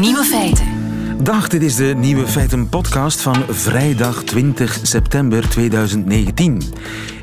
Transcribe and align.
Nieuwe 0.00 0.24
feiten. 0.24 0.66
Dag, 1.22 1.48
dit 1.48 1.62
is 1.62 1.76
de 1.76 1.94
Nieuwe 1.96 2.26
Feiten 2.26 2.68
podcast 2.68 3.20
van 3.20 3.44
vrijdag 3.48 4.22
20 4.22 4.78
september 4.82 5.48
2019. 5.48 6.62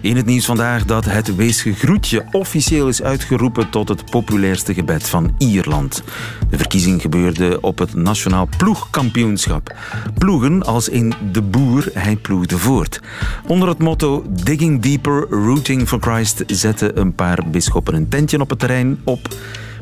In 0.02 0.16
het 0.16 0.26
nieuws 0.26 0.46
vandaag 0.46 0.86
dat 0.86 1.06
het 1.06 1.36
weesgegroetje 1.36 2.26
officieel 2.32 2.88
is 2.88 3.02
uitgeroepen 3.02 3.70
tot 3.70 3.90
het 3.90 4.12
populairste 4.12 4.74
gebed 4.74 5.10
van 5.10 5.36
Ierland. 5.38 6.04
De 6.50 6.58
verkiezing 6.58 7.02
gebeurde 7.02 7.62
op 7.62 7.78
het 7.78 7.94
Nationaal 7.94 8.50
Ploegkampioenschap. 8.58 9.76
Ploegen 10.18 10.64
als 10.64 10.90
in 10.90 11.14
de 11.32 11.42
boer, 11.42 11.90
hij 11.94 12.16
ploegde 12.16 12.58
voort. 12.58 13.02
Onder 13.48 13.68
het 13.68 13.80
motto 13.80 14.26
Digging 14.30 14.82
Deeper, 14.82 15.28
Rooting 15.30 15.88
for 15.88 16.00
Christ 16.00 16.44
zetten 16.48 17.00
een 17.00 17.16
paar 17.16 17.44
bisschoppen 17.52 17.94
een 17.94 18.10
tentje 18.10 18.40
op 18.40 18.50
het 18.50 18.60
terrein 18.60 19.00
op... 19.04 19.36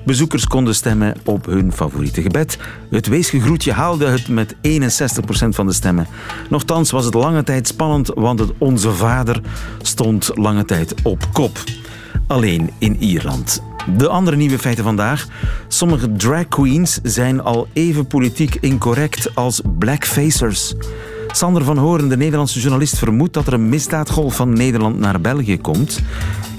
Bezoekers 0.06 0.48
konden 0.48 0.76
stemmen 0.76 1.16
op 1.24 1.46
hun 1.46 1.72
favoriete 1.72 2.22
gebed. 2.22 2.58
Het 2.90 3.08
weesgegroetje 3.08 3.72
haalde 3.72 4.06
het 4.06 4.28
met 4.28 4.56
61% 4.56 4.58
van 5.50 5.66
de 5.66 5.74
stemmen. 5.74 6.08
Nochtans 6.50 6.92
was 6.92 7.06
het 7.06 7.14
lange 7.14 7.44
tijd 7.44 7.68
spannend, 7.68 8.12
want 8.16 8.40
het 8.40 8.52
Onze 8.58 8.92
Vader 8.92 9.42
stond 9.82 10.32
lange 10.34 10.66
tijd 10.66 10.94
op 11.04 11.26
kop. 11.34 11.64
Alleen 12.28 12.70
in 12.78 12.96
Ierland. 13.00 13.64
De 13.98 14.08
andere 14.08 14.38
nieuwe 14.38 14.60
feiten 14.60 14.84
vandaag. 14.84 15.28
Sommige 15.68 16.12
drag 16.12 16.48
queens 16.48 17.00
zijn 17.04 17.42
al 17.42 17.68
even 17.74 18.08
politiek 18.08 18.58
incorrect 18.60 19.36
als 19.36 19.62
blackfacers. 19.80 20.74
Sander 21.36 21.64
van 21.64 21.78
Horen, 21.78 22.10
de 22.10 22.18
Nederlandse 22.18 22.60
journalist, 22.60 22.98
vermoedt 22.98 23.34
dat 23.34 23.48
er 23.48 23.54
een 23.54 23.70
misdaadgolf 23.70 24.36
van 24.36 24.54
Nederland 24.54 25.00
naar 25.00 25.22
België 25.22 25.62
komt. 25.62 26.02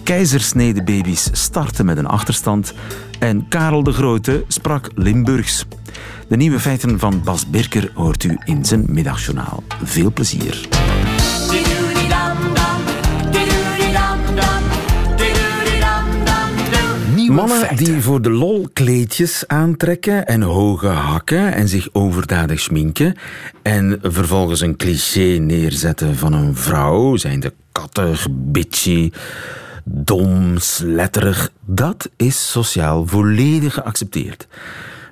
Keizersnedebaby's 0.02 1.28
starten 1.32 1.86
met 1.86 1.96
een 1.96 2.06
achterstand. 2.06 2.74
En 3.18 3.48
Karel 3.48 3.82
de 3.82 3.92
Grote 3.92 4.44
sprak 4.48 4.90
Limburgs. 4.94 5.66
De 6.28 6.36
nieuwe 6.36 6.60
feiten 6.60 6.98
van 6.98 7.22
Bas 7.24 7.50
Birker 7.50 7.90
hoort 7.94 8.24
u 8.24 8.38
in 8.44 8.64
zijn 8.64 8.84
middagjournaal. 8.88 9.62
Veel 9.82 10.12
plezier. 10.12 10.68
Mannen 17.28 17.76
die 17.76 18.00
voor 18.02 18.22
de 18.22 18.30
lol 18.30 18.68
kleedjes 18.72 19.44
aantrekken 19.46 20.26
en 20.26 20.42
hoge 20.42 20.86
hakken 20.86 21.54
en 21.54 21.68
zich 21.68 21.88
overdadig 21.92 22.60
schminken 22.60 23.14
en 23.62 23.98
vervolgens 24.02 24.60
een 24.60 24.76
cliché 24.76 25.38
neerzetten 25.38 26.16
van 26.16 26.32
een 26.32 26.56
vrouw, 26.56 27.16
zijn 27.16 27.40
de 27.40 27.52
kattig, 27.72 28.26
bitchy, 28.30 29.10
dom, 29.84 30.58
sletterig, 30.58 31.50
dat 31.64 32.10
is 32.16 32.50
sociaal 32.50 33.06
volledig 33.06 33.74
geaccepteerd. 33.74 34.46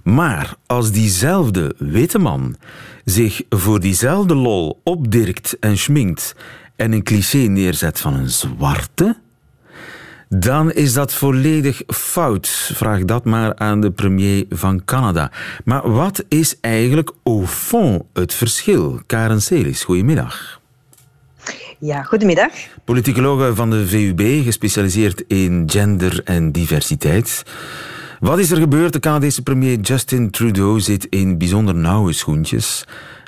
Maar 0.02 0.54
als 0.66 0.90
diezelfde 0.90 1.74
witte 1.78 2.18
man 2.18 2.56
zich 3.04 3.42
voor 3.48 3.80
diezelfde 3.80 4.34
lol 4.34 4.80
opdirkt 4.84 5.56
en 5.60 5.78
schminkt 5.78 6.34
en 6.76 6.92
een 6.92 7.02
cliché 7.02 7.38
neerzet 7.38 8.00
van 8.00 8.14
een 8.14 8.28
zwarte, 8.28 9.16
dan 10.38 10.72
is 10.72 10.92
dat 10.92 11.14
volledig 11.14 11.82
fout. 11.86 12.70
Vraag 12.74 13.04
dat 13.04 13.24
maar 13.24 13.56
aan 13.56 13.80
de 13.80 13.90
premier 13.90 14.44
van 14.50 14.84
Canada. 14.84 15.30
Maar 15.64 15.90
wat 15.90 16.24
is 16.28 16.60
eigenlijk 16.60 17.12
au 17.22 17.46
fond 17.46 18.02
het 18.12 18.34
verschil? 18.34 19.00
Karen 19.06 19.42
Celis, 19.42 19.84
goedemiddag. 19.84 20.60
Ja, 21.78 22.02
goedemiddag. 22.02 22.50
Politicologe 22.84 23.54
van 23.54 23.70
de 23.70 23.86
VUB, 23.86 24.44
gespecialiseerd 24.44 25.24
in 25.26 25.64
gender 25.66 26.20
en 26.24 26.52
diversiteit. 26.52 27.42
Wat 28.20 28.38
is 28.38 28.50
er 28.50 28.56
gebeurd? 28.56 28.92
De 28.92 29.00
Canadese 29.00 29.42
premier 29.42 29.80
Justin 29.80 30.30
Trudeau 30.30 30.80
zit 30.80 31.06
in 31.10 31.38
bijzonder 31.38 31.74
nauwe 31.74 32.12
schoentjes 32.12 32.84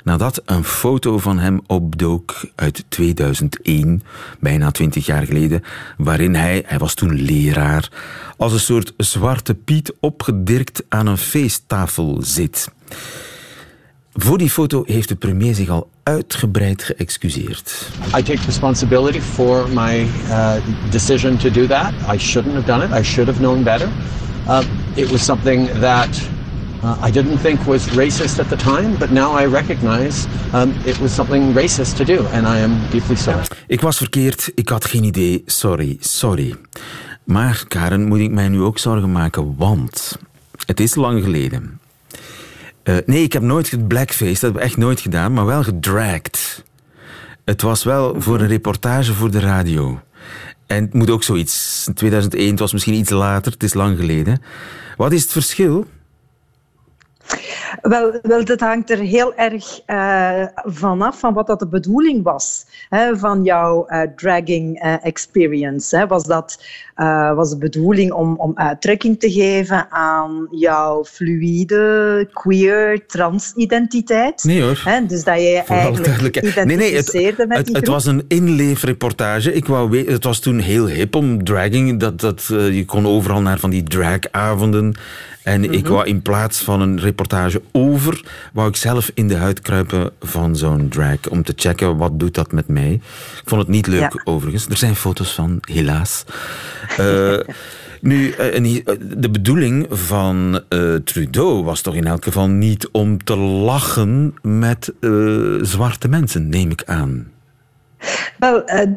nadat 0.07 0.41
een 0.45 0.63
foto 0.63 1.17
van 1.17 1.39
hem 1.39 1.61
opdook 1.65 2.49
uit 2.55 2.83
2001, 2.89 4.01
bijna 4.39 4.71
20 4.71 5.05
jaar 5.05 5.25
geleden, 5.25 5.63
waarin 5.97 6.35
hij, 6.35 6.63
hij 6.65 6.77
was 6.77 6.93
toen 6.93 7.13
leraar, 7.13 7.89
als 8.37 8.53
een 8.53 8.59
soort 8.59 8.93
zwarte 8.97 9.53
piet 9.53 9.93
opgedirkt 9.99 10.83
aan 10.89 11.07
een 11.07 11.17
feesttafel 11.17 12.17
zit. 12.21 12.71
Voor 14.13 14.37
die 14.37 14.49
foto 14.49 14.83
heeft 14.85 15.09
de 15.09 15.15
premier 15.15 15.55
zich 15.55 15.69
al 15.69 15.89
uitgebreid 16.03 16.83
geëxcuseerd. 16.83 17.89
I 18.17 18.23
take 18.23 18.41
responsibility 18.45 19.19
for 19.19 19.69
my 19.69 20.07
uh, 20.27 20.53
decision 20.89 21.37
to 21.37 21.51
do 21.51 21.67
that. 21.67 21.91
I 22.13 22.17
shouldn't 22.17 22.53
have 22.53 22.65
done 22.65 22.85
it. 22.85 23.01
I 23.01 23.03
should 23.03 23.27
have 23.27 23.39
known 23.39 23.63
better. 23.63 23.89
Uh, 24.47 24.61
it 24.95 25.11
was 25.11 25.25
something 25.25 25.69
that 25.79 26.29
uh, 26.87 27.07
I 27.07 27.11
didn't 27.11 27.37
think 27.37 27.65
was 27.65 27.87
racist 27.87 28.39
at 28.39 28.49
the 28.49 28.55
time, 28.55 28.97
but 28.97 29.11
now 29.11 29.39
I 29.41 29.45
recognize 29.45 30.27
um, 30.53 30.73
it 30.85 30.99
was 30.99 31.11
something 31.15 31.53
racist 31.53 31.95
to 31.97 32.05
do, 32.05 32.25
and 32.33 32.47
I 32.47 32.59
am 32.59 32.79
deeply 32.91 33.15
sorry. 33.15 33.43
Ik 33.67 33.81
was 33.81 33.97
verkeerd, 33.97 34.51
ik 34.55 34.69
had 34.69 34.85
geen 34.85 35.03
idee, 35.03 35.43
sorry, 35.45 35.97
sorry. 35.99 36.55
Maar 37.23 37.63
Karen, 37.67 38.07
moet 38.07 38.19
ik 38.19 38.31
mij 38.31 38.47
nu 38.47 38.61
ook 38.61 38.77
zorgen 38.77 39.11
maken, 39.11 39.55
want 39.57 40.17
het 40.65 40.79
is 40.79 40.95
lang 40.95 41.23
geleden. 41.23 41.79
Uh, 42.83 42.95
nee, 43.05 43.23
ik 43.23 43.33
heb 43.33 43.41
nooit 43.41 43.67
geblackface, 43.67 44.33
dat 44.33 44.41
heb 44.41 44.55
ik 44.55 44.61
echt 44.61 44.77
nooit 44.77 44.99
gedaan, 44.99 45.33
maar 45.33 45.45
wel 45.45 45.63
gedragged. 45.63 46.63
Het 47.45 47.61
was 47.61 47.83
wel 47.83 48.21
voor 48.21 48.39
een 48.39 48.47
reportage 48.47 49.13
voor 49.13 49.31
de 49.31 49.39
radio. 49.39 49.99
En 50.65 50.83
het 50.83 50.93
moet 50.93 51.09
ook 51.09 51.23
zoiets. 51.23 51.83
In 51.87 51.93
2001, 51.93 52.49
het 52.49 52.59
was 52.59 52.73
misschien 52.73 52.93
iets 52.93 53.09
later, 53.09 53.51
het 53.51 53.63
is 53.63 53.73
lang 53.73 53.97
geleden. 53.97 54.41
Wat 54.97 55.11
is 55.11 55.21
het 55.21 55.31
verschil? 55.31 55.87
Wel, 57.81 58.19
wel, 58.21 58.45
dat 58.45 58.59
hangt 58.59 58.89
er 58.89 58.97
heel 58.97 59.35
erg 59.35 59.81
uh, 59.87 60.45
vanaf 60.53 61.19
van 61.19 61.33
wat 61.33 61.47
dat 61.47 61.59
de 61.59 61.67
bedoeling 61.67 62.23
was 62.23 62.65
hè, 62.89 63.17
van 63.17 63.43
jouw 63.43 63.85
uh, 63.89 64.01
dragging 64.15 64.83
uh, 64.83 65.05
experience. 65.05 65.97
Hè. 65.97 66.07
Was 66.07 66.23
dat 66.23 66.65
was 67.35 67.49
de 67.49 67.57
bedoeling 67.57 68.11
om, 68.11 68.35
om 68.37 68.51
uittrekking 68.55 69.19
te 69.19 69.31
geven 69.31 69.91
aan 69.91 70.47
jouw 70.51 71.05
fluïde, 71.05 72.29
queer, 72.33 73.05
trans-identiteit? 73.05 74.43
Nee 74.43 74.61
hoor. 74.61 74.81
Hè, 74.85 75.05
dus 75.05 75.23
dat 75.23 75.35
je 75.35 75.41
je 75.41 75.63
eigenlijk 75.63 76.35
identificeerde 76.35 76.65
nee, 76.65 76.77
nee, 76.77 76.95
het, 76.95 77.47
met 77.47 77.57
het, 77.57 77.75
het, 77.75 77.87
was 77.87 78.05
een 78.05 78.25
inleefreportage. 78.27 79.53
Ik 79.53 79.65
wou 79.65 79.89
weten, 79.89 80.13
het 80.13 80.23
was 80.23 80.39
toen 80.39 80.59
heel 80.59 80.87
hip 80.87 81.15
om 81.15 81.43
dragging. 81.43 81.99
Dat, 81.99 82.19
dat, 82.19 82.45
je 82.47 82.83
kon 82.85 83.07
overal 83.07 83.41
naar 83.41 83.59
van 83.59 83.69
die 83.69 83.83
dragavonden. 83.83 84.95
En 85.47 85.63
ik 85.73 85.83
Mhm. 85.83 85.91
wou 85.93 86.05
in 86.07 86.21
plaats 86.21 86.59
van 86.59 86.81
een 86.81 86.99
reportage 86.99 87.61
over, 87.71 88.23
wou 88.53 88.69
ik 88.69 88.75
zelf 88.75 89.11
in 89.13 89.27
de 89.27 89.35
huid 89.35 89.61
kruipen 89.61 90.11
van 90.21 90.55
zo'n 90.55 90.87
drag. 90.89 91.29
Om 91.29 91.43
te 91.43 91.53
checken, 91.55 91.97
wat 91.97 92.19
doet 92.19 92.33
dat 92.35 92.51
met 92.51 92.67
mij? 92.67 92.91
Ik 92.91 93.41
vond 93.45 93.61
het 93.61 93.69
niet 93.69 93.87
leuk, 93.87 93.99
Ja. 93.99 94.21
overigens. 94.23 94.65
Er 94.67 94.77
zijn 94.77 94.95
foto's 94.95 95.33
van, 95.33 95.57
helaas. 95.61 96.23
Eh, 96.97 97.37
nu, 98.01 98.29
eh, 98.31 98.55
en 98.55 98.63
de 99.19 99.29
bedoeling 99.29 99.85
van 99.89 100.61
eh, 100.69 100.95
Trudeau 100.95 101.63
was 101.63 101.81
toch 101.81 101.95
in 101.95 102.05
elk 102.07 102.23
geval 102.23 102.47
niet 102.47 102.89
om 102.91 103.23
te 103.23 103.35
lachen 103.37 104.33
met 104.41 104.93
eh, 104.99 105.09
zwarte 105.61 106.07
mensen, 106.07 106.49
neem 106.49 106.71
ik 106.71 106.83
aan. 106.85 107.27
Wel, 108.39 108.63
eh, 108.65 108.87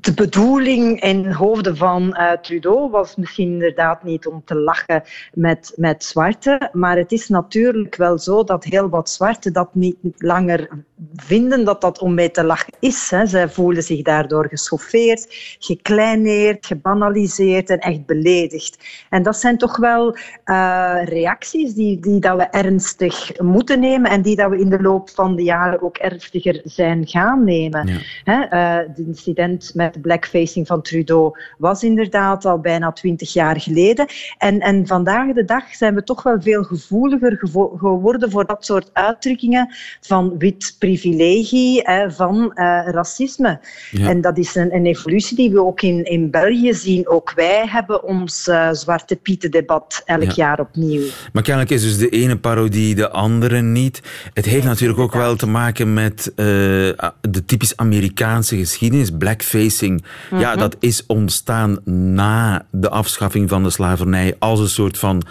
de 0.00 0.14
bedoeling 0.14 1.00
in 1.00 1.32
hoofden 1.32 1.76
van 1.76 2.14
eh, 2.14 2.32
Trudeau 2.32 2.90
was 2.90 3.16
misschien 3.16 3.52
inderdaad 3.52 4.04
niet 4.04 4.26
om 4.26 4.42
te 4.44 4.54
lachen 4.54 5.02
met, 5.32 5.72
met 5.76 6.04
zwarte, 6.04 6.68
maar 6.72 6.96
het 6.96 7.12
is 7.12 7.28
natuurlijk 7.28 7.96
wel 7.96 8.18
zo 8.18 8.44
dat 8.44 8.64
heel 8.64 8.88
wat 8.88 9.10
zwarte 9.10 9.50
dat 9.50 9.74
niet 9.74 9.96
langer 10.16 10.68
vinden 11.16 11.64
dat 11.64 11.80
dat 11.80 11.98
om 11.98 12.14
mee 12.14 12.30
te 12.30 12.44
lachen 12.44 12.72
is. 12.80 13.10
Hè. 13.10 13.26
Zij 13.26 13.48
voelen 13.48 13.82
zich 13.82 14.02
daardoor 14.02 14.48
geschoffeerd, 14.48 15.26
gekleineerd, 15.58 16.66
gebanaliseerd 16.66 17.70
en 17.70 17.78
echt 17.78 18.06
beledigd. 18.06 18.78
En 19.10 19.22
dat 19.22 19.36
zijn 19.36 19.58
toch 19.58 19.76
wel 19.76 20.16
eh, 20.44 20.96
reacties 21.04 21.74
die, 21.74 22.00
die 22.00 22.20
dat 22.20 22.36
we 22.36 22.42
ernstig 22.42 23.40
moeten 23.40 23.80
nemen 23.80 24.10
en 24.10 24.22
die 24.22 24.36
dat 24.36 24.50
we 24.50 24.58
in 24.58 24.70
de 24.70 24.82
loop 24.82 25.10
van 25.10 25.36
de 25.36 25.42
jaren 25.42 25.82
ook 25.82 25.96
ernstiger 25.96 26.60
zijn 26.64 27.06
gaan 27.06 27.44
nemen. 27.44 27.86
Ja. 27.86 27.98
Hè, 28.38 28.44
eh, 28.44 28.88
het 28.88 28.98
incident 28.98 29.70
met 29.74 29.94
de 29.94 30.00
blackfacing 30.00 30.66
van 30.66 30.82
Trudeau 30.82 31.38
was 31.58 31.82
inderdaad 31.82 32.44
al 32.44 32.58
bijna 32.58 32.92
twintig 32.92 33.32
jaar 33.32 33.60
geleden. 33.60 34.06
En, 34.38 34.60
en 34.60 34.86
vandaag 34.86 35.32
de 35.32 35.44
dag 35.44 35.74
zijn 35.74 35.94
we 35.94 36.02
toch 36.02 36.22
wel 36.22 36.40
veel 36.40 36.62
gevoeliger 36.62 37.36
gevo- 37.36 37.76
geworden 37.78 38.30
voor 38.30 38.46
dat 38.46 38.64
soort 38.64 38.90
uitdrukkingen 38.92 39.74
van 40.00 40.34
wit 40.38 40.76
privilegie, 40.78 41.80
hè, 41.84 42.10
van 42.10 42.52
eh, 42.54 42.64
racisme. 42.86 43.60
Ja. 43.90 44.08
En 44.08 44.20
dat 44.20 44.38
is 44.38 44.54
een, 44.54 44.74
een 44.74 44.86
evolutie 44.86 45.36
die 45.36 45.50
we 45.50 45.64
ook 45.64 45.82
in, 45.82 46.04
in 46.04 46.30
België 46.30 46.74
zien. 46.74 47.08
Ook 47.08 47.32
wij 47.34 47.66
hebben 47.66 48.02
ons 48.02 48.48
eh, 48.48 48.68
Zwarte 48.72 49.16
Pieten-debat 49.16 50.02
elk 50.04 50.22
Ja. 50.22 50.32
jaar 50.34 50.60
opnieuw. 50.60 51.02
Maar 51.32 51.42
kennelijk 51.42 51.72
is 51.72 51.82
dus 51.82 51.98
de 51.98 52.08
ene 52.08 52.38
parodie 52.38 52.94
de 52.94 53.10
andere 53.10 53.60
niet. 53.62 54.02
Het 54.32 54.44
heeft 54.44 54.64
natuurlijk 54.64 54.98
ook 54.98 55.12
wel 55.12 55.36
te 55.36 55.46
maken 55.46 55.92
met 55.92 56.32
de 56.34 57.44
typisch 57.46 57.76
Amerikaanse 57.76 58.26
geschiedenis. 58.36 59.10
Blackfacing, 59.18 60.04
ja, 60.30 60.56
dat 60.56 60.76
is 60.78 61.06
ontstaan 61.06 61.78
na 62.14 62.66
de 62.70 62.88
afschaffing 62.88 63.48
van 63.48 63.62
de 63.62 63.70
slavernij 63.70 64.34
als 64.38 64.60
een 64.60 64.68
soort 64.68 64.98
van 64.98 65.22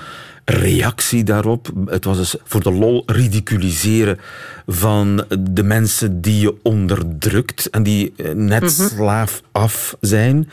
reactie 0.46 1.24
daarop. 1.24 1.72
Het 1.86 2.06
was 2.06 2.18
dus 2.18 2.36
voor 2.44 2.64
de 2.64 2.72
lol 2.72 3.04
ridiculiseren 3.06 4.20
van 4.68 5.26
de 5.40 5.64
mensen 5.64 6.22
die 6.22 6.40
je 6.40 6.56
onderdrukt 6.64 7.70
en 7.70 7.84
die 7.84 8.14
eh, 8.18 8.32
net 8.32 8.62
mm 8.62 8.70
slaaf 8.70 9.42
af 9.52 9.98
zijn. 10.02 10.50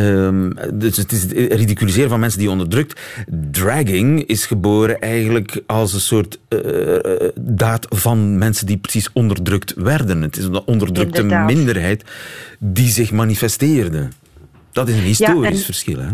Um, 0.00 0.54
dus 0.74 0.96
het 0.96 1.12
is 1.12 1.22
het 1.22 1.32
ridiculiseren 1.32 2.08
van 2.08 2.20
mensen 2.20 2.38
die 2.38 2.48
je 2.48 2.54
onderdrukt. 2.54 3.00
Dragging 3.50 4.26
is 4.26 4.46
geboren 4.46 5.00
eigenlijk 5.00 5.62
als 5.66 5.92
een 5.92 6.00
soort 6.00 6.38
uh, 6.48 6.96
daad 7.40 7.86
van 7.88 8.38
mensen 8.38 8.66
die 8.66 8.76
precies 8.76 9.12
onderdrukt 9.12 9.74
werden. 9.76 10.22
Het 10.22 10.36
is 10.36 10.44
een 10.44 10.60
onderdrukte 10.66 11.22
minderheid 11.22 12.04
die 12.58 12.88
zich 12.88 13.12
manifesteerde. 13.12 14.08
Dat 14.72 14.88
is 14.88 14.94
een 14.94 15.02
historisch 15.02 15.64
verschil, 15.64 15.98
hè? 15.98 16.10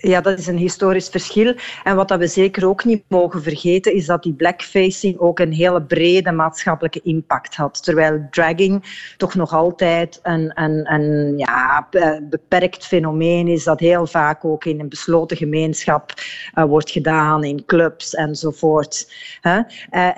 Ja, 0.00 0.20
dat 0.20 0.38
is 0.38 0.46
een 0.46 0.56
historisch 0.56 1.08
verschil. 1.08 1.54
En 1.84 1.96
wat 1.96 2.08
dat 2.08 2.18
we 2.18 2.26
zeker 2.26 2.68
ook 2.68 2.84
niet 2.84 3.02
mogen 3.08 3.42
vergeten, 3.42 3.94
is 3.94 4.06
dat 4.06 4.22
die 4.22 4.32
blackfacing 4.32 5.18
ook 5.18 5.38
een 5.38 5.52
hele 5.52 5.82
brede 5.82 6.32
maatschappelijke 6.32 7.00
impact 7.02 7.54
had. 7.54 7.84
Terwijl 7.84 8.26
dragging 8.30 8.84
toch 9.16 9.34
nog 9.34 9.52
altijd 9.52 10.20
een, 10.22 10.52
een, 10.54 10.92
een 10.92 11.38
ja, 11.38 11.88
beperkt 12.30 12.86
fenomeen 12.86 13.48
is, 13.48 13.64
dat 13.64 13.80
heel 13.80 14.06
vaak 14.06 14.44
ook 14.44 14.64
in 14.64 14.80
een 14.80 14.88
besloten 14.88 15.36
gemeenschap 15.36 16.12
uh, 16.54 16.64
wordt 16.64 16.90
gedaan, 16.90 17.44
in 17.44 17.64
clubs 17.64 18.14
enzovoort. 18.14 19.12
Uh, 19.42 19.60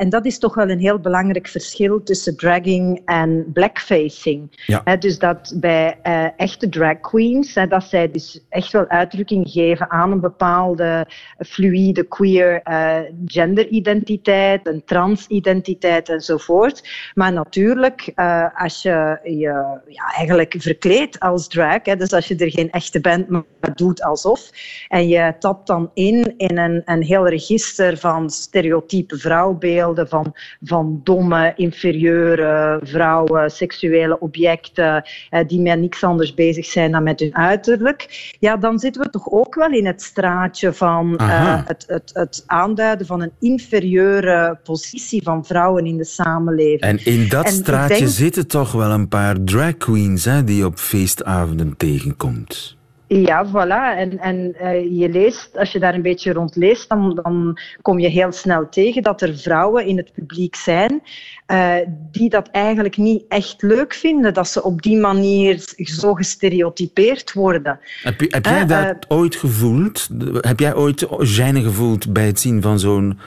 en 0.01 0.09
dat 0.09 0.27
is 0.27 0.39
toch 0.39 0.55
wel 0.55 0.71
een 0.71 0.81
heel 0.81 0.99
belangrijk 0.99 1.49
verschil 1.49 2.03
tussen 2.03 2.37
dragging 2.37 3.03
en 3.05 3.51
blackfacing. 3.53 4.65
Ja. 4.67 4.97
dus 4.97 5.19
dat 5.19 5.53
bij 5.57 5.99
uh, 6.03 6.27
echte 6.37 6.69
drag 6.69 7.01
queens, 7.01 7.55
dat 7.69 7.85
zij 7.85 8.11
dus 8.11 8.41
echt 8.49 8.73
wel 8.73 8.89
uitdrukking 8.89 9.49
geven 9.51 9.69
aan 9.89 10.13
een 10.13 10.21
bepaalde 10.21 11.07
fluïde 11.39 12.03
queer 12.03 12.61
uh, 12.65 12.99
genderidentiteit, 13.27 14.67
een 14.67 14.85
transidentiteit 14.85 16.09
enzovoort. 16.09 16.89
Maar 17.15 17.33
natuurlijk, 17.33 18.13
uh, 18.17 18.47
als 18.55 18.83
je 18.83 19.19
je 19.23 19.81
ja, 19.87 20.15
eigenlijk 20.17 20.55
verkleedt 20.59 21.21
als 21.21 21.49
drag, 21.49 21.79
hè, 21.83 21.97
dus 21.97 22.13
als 22.13 22.29
je 22.29 22.37
er 22.37 22.51
geen 22.51 22.71
echte 22.71 23.01
bent, 23.01 23.29
maar 23.29 23.43
doet 23.75 24.03
alsof, 24.03 24.51
en 24.89 25.09
je 25.09 25.35
tapt 25.39 25.67
dan 25.67 25.91
in 25.95 26.35
in 26.37 26.59
een, 26.59 26.83
een 26.85 27.03
heel 27.03 27.29
register 27.29 27.99
van 27.99 28.31
stereotype 28.31 29.19
vrouwbeelden, 29.19 30.09
van, 30.09 30.35
van 30.63 31.01
domme, 31.05 31.53
inferieure 31.57 32.81
vrouwen, 32.83 33.51
seksuele 33.51 34.19
objecten, 34.19 35.05
uh, 35.31 35.41
die 35.47 35.61
met 35.61 35.79
niks 35.79 36.05
anders 36.05 36.35
bezig 36.35 36.65
zijn 36.65 36.93
dan 36.93 37.03
met 37.03 37.21
hun 37.21 37.37
uiterlijk, 37.37 38.35
ja, 38.39 38.57
dan 38.57 38.79
zitten 38.79 39.03
we 39.03 39.11
toch 39.11 39.31
ook 39.31 39.55
wel 39.61 39.73
in 39.73 39.87
het 39.87 40.03
straatje 40.03 40.73
van 40.73 41.19
uh, 41.21 41.61
het, 41.67 41.85
het, 41.87 42.11
het, 42.13 42.43
aanduiden 42.47 43.07
van 43.07 43.23
een 43.23 43.33
inferieure 43.39 44.59
positie 44.63 45.23
van 45.23 45.45
vrouwen 45.45 45.87
in 45.87 45.97
de 45.97 46.05
samenleving. 46.05 46.81
En 46.81 47.05
in 47.05 47.29
dat 47.29 47.49
straatje 47.49 47.97
denk... 47.97 48.09
zitten 48.09 48.47
toch 48.47 48.73
wel 48.73 48.91
een 48.91 49.09
paar 49.09 49.37
drag 49.45 49.77
queens 49.77 50.25
hè, 50.25 50.45
die 50.45 50.57
je 50.57 50.65
op 50.65 50.79
feestavonden 50.79 51.77
tegenkomt. 51.77 52.79
Ja, 53.13 53.47
voilà. 53.47 53.97
En, 53.97 54.19
en 54.19 54.55
uh, 54.63 54.99
je 54.99 55.09
leest, 55.09 55.59
als 55.59 55.73
je 55.73 55.79
daar 55.79 55.95
een 55.95 56.03
beetje 56.03 56.33
rond 56.33 56.57
leest, 56.57 56.89
dan, 56.89 57.21
dan 57.23 57.59
kom 57.83 57.99
je 57.99 58.09
heel 58.09 58.33
snel 58.33 58.69
tegen 58.69 59.03
dat 59.03 59.23
er 59.23 59.39
vrouwen 59.39 59.87
in 59.87 59.97
het 59.97 60.13
publiek 60.13 60.57
zijn 60.57 61.03
uh, 61.47 61.75
die 62.11 62.31
dat 62.31 62.49
eigenlijk 62.51 62.97
niet 62.97 63.25
echt 63.29 63.63
leuk 63.63 63.95
vinden, 63.95 64.35
dat 64.35 64.49
ze 64.49 64.63
op 64.63 64.83
die 64.83 64.97
manier 64.97 65.65
zo 65.77 66.15
gestereotypeerd 66.15 67.33
worden. 67.33 67.79
Heb, 68.03 68.21
heb 68.21 68.45
jij 68.45 68.63
uh, 68.63 68.69
dat 68.69 69.05
ooit 69.09 69.37
gevoeld? 69.37 70.09
Heb 70.41 70.61
jij 70.61 70.75
ooit 70.75 71.07
gêne 71.07 71.63
gevoeld 71.63 72.13
bij 72.13 72.27
het 72.27 72.41
zien 72.41 72.63
van 72.63 72.79
zo'n 72.79 73.19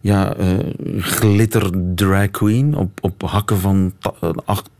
ja, 0.00 0.34
glitter 0.98 1.70
drag 1.94 2.30
queen 2.30 2.76
op, 2.76 2.90
op 3.00 3.22
hakken 3.22 3.58
van 3.58 3.92
acht, 4.44 4.70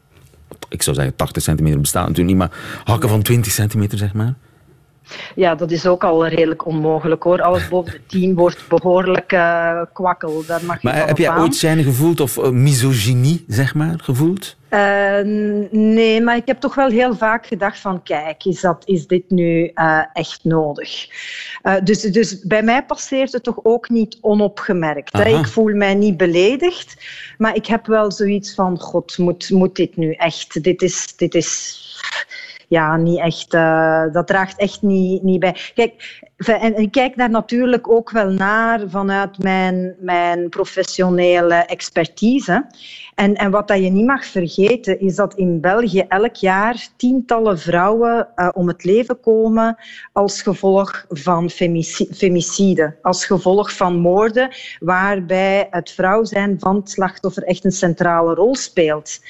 ik 0.69 0.83
zou 0.83 0.97
zeggen 0.97 1.17
80 1.17 1.43
centimeter 1.43 1.81
bestaat 1.81 2.09
natuurlijk 2.09 2.39
niet, 2.39 2.49
maar 2.49 2.83
hakken 2.85 3.09
van 3.09 3.23
20 3.23 3.53
centimeter 3.53 3.99
zeg 3.99 4.13
maar? 4.15 4.35
Ja, 5.35 5.55
dat 5.55 5.71
is 5.71 5.87
ook 5.87 6.05
al 6.05 6.27
redelijk 6.27 6.67
onmogelijk 6.67 7.23
hoor. 7.23 7.43
Alles 7.43 7.69
boven 7.69 7.93
de 7.93 8.01
10 8.07 8.35
wordt 8.35 8.69
behoorlijk 8.69 9.33
uh, 9.33 9.83
kwakkel. 9.93 10.45
Daar 10.47 10.65
mag 10.65 10.83
maar 10.83 11.07
heb 11.07 11.19
jij 11.19 11.37
ooit 11.37 11.55
zijn 11.55 11.83
gevoeld 11.83 12.21
of 12.21 12.37
uh, 12.37 12.49
misogynie, 12.49 13.45
zeg 13.47 13.75
maar, 13.75 13.95
gevoeld? 14.03 14.57
Uh, 14.71 15.21
nee, 15.71 16.21
maar 16.21 16.37
ik 16.37 16.47
heb 16.47 16.61
toch 16.61 16.75
wel 16.75 16.89
heel 16.89 17.17
vaak 17.17 17.47
gedacht 17.47 17.79
van 17.79 18.03
kijk, 18.03 18.45
is, 18.45 18.61
dat, 18.61 18.83
is 18.85 19.07
dit 19.07 19.31
nu 19.31 19.73
echt 20.13 20.45
nodig? 20.45 21.09
dus, 21.85 22.01
dus 22.01 22.41
bij 22.41 22.63
mij 22.63 22.85
passeert 22.85 23.33
het 23.33 23.43
toch 23.43 23.59
ook 23.63 23.89
niet 23.89 24.19
onopgemerkt. 24.21 25.13
Hè? 25.13 25.39
Ik 25.39 25.47
voel 25.47 25.75
mij 25.75 25.95
niet 25.95 26.17
beledigd, 26.17 26.97
maar 27.39 27.55
ik 27.55 27.67
heb 27.67 27.87
wel 27.87 28.13
zoiets 28.13 28.55
van 28.55 28.81
god, 28.81 29.19
moet, 29.19 29.51
moet 29.51 29.77
dit 29.77 29.97
nu 29.97 30.13
echt? 30.13 30.63
Dit 30.63 30.83
is... 30.83 31.17
Dit 31.17 31.35
is 31.35 31.79
ja, 32.71 32.97
niet 32.97 33.19
echt, 33.19 33.55
uh, 33.55 34.05
dat 34.13 34.27
draagt 34.27 34.59
echt 34.59 34.83
niet, 34.83 35.23
niet 35.23 35.41
bij. 35.41 35.57
Kijk, 35.75 36.23
en 36.47 36.77
ik 36.77 36.91
kijk 36.91 37.17
daar 37.17 37.31
natuurlijk 37.31 37.91
ook 37.91 38.11
wel 38.11 38.31
naar 38.31 38.81
vanuit 38.89 39.39
mijn, 39.39 39.95
mijn 39.99 40.49
professionele 40.49 41.55
expertise. 41.55 42.67
En, 43.15 43.35
en 43.35 43.51
wat 43.51 43.69
dat 43.69 43.79
je 43.79 43.91
niet 43.91 44.07
mag 44.07 44.25
vergeten, 44.25 45.01
is 45.01 45.15
dat 45.15 45.35
in 45.35 45.61
België 45.61 46.05
elk 46.09 46.35
jaar 46.35 46.89
tientallen 46.97 47.59
vrouwen 47.59 48.29
uh, 48.37 48.49
om 48.53 48.69
het 48.69 48.85
leven 48.85 49.21
komen 49.21 49.77
als 50.13 50.43
gevolg 50.43 51.05
van 51.09 51.51
femicide, 52.13 52.97
als 53.03 53.25
gevolg 53.25 53.73
van 53.73 53.99
moorden, 53.99 54.55
waarbij 54.79 55.67
het 55.71 55.91
vrouw 55.91 56.25
zijn 56.25 56.57
van 56.59 56.77
het 56.77 56.91
slachtoffer 56.91 57.43
echt 57.43 57.65
een 57.65 57.73
centrale 57.73 58.35
rol 58.35 58.55
speelt. 58.55 59.21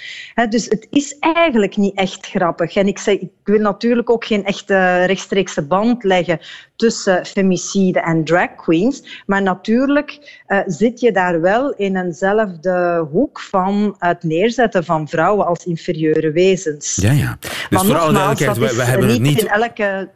Dus 0.48 0.64
het 0.64 0.86
is 0.90 1.18
eigenlijk 1.18 1.76
niet 1.76 1.96
echt 1.96 2.26
grappig. 2.26 2.76
En 2.76 2.86
ik, 2.86 2.98
zeg, 2.98 3.18
ik 3.18 3.30
wil 3.44 3.60
natuurlijk 3.60 4.10
ook 4.10 4.24
geen 4.24 4.44
echte 4.44 5.04
rechtstreekse 5.04 5.62
band 5.62 6.04
leggen 6.04 6.40
tussen 6.80 7.26
femicide 7.26 8.00
en 8.00 8.24
drag 8.24 8.54
queens. 8.56 9.22
Maar 9.26 9.42
natuurlijk 9.42 10.40
uh, 10.46 10.58
zit 10.66 11.00
je 11.00 11.12
daar 11.12 11.40
wel 11.40 11.74
in 11.74 11.96
eenzelfde 11.96 13.06
hoek 13.10 13.40
van 13.40 13.94
het 13.98 14.22
neerzetten 14.22 14.84
van 14.84 15.08
vrouwen 15.08 15.46
als 15.46 15.64
inferieure 15.64 16.32
wezens. 16.32 16.96
Ja, 16.96 17.12
ja. 17.12 17.36
Dus 17.40 17.68
maar 17.70 17.84
vooral 17.84 18.12
duidelijkheid, 18.12 18.58
we, 18.58 18.76
we 18.76 18.82
hebben 18.82 19.08
het 19.08 19.20
niet... 19.20 19.40
In 19.40 19.48
elke 19.48 20.08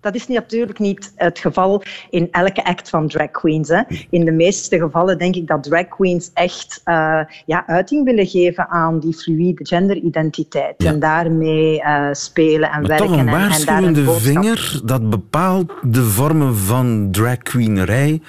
dat 0.00 0.14
is 0.14 0.26
natuurlijk 0.26 0.78
niet 0.78 1.12
het 1.16 1.38
geval 1.38 1.82
in 2.10 2.28
elke 2.30 2.64
act 2.64 2.88
van 2.88 3.08
drag 3.08 3.30
queens. 3.30 3.68
Hè. 3.68 3.82
In 4.10 4.24
de 4.24 4.32
meeste 4.32 4.78
gevallen 4.78 5.18
denk 5.18 5.34
ik 5.34 5.46
dat 5.46 5.62
drag 5.62 5.88
queens 5.88 6.30
echt 6.34 6.80
uh, 6.84 7.20
ja, 7.46 7.66
uiting 7.66 8.04
willen 8.04 8.26
geven 8.26 8.68
aan 8.68 9.00
die 9.00 9.14
fluïde 9.14 9.66
genderidentiteit. 9.66 10.84
En 10.84 10.98
daarmee 10.98 11.80
uh, 11.80 12.08
spelen 12.12 12.70
en 12.70 12.80
maar 12.80 12.88
werken. 12.88 13.06
Toch 13.06 13.16
een 13.16 13.30
waarschuwende 13.30 14.00
en, 14.00 14.06
en 14.06 14.20
vinger 14.20 14.80
dat 14.84 15.10
bepaalt 15.10 15.72
de 15.82 16.02
vormen 16.02 16.56
van 16.56 17.08
drag 17.10 17.38
queenerij 17.38 18.20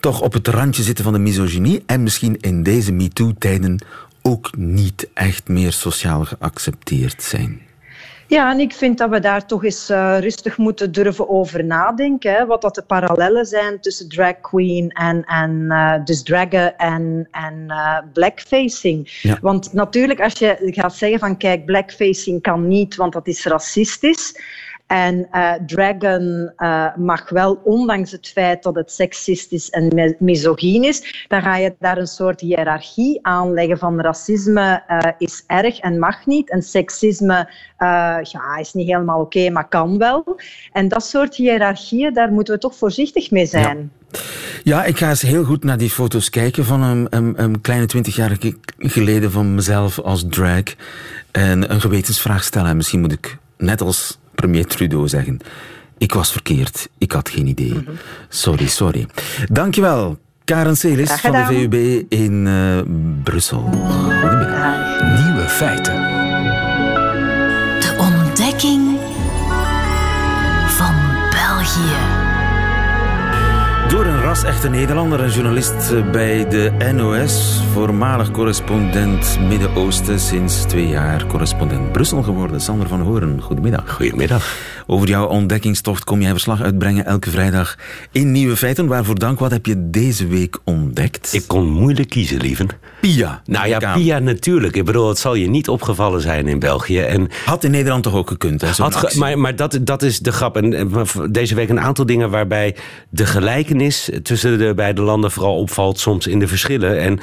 toch 0.00 0.20
op 0.20 0.32
het 0.32 0.48
randje 0.48 0.82
zitten 0.82 1.04
van 1.04 1.12
de 1.12 1.18
misogynie 1.18 1.82
en 1.86 2.02
misschien 2.02 2.36
in 2.40 2.62
deze 2.62 2.92
MeToo-tijden 2.92 3.84
ook 4.22 4.56
niet 4.56 5.08
echt 5.14 5.48
meer 5.48 5.72
sociaal 5.72 6.24
geaccepteerd 6.24 7.22
zijn. 7.22 7.60
Ja, 8.32 8.50
en 8.50 8.60
ik 8.60 8.72
vind 8.72 8.98
dat 8.98 9.10
we 9.10 9.20
daar 9.20 9.46
toch 9.46 9.64
eens 9.64 9.90
uh, 9.90 10.16
rustig 10.20 10.58
moeten 10.58 10.92
durven 10.92 11.28
over 11.28 11.64
nadenken. 11.64 12.32
Hè, 12.32 12.46
wat 12.46 12.62
dat 12.62 12.74
de 12.74 12.82
parallellen 12.82 13.46
zijn 13.46 13.80
tussen 13.80 14.08
drag 14.08 14.40
queen 14.40 14.90
en, 14.90 15.24
en 15.24 15.50
uh, 15.50 15.94
dus 16.04 16.22
draggen 16.22 16.78
en, 16.78 17.28
en 17.30 17.64
uh, 17.68 17.98
blackfacing. 18.12 19.18
Ja. 19.22 19.38
Want 19.40 19.72
natuurlijk, 19.72 20.20
als 20.20 20.38
je 20.38 20.56
gaat 20.60 20.94
zeggen 20.94 21.18
van 21.18 21.36
kijk, 21.36 21.64
blackfacing 21.64 22.42
kan 22.42 22.68
niet, 22.68 22.96
want 22.96 23.12
dat 23.12 23.26
is 23.26 23.44
racistisch. 23.44 24.34
En 24.86 25.28
uh, 25.32 25.52
Dragon 25.66 26.52
uh, 26.56 26.96
mag 26.96 27.30
wel, 27.30 27.60
ondanks 27.64 28.10
het 28.10 28.28
feit 28.28 28.62
dat 28.62 28.74
het 28.74 28.92
seksistisch 28.92 29.70
en 29.70 30.16
misogyn 30.18 30.84
is, 30.84 31.26
dan 31.28 31.42
ga 31.42 31.56
je 31.56 31.74
daar 31.78 31.98
een 31.98 32.06
soort 32.06 32.40
hiërarchie 32.40 33.18
aanleggen 33.22 33.78
van 33.78 34.00
racisme 34.00 34.82
uh, 34.88 34.98
is 35.18 35.44
erg 35.46 35.78
en 35.78 35.98
mag 35.98 36.26
niet. 36.26 36.50
En 36.50 36.62
seksisme 36.62 37.48
ja, 38.22 38.56
is 38.60 38.72
niet 38.72 38.86
helemaal 38.86 39.20
oké, 39.20 39.38
okay, 39.38 39.50
maar 39.50 39.68
kan 39.68 39.98
wel. 39.98 40.36
En 40.72 40.88
dat 40.88 41.04
soort 41.04 41.34
hiërarchieën, 41.34 42.12
daar 42.12 42.32
moeten 42.32 42.54
we 42.54 42.60
toch 42.60 42.76
voorzichtig 42.76 43.30
mee 43.30 43.46
zijn. 43.46 43.78
Ja. 43.78 44.00
Ja, 44.62 44.84
ik 44.84 44.98
ga 44.98 45.08
eens 45.08 45.22
heel 45.22 45.44
goed 45.44 45.64
naar 45.64 45.78
die 45.78 45.90
foto's 45.90 46.30
kijken 46.30 46.64
van 46.64 46.82
een, 46.82 47.06
een, 47.10 47.42
een 47.42 47.60
kleine 47.60 47.86
twintig 47.86 48.16
jaar 48.16 48.38
geleden 48.78 49.30
van 49.30 49.54
mezelf 49.54 49.98
als 49.98 50.24
drag. 50.28 50.62
En 51.30 51.72
een 51.72 51.80
gewetensvraag 51.80 52.44
stellen. 52.44 52.70
En 52.70 52.76
misschien 52.76 53.00
moet 53.00 53.12
ik, 53.12 53.38
net 53.56 53.80
als 53.80 54.18
premier 54.42 54.66
Trudeau 54.66 55.08
zeggen. 55.08 55.38
Ik 55.98 56.14
was 56.14 56.32
verkeerd, 56.32 56.88
ik 56.98 57.12
had 57.12 57.28
geen 57.28 57.46
idee. 57.46 57.72
Mhm. 57.74 57.90
Sorry, 58.28 58.66
sorry. 58.66 59.06
Dankjewel, 59.50 60.18
Karen 60.44 60.76
Celis 60.76 61.12
van 61.12 61.32
de 61.32 61.44
VUB 61.44 62.04
in 62.12 62.46
uh, 62.46 62.80
Brussel. 63.22 63.60
Goedemiddag. 63.60 65.24
Nieuwe 65.24 65.48
feiten. 65.48 66.21
Ras 74.32 74.44
echte 74.44 74.68
Nederlander 74.68 75.22
en 75.22 75.30
journalist 75.30 76.10
bij 76.10 76.48
de 76.48 76.92
NOS. 76.94 77.62
Voormalig 77.72 78.30
correspondent 78.30 79.38
Midden-Oosten, 79.48 80.20
sinds 80.20 80.62
twee 80.62 80.88
jaar 80.88 81.26
correspondent 81.26 81.92
Brussel 81.92 82.22
geworden. 82.22 82.60
Sander 82.60 82.88
van 82.88 83.00
Horen, 83.00 83.40
goedemiddag. 83.40 83.94
Goedemiddag. 83.94 84.56
Over 84.86 85.08
jouw 85.08 85.26
ontdekkingstocht 85.26 86.04
kom 86.04 86.20
jij 86.20 86.30
verslag 86.30 86.62
uitbrengen 86.62 87.04
elke 87.04 87.30
vrijdag 87.30 87.76
in 88.12 88.32
Nieuwe 88.32 88.56
Feiten. 88.56 88.86
Waarvoor 88.86 89.18
dank, 89.18 89.38
wat 89.38 89.50
heb 89.50 89.66
je 89.66 89.90
deze 89.90 90.26
week 90.26 90.58
ontdekt? 90.64 91.32
Ik 91.32 91.44
kon 91.46 91.68
moeilijk 91.70 92.08
kiezen, 92.08 92.40
lieven. 92.40 92.68
Pia. 93.00 93.42
Nou 93.44 93.68
ja, 93.68 93.94
Pia 93.94 94.18
natuurlijk. 94.18 94.76
Ik 94.76 94.84
bedoel, 94.84 95.08
het 95.08 95.18
zal 95.18 95.34
je 95.34 95.48
niet 95.48 95.68
opgevallen 95.68 96.20
zijn 96.20 96.48
in 96.48 96.58
België. 96.58 97.00
En 97.00 97.28
had 97.44 97.64
in 97.64 97.70
Nederland 97.70 98.02
toch 98.02 98.14
ook 98.14 98.28
gekund, 98.28 98.60
hè? 98.60 98.68
Had 98.68 99.14
maar 99.14 99.38
maar 99.38 99.56
dat, 99.56 99.78
dat 99.80 100.02
is 100.02 100.18
de 100.18 100.32
grap. 100.32 100.56
En 100.56 100.90
deze 101.30 101.54
week 101.54 101.68
een 101.68 101.80
aantal 101.80 102.06
dingen 102.06 102.30
waarbij 102.30 102.76
de 103.08 103.26
gelijkenis 103.26 104.10
tussen 104.22 104.58
de 104.58 104.72
beide 104.74 105.02
landen 105.02 105.30
vooral 105.30 105.56
opvalt, 105.56 106.00
soms 106.00 106.26
in 106.26 106.38
de 106.38 106.48
verschillen. 106.48 107.00
En 107.00 107.20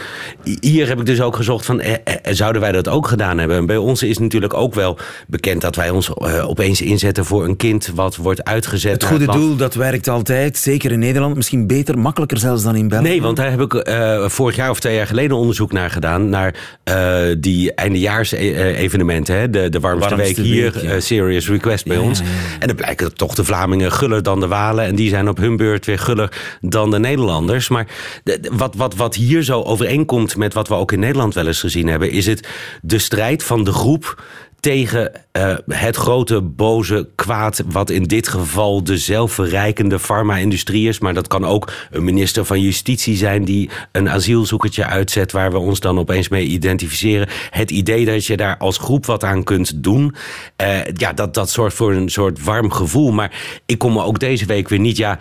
hier 0.61 0.87
heb 0.87 0.99
ik 0.99 1.05
dus 1.05 1.21
ook 1.21 1.35
gezocht 1.35 1.65
van, 1.65 1.79
eh, 1.79 1.93
eh, 1.93 2.15
zouden 2.23 2.61
wij 2.61 2.71
dat 2.71 2.87
ook 2.87 3.07
gedaan 3.07 3.37
hebben? 3.37 3.57
En 3.57 3.65
bij 3.65 3.77
ons 3.77 4.03
is 4.03 4.17
natuurlijk 4.17 4.53
ook 4.53 4.73
wel 4.73 4.97
bekend 5.27 5.61
dat 5.61 5.75
wij 5.75 5.89
ons 5.89 6.13
eh, 6.13 6.49
opeens 6.49 6.81
inzetten 6.81 7.25
voor 7.25 7.45
een 7.45 7.55
kind 7.59 7.91
wat 7.95 8.15
wordt 8.15 8.43
uitgezet. 8.43 8.91
Het 8.91 9.03
goede 9.03 9.25
doel, 9.25 9.55
dat 9.55 9.73
werkt 9.73 10.07
altijd. 10.07 10.57
Zeker 10.57 10.91
in 10.91 10.99
Nederland. 10.99 11.35
Misschien 11.35 11.67
beter, 11.67 11.97
makkelijker 11.97 12.37
zelfs 12.37 12.63
dan 12.63 12.75
in 12.75 12.87
België. 12.87 13.07
Nee, 13.07 13.21
want 13.21 13.37
daar 13.37 13.49
heb 13.49 13.61
ik 13.61 13.73
uh, 13.73 14.29
vorig 14.29 14.55
jaar 14.55 14.69
of 14.69 14.79
twee 14.79 14.95
jaar 14.95 15.07
geleden 15.07 15.37
onderzoek 15.37 15.71
naar 15.71 15.89
gedaan. 15.89 16.29
Naar 16.29 16.55
uh, 16.89 17.35
die 17.37 17.73
eindejaars-evenementen. 17.73 19.51
De, 19.51 19.69
de 19.69 19.79
warmste, 19.79 20.15
warmste 20.15 20.41
week 20.41 20.51
hier, 20.51 20.83
ja. 20.83 20.99
Serious 20.99 21.49
Request 21.49 21.85
bij 21.85 21.97
ja, 21.97 22.03
ons. 22.03 22.19
Ja, 22.19 22.25
en 22.59 22.67
dan 22.67 22.75
blijken 22.75 23.15
toch 23.15 23.35
de 23.35 23.43
Vlamingen 23.43 23.91
guller 23.91 24.23
dan 24.23 24.39
de 24.39 24.47
Walen. 24.47 24.85
En 24.85 24.95
die 24.95 25.09
zijn 25.09 25.29
op 25.29 25.37
hun 25.37 25.57
beurt 25.57 25.85
weer 25.85 25.99
guller 25.99 26.57
dan 26.61 26.91
de 26.91 26.99
Nederlanders. 26.99 27.69
Maar 27.69 27.87
de, 28.23 28.39
wat, 28.51 28.75
wat, 28.75 28.95
wat 28.95 29.15
hier 29.15 29.43
zo 29.43 29.61
overeenkomt 29.61 30.37
met 30.37 30.53
wat 30.53 30.67
we 30.67 30.73
ook 30.73 30.91
in 30.91 30.99
Nederland 30.99 31.33
wel 31.33 31.47
eens 31.47 31.59
gezien 31.59 31.87
hebben... 31.87 32.11
is 32.11 32.25
het 32.25 32.47
de 32.81 32.99
strijd 32.99 33.43
van 33.43 33.63
de 33.63 33.71
groep 33.71 34.23
tegen 34.59 35.11
uh, 35.37 35.55
het 35.67 35.95
grote 35.95 36.41
boze 36.41 37.09
kwaad, 37.15 37.63
wat 37.65 37.89
in 37.89 38.03
dit 38.03 38.27
geval 38.27 38.83
de 38.83 38.97
zelfverrijkende 38.97 39.99
farma-industrie 39.99 40.87
is. 40.87 40.99
Maar 40.99 41.13
dat 41.13 41.27
kan 41.27 41.45
ook 41.45 41.71
een 41.91 42.03
minister 42.03 42.45
van 42.45 42.61
Justitie 42.61 43.15
zijn 43.15 43.43
die 43.45 43.69
een 43.91 44.09
asielzoekertje 44.09 44.85
uitzet, 44.85 45.31
waar 45.31 45.51
we 45.51 45.57
ons 45.57 45.79
dan 45.79 45.99
opeens 45.99 46.29
mee 46.29 46.45
identificeren. 46.45 47.27
Het 47.49 47.71
idee 47.71 48.05
dat 48.05 48.25
je 48.25 48.37
daar 48.37 48.57
als 48.57 48.77
groep 48.77 49.05
wat 49.05 49.23
aan 49.23 49.43
kunt 49.43 49.83
doen, 49.83 50.15
uh, 50.61 50.85
ja, 50.93 51.13
dat, 51.13 51.33
dat 51.33 51.49
zorgt 51.49 51.75
voor 51.75 51.93
een 51.93 52.09
soort 52.09 52.43
warm 52.43 52.71
gevoel. 52.71 53.11
Maar 53.11 53.61
ik 53.65 53.77
kom 53.77 53.93
me 53.93 54.03
ook 54.03 54.19
deze 54.19 54.45
week 54.45 54.69
weer 54.69 54.79
niet, 54.79 54.97
ja, 54.97 55.19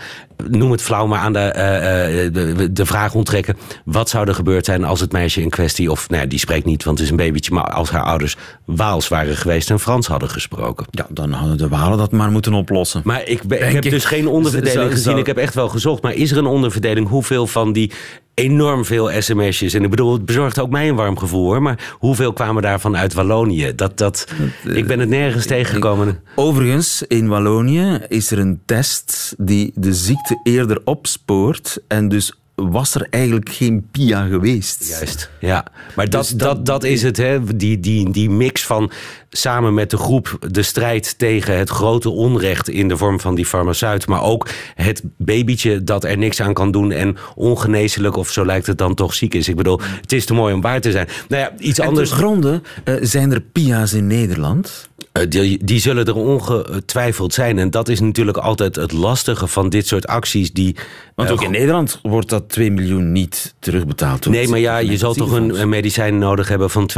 noem 0.48 0.70
het 0.70 0.82
flauw, 0.82 1.06
maar 1.06 1.18
aan 1.18 1.32
de, 1.32 1.52
uh, 1.56 2.34
de, 2.34 2.72
de, 2.72 2.86
vraag 2.86 3.14
onttrekken. 3.14 3.56
Wat 3.84 4.08
zou 4.08 4.28
er 4.28 4.34
gebeurd 4.34 4.64
zijn 4.64 4.84
als 4.84 5.00
het 5.00 5.12
meisje 5.12 5.40
in 5.40 5.50
kwestie, 5.50 5.90
of 5.90 6.08
nou 6.08 6.22
ja, 6.22 6.28
die 6.28 6.38
spreekt 6.38 6.64
niet, 6.64 6.84
want 6.84 6.98
het 6.98 7.06
is 7.06 7.12
een 7.12 7.18
babytje, 7.18 7.54
maar 7.54 7.72
als 7.72 7.90
haar 7.90 8.02
ouders 8.02 8.36
Waals 8.64 9.08
waren 9.08 9.36
geweest 9.36 9.70
en 9.70 9.80
Frans 9.80 10.06
hadden 10.06 10.30
gesproken? 10.30 10.86
Ja, 10.90 11.06
dan 11.08 11.32
hadden 11.32 11.58
de 11.58 11.68
Walen 11.68 11.98
dat 11.98 12.12
maar 12.12 12.30
moeten 12.30 12.52
oplossen. 12.52 13.00
Maar 13.04 13.26
ik, 13.26 13.42
ik 13.42 13.72
heb 13.72 13.82
dus 13.82 14.04
geen 14.04 14.28
onderverdeling 14.38 14.92
gezien. 14.92 15.18
Ik 15.18 15.26
heb 15.26 15.36
echt 15.36 15.54
wel 15.54 15.68
gezocht. 15.68 16.02
Maar 16.02 16.14
is 16.14 16.30
er 16.30 16.38
een 16.38 16.46
onderverdeling? 16.46 17.08
Hoeveel 17.08 17.46
van 17.46 17.72
die 17.72 17.92
enorm 18.38 18.84
veel 18.84 19.10
sms'jes. 19.22 19.74
En 19.74 19.84
ik 19.84 19.90
bedoel, 19.90 20.12
het 20.12 20.24
bezorgt 20.24 20.60
ook 20.60 20.70
mij 20.70 20.88
een 20.88 20.94
warm 20.94 21.18
gevoel 21.18 21.44
hoor. 21.44 21.62
Maar 21.62 21.96
hoeveel 21.98 22.32
kwamen 22.32 22.62
daarvan 22.62 22.96
uit 22.96 23.14
Wallonië? 23.14 23.74
Dat, 23.74 23.98
dat, 23.98 24.26
ik 24.64 24.86
ben 24.86 24.98
het 24.98 25.08
nergens 25.08 25.46
tegengekomen. 25.46 26.22
Overigens, 26.34 27.02
in 27.02 27.28
Wallonië 27.28 28.00
is 28.08 28.30
er 28.30 28.38
een 28.38 28.60
test 28.64 29.34
die 29.38 29.72
de 29.74 29.94
ziekte 29.94 30.40
eerder 30.42 30.80
opspoort. 30.84 31.78
En 31.88 32.08
dus 32.08 32.32
was 32.58 32.94
er 32.94 33.06
eigenlijk 33.10 33.48
geen 33.48 33.88
PIA 33.90 34.26
geweest. 34.26 34.88
Juist, 34.88 35.30
ja. 35.40 35.64
Maar 35.96 36.10
dat, 36.10 36.22
dus 36.22 36.30
dat, 36.30 36.56
dat, 36.56 36.66
dat, 36.66 36.84
is 36.84 37.02
het, 37.02 37.16
hè? 37.16 37.56
Die, 37.56 37.80
die, 37.80 38.10
die 38.10 38.30
mix 38.30 38.66
van 38.66 38.90
samen 39.30 39.74
met 39.74 39.90
de 39.90 39.96
groep 39.96 40.38
de 40.50 40.62
strijd 40.62 41.18
tegen 41.18 41.58
het 41.58 41.70
grote 41.70 42.10
onrecht 42.10 42.68
in 42.68 42.88
de 42.88 42.96
vorm 42.96 43.20
van 43.20 43.34
die 43.34 43.46
farmaceut, 43.46 44.06
maar 44.06 44.22
ook 44.22 44.48
het 44.74 45.02
babytje 45.16 45.84
dat 45.84 46.04
er 46.04 46.18
niks 46.18 46.40
aan 46.40 46.54
kan 46.54 46.70
doen 46.70 46.92
en 46.92 47.16
ongeneeslijk, 47.34 48.16
of 48.16 48.30
zo 48.30 48.44
lijkt 48.44 48.66
het 48.66 48.78
dan 48.78 48.94
toch 48.94 49.14
ziek 49.14 49.34
is. 49.34 49.48
Ik 49.48 49.56
bedoel, 49.56 49.80
het 50.00 50.12
is 50.12 50.24
te 50.24 50.34
mooi 50.34 50.54
om 50.54 50.60
waar 50.60 50.80
te 50.80 50.90
zijn. 50.90 51.08
Nou 51.28 51.42
ja, 51.42 51.52
iets 51.58 51.80
anders. 51.80 52.12
gronden 52.12 52.62
uh, 52.84 52.94
zijn 53.00 53.32
er 53.32 53.40
PIA's 53.40 53.92
in 53.92 54.06
Nederland? 54.06 54.88
Uh, 55.12 55.24
die, 55.28 55.64
die, 55.64 55.80
zullen 55.80 56.06
er 56.06 56.14
ongetwijfeld 56.14 57.34
zijn. 57.34 57.58
En 57.58 57.70
dat 57.70 57.88
is 57.88 58.00
natuurlijk 58.00 58.36
altijd 58.36 58.76
het 58.76 58.92
lastige 58.92 59.46
van 59.46 59.68
dit 59.68 59.86
soort 59.86 60.06
acties. 60.06 60.52
Die, 60.52 60.76
Want 61.14 61.30
ook 61.30 61.40
uh, 61.40 61.44
in 61.44 61.50
Nederland 61.50 61.98
wordt 62.02 62.28
dat 62.28 62.47
2 62.48 62.70
miljoen 62.70 63.12
niet 63.12 63.54
terugbetaald. 63.58 64.26
Nee, 64.26 64.48
maar 64.48 64.58
ja, 64.58 64.78
je 64.78 64.96
zal 64.96 65.14
toch 65.14 65.32
een, 65.32 65.60
een 65.60 65.68
medicijn 65.68 66.18
nodig 66.18 66.48
hebben 66.48 66.70
van 66.70 66.90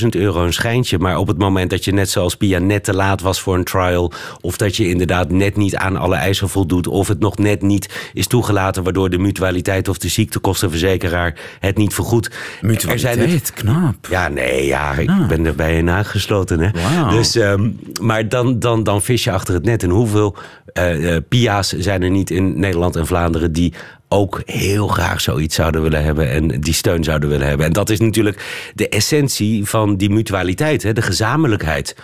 200.000 0.00 0.06
euro, 0.08 0.44
een 0.44 0.52
schijntje. 0.52 0.98
Maar 0.98 1.18
op 1.18 1.26
het 1.26 1.38
moment 1.38 1.70
dat 1.70 1.84
je 1.84 1.92
net 1.92 2.10
zoals 2.10 2.36
Pia 2.36 2.58
net 2.58 2.84
te 2.84 2.94
laat 2.94 3.20
was 3.20 3.40
voor 3.40 3.54
een 3.54 3.64
trial. 3.64 4.12
Of 4.40 4.56
dat 4.56 4.76
je 4.76 4.88
inderdaad 4.88 5.30
net 5.30 5.56
niet 5.56 5.76
aan 5.76 5.96
alle 5.96 6.14
eisen 6.14 6.48
voldoet. 6.48 6.86
Of 6.86 7.08
het 7.08 7.20
nog 7.20 7.38
net 7.38 7.62
niet 7.62 8.10
is 8.12 8.26
toegelaten 8.26 8.82
waardoor 8.82 9.10
de 9.10 9.18
mutualiteit 9.18 9.88
of 9.88 9.98
de 9.98 10.08
ziektekostenverzekeraar 10.08 11.38
het 11.60 11.76
niet 11.76 11.94
vergoedt. 11.94 12.30
Mutualiteit, 12.60 13.18
er 13.18 13.28
zijn 13.28 13.42
knap. 13.54 14.06
Ja, 14.10 14.28
nee, 14.28 14.66
ja, 14.66 14.92
ik 14.92 15.08
ah. 15.08 15.28
ben 15.28 15.46
er 15.46 15.54
bij 15.54 15.76
je 15.76 15.90
aangesloten. 15.90 16.60
Hè? 16.60 16.70
Wow. 16.70 17.10
Dus, 17.10 17.34
um, 17.34 17.78
maar 18.00 18.28
dan, 18.28 18.58
dan, 18.58 18.82
dan 18.82 19.02
vis 19.02 19.24
je 19.24 19.30
achter 19.30 19.54
het 19.54 19.64
net. 19.64 19.82
En 19.82 19.90
hoeveel 19.90 20.36
uh, 20.78 21.00
uh, 21.00 21.16
Pia's 21.28 21.68
zijn 21.68 22.02
er 22.02 22.10
niet 22.10 22.30
in 22.30 22.58
Nederland 22.58 22.96
en 22.96 23.06
Vlaanderen 23.06 23.52
die 23.52 23.72
ook 24.14 24.42
heel 24.44 24.86
graag 24.86 25.20
zoiets 25.20 25.54
zouden 25.54 25.82
willen 25.82 26.04
hebben 26.04 26.30
en 26.30 26.60
die 26.60 26.74
steun 26.74 27.04
zouden 27.04 27.28
willen 27.28 27.46
hebben. 27.46 27.66
En 27.66 27.72
dat 27.72 27.90
is 27.90 28.00
natuurlijk 28.00 28.70
de 28.74 28.88
essentie 28.88 29.64
van 29.64 29.96
die 29.96 30.10
mutualiteit, 30.10 30.82
hè? 30.82 30.92
de 30.92 31.02
gezamenlijkheid 31.02 31.96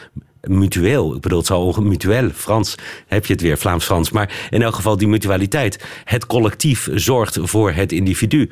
mutueel. 0.42 1.14
Ik 1.14 1.20
bedoel, 1.20 1.38
het 1.38 1.46
zal 1.46 1.72
mutueel, 1.72 2.30
Frans 2.30 2.74
heb 3.06 3.26
je 3.26 3.32
het 3.32 3.42
weer, 3.42 3.58
Vlaams-Frans. 3.58 4.10
Maar 4.10 4.48
in 4.50 4.62
elk 4.62 4.74
geval 4.74 4.96
die 4.96 5.08
mutualiteit. 5.08 5.84
Het 6.04 6.26
collectief 6.26 6.88
zorgt 6.94 7.38
voor 7.42 7.72
het 7.72 7.92
individu. 7.92 8.50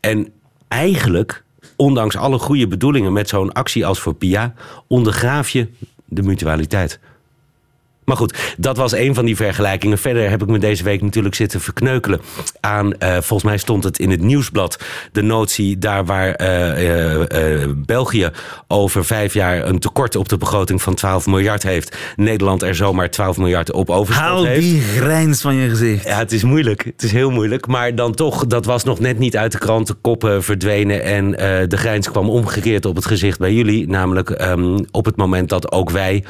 En 0.00 0.32
eigenlijk, 0.68 1.44
ondanks 1.76 2.16
alle 2.16 2.38
goede 2.38 2.66
bedoelingen 2.66 3.12
met 3.12 3.28
zo'n 3.28 3.52
actie 3.52 3.86
als 3.86 4.00
voor 4.00 4.14
PIA, 4.14 4.54
ondergraaf 4.86 5.48
je 5.48 5.68
de 6.04 6.22
mutualiteit. 6.22 7.00
Maar 8.12 8.20
goed, 8.20 8.54
dat 8.56 8.76
was 8.76 8.92
een 8.92 9.14
van 9.14 9.24
die 9.24 9.36
vergelijkingen. 9.36 9.98
Verder 9.98 10.30
heb 10.30 10.42
ik 10.42 10.48
me 10.48 10.58
deze 10.58 10.84
week 10.84 11.02
natuurlijk 11.02 11.34
zitten 11.34 11.60
verkneukelen 11.60 12.20
aan, 12.60 12.86
uh, 12.86 13.12
volgens 13.12 13.42
mij 13.42 13.56
stond 13.56 13.84
het 13.84 13.98
in 13.98 14.10
het 14.10 14.20
nieuwsblad, 14.20 14.78
de 15.12 15.22
notie 15.22 15.78
daar 15.78 16.04
waar 16.04 16.40
uh, 16.40 17.60
uh, 17.60 17.68
België 17.76 18.30
over 18.68 19.04
vijf 19.04 19.34
jaar 19.34 19.66
een 19.66 19.78
tekort 19.78 20.16
op 20.16 20.28
de 20.28 20.36
begroting 20.36 20.82
van 20.82 20.94
12 20.94 21.26
miljard 21.26 21.62
heeft. 21.62 21.96
Nederland 22.16 22.62
er 22.62 22.74
zomaar 22.74 23.10
12 23.10 23.36
miljard 23.36 23.72
op 23.72 23.90
overschot 23.90 24.24
Haal 24.24 24.44
heeft. 24.44 24.60
die 24.60 24.80
grijns 24.80 25.40
van 25.40 25.54
je 25.54 25.68
gezicht. 25.68 26.04
Ja, 26.04 26.18
het 26.18 26.32
is 26.32 26.42
moeilijk. 26.42 26.84
Het 26.84 27.02
is 27.02 27.12
heel 27.12 27.30
moeilijk. 27.30 27.66
Maar 27.66 27.94
dan 27.94 28.14
toch, 28.14 28.46
dat 28.46 28.64
was 28.64 28.84
nog 28.84 29.00
net 29.00 29.18
niet 29.18 29.36
uit 29.36 29.52
de 29.52 29.58
krantenkoppen 29.58 30.42
verdwenen. 30.42 31.02
En 31.02 31.30
de 31.68 31.76
grijns 31.76 32.10
kwam 32.10 32.30
omgekeerd 32.30 32.84
op 32.84 32.96
het 32.96 33.06
gezicht 33.06 33.38
bij 33.38 33.52
jullie. 33.52 33.88
Namelijk 33.88 34.42
um, 34.42 34.84
op 34.90 35.04
het 35.04 35.16
moment 35.16 35.48
dat 35.48 35.72
ook 35.72 35.90
wij 35.90 36.24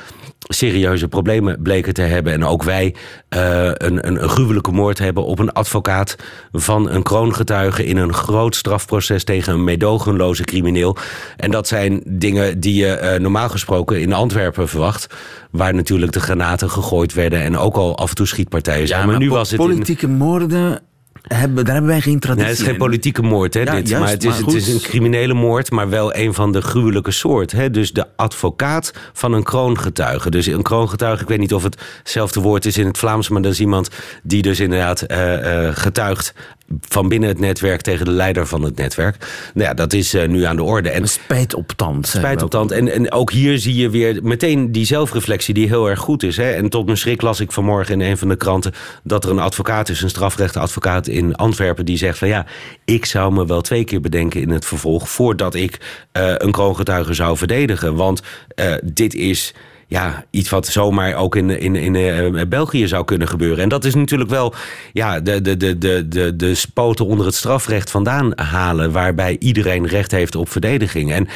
serieuze 0.49 1.09
problemen 1.09 1.63
bleken 1.63 1.95
te 1.95 2.03
hebben. 2.03 2.33
En 2.33 2.45
ook 2.45 2.63
wij 2.63 2.95
uh, 3.37 3.65
een, 3.65 4.07
een, 4.07 4.23
een 4.23 4.29
gruwelijke 4.29 4.73
moord 4.73 4.99
hebben 4.99 5.25
op 5.25 5.39
een 5.39 5.53
advocaat 5.53 6.17
van 6.53 6.91
een 6.91 7.03
kroongetuige 7.03 7.85
in 7.85 7.97
een 7.97 8.13
groot 8.13 8.55
strafproces 8.57 9.25
tegen 9.25 9.53
een 9.53 9.65
meedogenloze 9.65 10.45
crimineel. 10.45 10.97
En 11.37 11.51
dat 11.51 11.69
zijn 11.69 12.03
dingen 12.07 12.61
die 12.61 12.75
je 12.75 13.01
uh, 13.03 13.21
normaal 13.21 13.49
gesproken 13.49 14.01
in 14.01 14.13
Antwerpen 14.13 14.69
verwacht. 14.69 15.07
Waar 15.51 15.75
natuurlijk 15.75 16.13
de 16.13 16.21
granaten 16.21 16.71
gegooid 16.71 17.15
werden 17.15 17.43
en 17.43 17.59
ook 17.59 17.77
al 17.77 17.97
af 17.97 18.09
en 18.09 18.15
toe 18.15 18.27
schietpartijen 18.27 18.87
zijn. 18.87 19.01
Ja, 19.01 19.07
maar, 19.07 19.15
maar 19.15 19.25
nu 19.25 19.31
was 19.31 19.51
het 19.51 19.61
politieke 19.61 20.07
in... 20.07 20.13
moorden 20.13 20.81
hebben, 21.23 21.65
daar 21.65 21.75
hebben 21.75 21.93
wij 21.93 22.01
geen 22.01 22.19
traditie 22.19 22.45
nee, 22.45 22.53
het 22.53 22.63
is 22.63 22.69
geen 22.69 22.79
politieke 22.79 23.23
moord, 23.23 23.55
hè, 23.55 23.61
ja, 23.61 23.75
dit. 23.75 23.89
Juist, 23.89 24.05
maar, 24.05 24.13
het 24.13 24.25
is, 24.25 24.31
maar 24.31 24.39
het 24.39 24.55
is 24.55 24.69
een 24.69 24.81
criminele 24.81 25.35
moord, 25.35 25.71
maar 25.71 25.89
wel 25.89 26.15
een 26.15 26.35
van 26.35 26.53
de 26.53 26.61
gruwelijke 26.61 27.11
soort. 27.11 27.53
Hè. 27.53 27.71
Dus 27.71 27.93
de 27.93 28.07
advocaat 28.17 28.93
van 29.13 29.33
een 29.33 29.43
kroongetuige. 29.43 30.31
Dus 30.31 30.47
een 30.47 30.63
kroongetuige, 30.63 31.23
ik 31.23 31.29
weet 31.29 31.39
niet 31.39 31.55
of 31.55 31.63
het 31.63 31.81
hetzelfde 31.99 32.41
woord 32.41 32.65
is 32.65 32.79
in 32.79 32.87
het 32.87 32.99
Vlaams... 32.99 33.29
maar 33.29 33.43
dat 33.43 33.53
is 33.53 33.61
iemand 33.61 33.91
die 34.23 34.43
dus 34.43 34.61
inderdaad 34.61 35.05
uh, 35.11 35.33
uh, 35.33 35.69
getuigt 35.73 36.35
van 36.81 37.09
binnen 37.09 37.29
het 37.29 37.39
netwerk 37.39 37.81
tegen 37.81 38.05
de 38.05 38.11
leider 38.11 38.47
van 38.47 38.63
het 38.63 38.77
netwerk. 38.77 39.17
Nou 39.55 39.69
ja, 39.69 39.75
dat 39.75 39.93
is 39.93 40.15
uh, 40.15 40.29
nu 40.29 40.45
aan 40.45 40.57
de 40.57 40.63
orde. 40.63 40.91
En 40.91 41.09
spijt 41.09 41.55
op 41.55 41.73
tand. 41.77 42.07
Spijt 42.07 42.43
op 42.43 42.51
tand. 42.51 42.71
En, 42.71 42.93
en 42.93 43.13
ook 43.13 43.33
hier 43.33 43.59
zie 43.59 43.75
je 43.75 43.91
weer 43.91 44.19
meteen 44.23 44.73
die 44.73 44.85
zelfreflectie 44.85 45.55
die 45.55 45.69
heel 45.69 45.91
erg 45.91 45.99
goed 45.99 46.23
is. 46.23 46.37
Hè. 46.37 46.51
En 46.51 46.69
tot 46.69 46.85
mijn 46.85 46.99
schrik 46.99 47.23
las 47.23 47.41
ik 47.41 47.53
vanmorgen 47.53 48.01
in 48.01 48.11
een 48.11 48.19
van 48.19 48.29
de 48.29 48.37
kranten... 48.37 48.73
dat 49.03 49.25
er 49.25 49.31
een 49.31 49.39
advocaat 49.39 49.89
is, 49.89 50.03
een 50.03 50.11
strafrechtadvocaat 50.11 51.07
in 51.07 51.35
Antwerpen... 51.35 51.85
die 51.85 51.97
zegt 51.97 52.19
van 52.19 52.29
ja, 52.29 52.47
ik 52.85 53.05
zou 53.05 53.33
me 53.33 53.47
wel 53.47 53.61
twee 53.61 53.85
keer 53.85 54.01
bedenken 54.01 54.41
in 54.41 54.51
het 54.51 54.65
vervolg... 54.65 55.09
voordat 55.09 55.55
ik 55.55 55.79
uh, 56.17 56.35
een 56.37 56.53
kroongetuige 56.53 57.15
zou 57.15 57.37
verdedigen. 57.37 57.95
Want 57.95 58.23
uh, 58.57 58.75
dit 58.83 59.15
is 59.15 59.55
ja, 59.93 60.25
iets 60.31 60.51
wat 60.51 60.67
zomaar 60.67 61.15
ook 61.15 61.37
in, 61.37 61.51
in, 61.51 61.77
in 61.77 61.95
uh, 61.95 62.43
België 62.49 62.89
zou 62.89 63.05
kunnen 63.05 63.29
gebeuren. 63.29 63.63
En 63.63 63.69
dat 63.69 63.85
is 63.85 63.95
natuurlijk 63.95 64.31
wel 64.31 64.55
ja, 64.93 65.21
de, 65.21 65.41
de, 65.41 65.57
de, 65.57 65.79
de, 65.79 66.09
de, 66.09 66.37
de 66.37 66.55
spoten 66.55 67.07
onder 67.07 67.27
het 67.27 67.35
strafrecht 67.35 67.91
vandaan 67.91 68.33
halen, 68.35 68.93
waarbij 68.93 69.37
iedereen 69.39 69.87
recht 69.87 70.11
heeft 70.11 70.37
op 70.37 70.49
verdediging. 70.49 71.13
En 71.13 71.29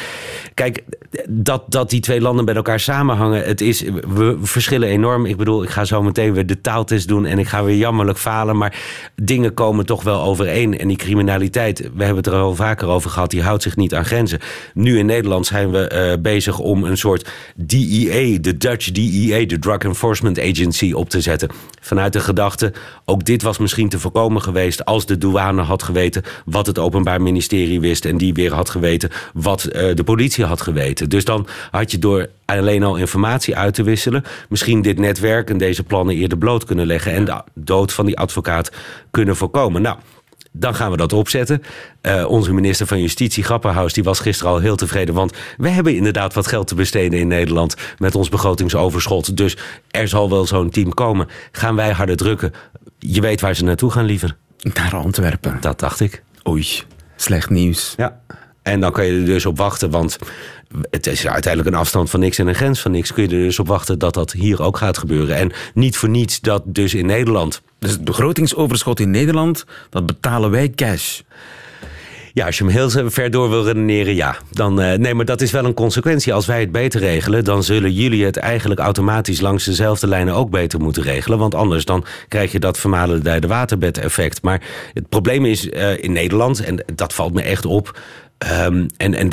kijk, 0.55 0.83
dat, 1.29 1.63
dat 1.69 1.91
die 1.91 2.01
twee 2.01 2.21
landen 2.21 2.45
met 2.45 2.57
elkaar 2.57 2.81
samenhangen, 2.81 3.45
het 3.45 3.61
is, 3.61 3.85
we 4.15 4.37
verschillen 4.43 4.89
enorm. 4.89 5.27
Ik 5.27 5.37
bedoel, 5.37 5.63
ik 5.63 5.71
ga 5.71 5.85
zo 5.85 6.03
meteen 6.03 6.33
weer 6.33 6.47
de 6.47 6.61
taaltest 6.61 7.09
doen 7.09 7.27
en 7.27 7.39
ik 7.39 7.49
ga 7.49 7.65
weer 7.65 7.77
jammerlijk 7.77 8.19
falen, 8.19 8.57
maar 8.57 8.77
dingen 9.15 9.55
komen 9.55 9.87
toch 9.87 10.03
wel 10.03 10.23
overeen. 10.23 10.79
En 10.79 10.89
die 10.89 10.97
criminaliteit, 10.97 11.79
we 11.79 12.05
hebben 12.05 12.25
het 12.25 12.27
er 12.27 12.41
al 12.41 12.55
vaker 12.55 12.89
over 12.89 13.11
gehad, 13.11 13.31
die 13.31 13.43
houdt 13.43 13.63
zich 13.63 13.77
niet 13.77 13.95
aan 13.95 14.05
grenzen. 14.05 14.39
Nu 14.75 14.99
in 14.99 15.07
Nederland 15.07 15.47
zijn 15.47 15.71
we 15.71 15.91
uh, 15.93 16.23
bezig 16.23 16.59
om 16.59 16.85
een 16.85 16.99
soort 16.99 17.31
DEA, 17.57 18.39
de 18.47 18.57
Dutch 18.57 18.91
DEA, 18.91 19.47
de 19.47 19.59
Drug 19.59 19.79
Enforcement 19.79 20.41
Agency, 20.41 20.93
op 20.93 21.11
te 21.11 21.21
zetten. 21.21 21.51
Vanuit 21.81 22.13
de 22.13 22.21
gedachte, 22.21 22.73
ook 23.05 23.25
dit 23.25 23.43
was 23.43 23.59
misschien 23.59 23.89
te 23.89 23.99
voorkomen 23.99 24.43
geweest 24.43 24.85
als 24.85 25.07
de 25.07 25.19
douane 25.19 25.63
had 25.63 25.83
geweten 25.83 26.23
wat 26.45 26.67
het 26.67 26.79
Openbaar 26.79 27.23
Ministerie 27.23 27.81
wist 27.81 28.05
en 28.05 28.17
die 28.17 28.35
weer 28.35 28.55
had 28.55 28.71
geweten 28.71 29.11
wat 29.35 29.67
uh, 29.67 29.95
de 29.95 30.05
politie 30.05 30.45
had 30.45 30.61
geweten. 30.61 31.09
Dus 31.09 31.25
dan 31.25 31.47
had 31.71 31.91
je 31.91 31.99
door 31.99 32.29
alleen 32.45 32.83
al 32.83 32.97
informatie 32.97 33.57
uit 33.57 33.75
te 33.75 33.83
wisselen, 33.83 34.25
misschien 34.49 34.83
dit 34.83 34.99
netwerk 34.99 35.51
en 35.51 35.59
deze 35.59 35.83
plannen 35.83 36.15
eerder 36.15 36.39
bloot 36.39 36.65
kunnen 36.65 36.87
leggen 36.87 37.13
en 37.13 37.25
de 37.25 37.43
dood 37.55 37.93
van 37.93 38.07
die 38.07 38.19
advocaat 38.19 38.71
kunnen 39.11 39.37
voorkomen. 39.37 39.83
Nou, 39.83 39.97
dan 40.59 40.75
gaan 40.75 40.91
we 40.91 40.97
dat 40.97 41.13
opzetten. 41.13 41.63
Uh, 42.03 42.25
onze 42.29 42.53
minister 42.53 42.87
van 42.87 43.01
Justitie, 43.01 43.45
Grapperhaus, 43.45 43.93
die 43.93 44.05
was 44.05 44.21
gisteren 44.21 44.53
al 44.53 44.59
heel 44.59 44.77
tevreden. 44.77 45.15
Want 45.15 45.33
we 45.57 45.69
hebben 45.69 45.97
inderdaad 45.97 46.35
wat 46.35 46.47
geld 46.47 46.67
te 46.67 46.75
besteden 46.75 47.19
in 47.19 47.29
Nederland 47.29 47.75
met 47.99 48.15
ons 48.15 48.29
begrotingsoverschot. 48.29 49.37
Dus 49.37 49.57
er 49.91 50.09
zal 50.09 50.31
wel 50.31 50.47
zo'n 50.47 50.71
team 50.71 50.95
komen. 50.95 51.29
Gaan 51.53 51.77
wij 51.77 51.91
harder 51.91 52.17
drukken? 52.17 52.53
Je 52.99 53.21
weet 53.21 53.41
waar 53.41 53.55
ze 53.55 53.65
naartoe 53.65 53.91
gaan, 53.91 54.05
liever. 54.05 54.37
Naar 54.75 54.97
Antwerpen. 54.97 55.57
Dat 55.61 55.81
dacht 55.81 56.01
ik. 56.01 56.23
Oei, 56.49 56.67
slecht 57.17 57.51
nieuws. 57.51 57.95
Ja. 57.97 58.21
En 58.63 58.81
dan 58.81 58.93
kan 58.93 59.07
je 59.07 59.21
er 59.21 59.25
dus 59.25 59.47
op 59.47 59.59
wachten, 59.59 59.91
want 59.91 60.19
het 60.91 61.07
is 61.07 61.27
uiteindelijk 61.27 61.75
een 61.75 61.81
afstand 61.81 62.11
van 62.11 62.21
niks 62.21 62.39
en 62.39 62.47
een 62.47 62.55
grens 62.55 62.81
van 62.81 62.91
niks. 62.91 63.13
Kun 63.13 63.23
je 63.23 63.37
er 63.37 63.43
dus 63.43 63.59
op 63.59 63.67
wachten 63.67 63.99
dat 63.99 64.15
dat 64.15 64.33
hier 64.33 64.63
ook 64.63 64.77
gaat 64.77 64.99
gebeuren. 64.99 65.37
En 65.37 65.53
niet 65.75 65.97
voor 65.97 66.09
niets 66.09 66.41
dat 66.41 66.63
dus 66.67 66.95
in 66.95 67.07
Nederland. 67.07 67.63
Dus 67.79 67.91
het 67.91 68.05
begrotingsoverschot 68.05 69.01
in 69.01 69.11
Nederland, 69.11 69.65
dat 69.91 70.07
betalen 70.07 70.51
wij 70.51 70.71
cash. 70.71 71.21
Ja, 72.33 72.47
als 72.47 72.59
je 72.59 72.65
hem 72.65 72.73
heel 72.73 73.11
ver 73.11 73.31
door 73.31 73.51
wil 73.51 73.65
redeneren, 73.65 74.15
ja. 74.15 74.37
Dan, 74.51 74.81
uh, 74.81 74.93
nee, 74.93 75.15
maar 75.15 75.25
dat 75.25 75.41
is 75.41 75.51
wel 75.51 75.65
een 75.65 75.75
consequentie. 75.75 76.35
Als 76.35 76.47
wij 76.47 76.61
het 76.61 76.73
beter 76.73 77.01
regelen, 77.01 77.45
dan 77.45 77.63
zullen 77.63 77.93
jullie 77.93 78.25
het 78.25 78.37
eigenlijk 78.37 78.81
automatisch 78.81 79.41
langs 79.41 79.65
dezelfde 79.65 80.07
lijnen 80.07 80.35
ook 80.35 80.51
beter 80.51 80.81
moeten 80.81 81.03
regelen. 81.03 81.39
Want 81.39 81.55
anders 81.55 81.85
dan 81.85 82.05
krijg 82.29 82.53
je 82.53 82.59
dat 82.59 82.79
vermalendijde 82.79 83.47
waterbed-effect. 83.47 84.43
Maar 84.43 84.63
het 84.93 85.09
probleem 85.09 85.45
is 85.45 85.67
uh, 85.67 86.03
in 86.03 86.13
Nederland, 86.13 86.65
en 86.65 86.85
dat 86.95 87.15
valt 87.15 87.35
me 87.35 87.43
echt 87.43 87.67
op. 87.67 88.01
Um, 88.63 88.87
en 88.97 89.15
en 89.15 89.31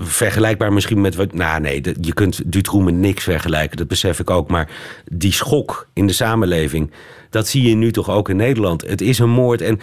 vergelijkbaar 0.00 0.72
misschien 0.72 1.00
met 1.00 1.14
wat. 1.14 1.32
Nou, 1.32 1.60
nee, 1.60 1.80
je 2.00 2.12
kunt 2.12 2.52
Dutroux 2.52 2.92
niks 2.92 3.24
vergelijken, 3.24 3.76
dat 3.76 3.88
besef 3.88 4.18
ik 4.18 4.30
ook. 4.30 4.48
Maar 4.48 4.68
die 5.12 5.32
schok 5.32 5.88
in 5.92 6.06
de 6.06 6.12
samenleving, 6.12 6.90
dat 7.34 7.48
zie 7.48 7.68
je 7.68 7.74
nu 7.74 7.92
toch 7.92 8.10
ook 8.10 8.28
in 8.28 8.36
Nederland. 8.36 8.82
Het 8.82 9.00
is 9.00 9.18
een 9.18 9.30
moord. 9.30 9.60
En 9.60 9.78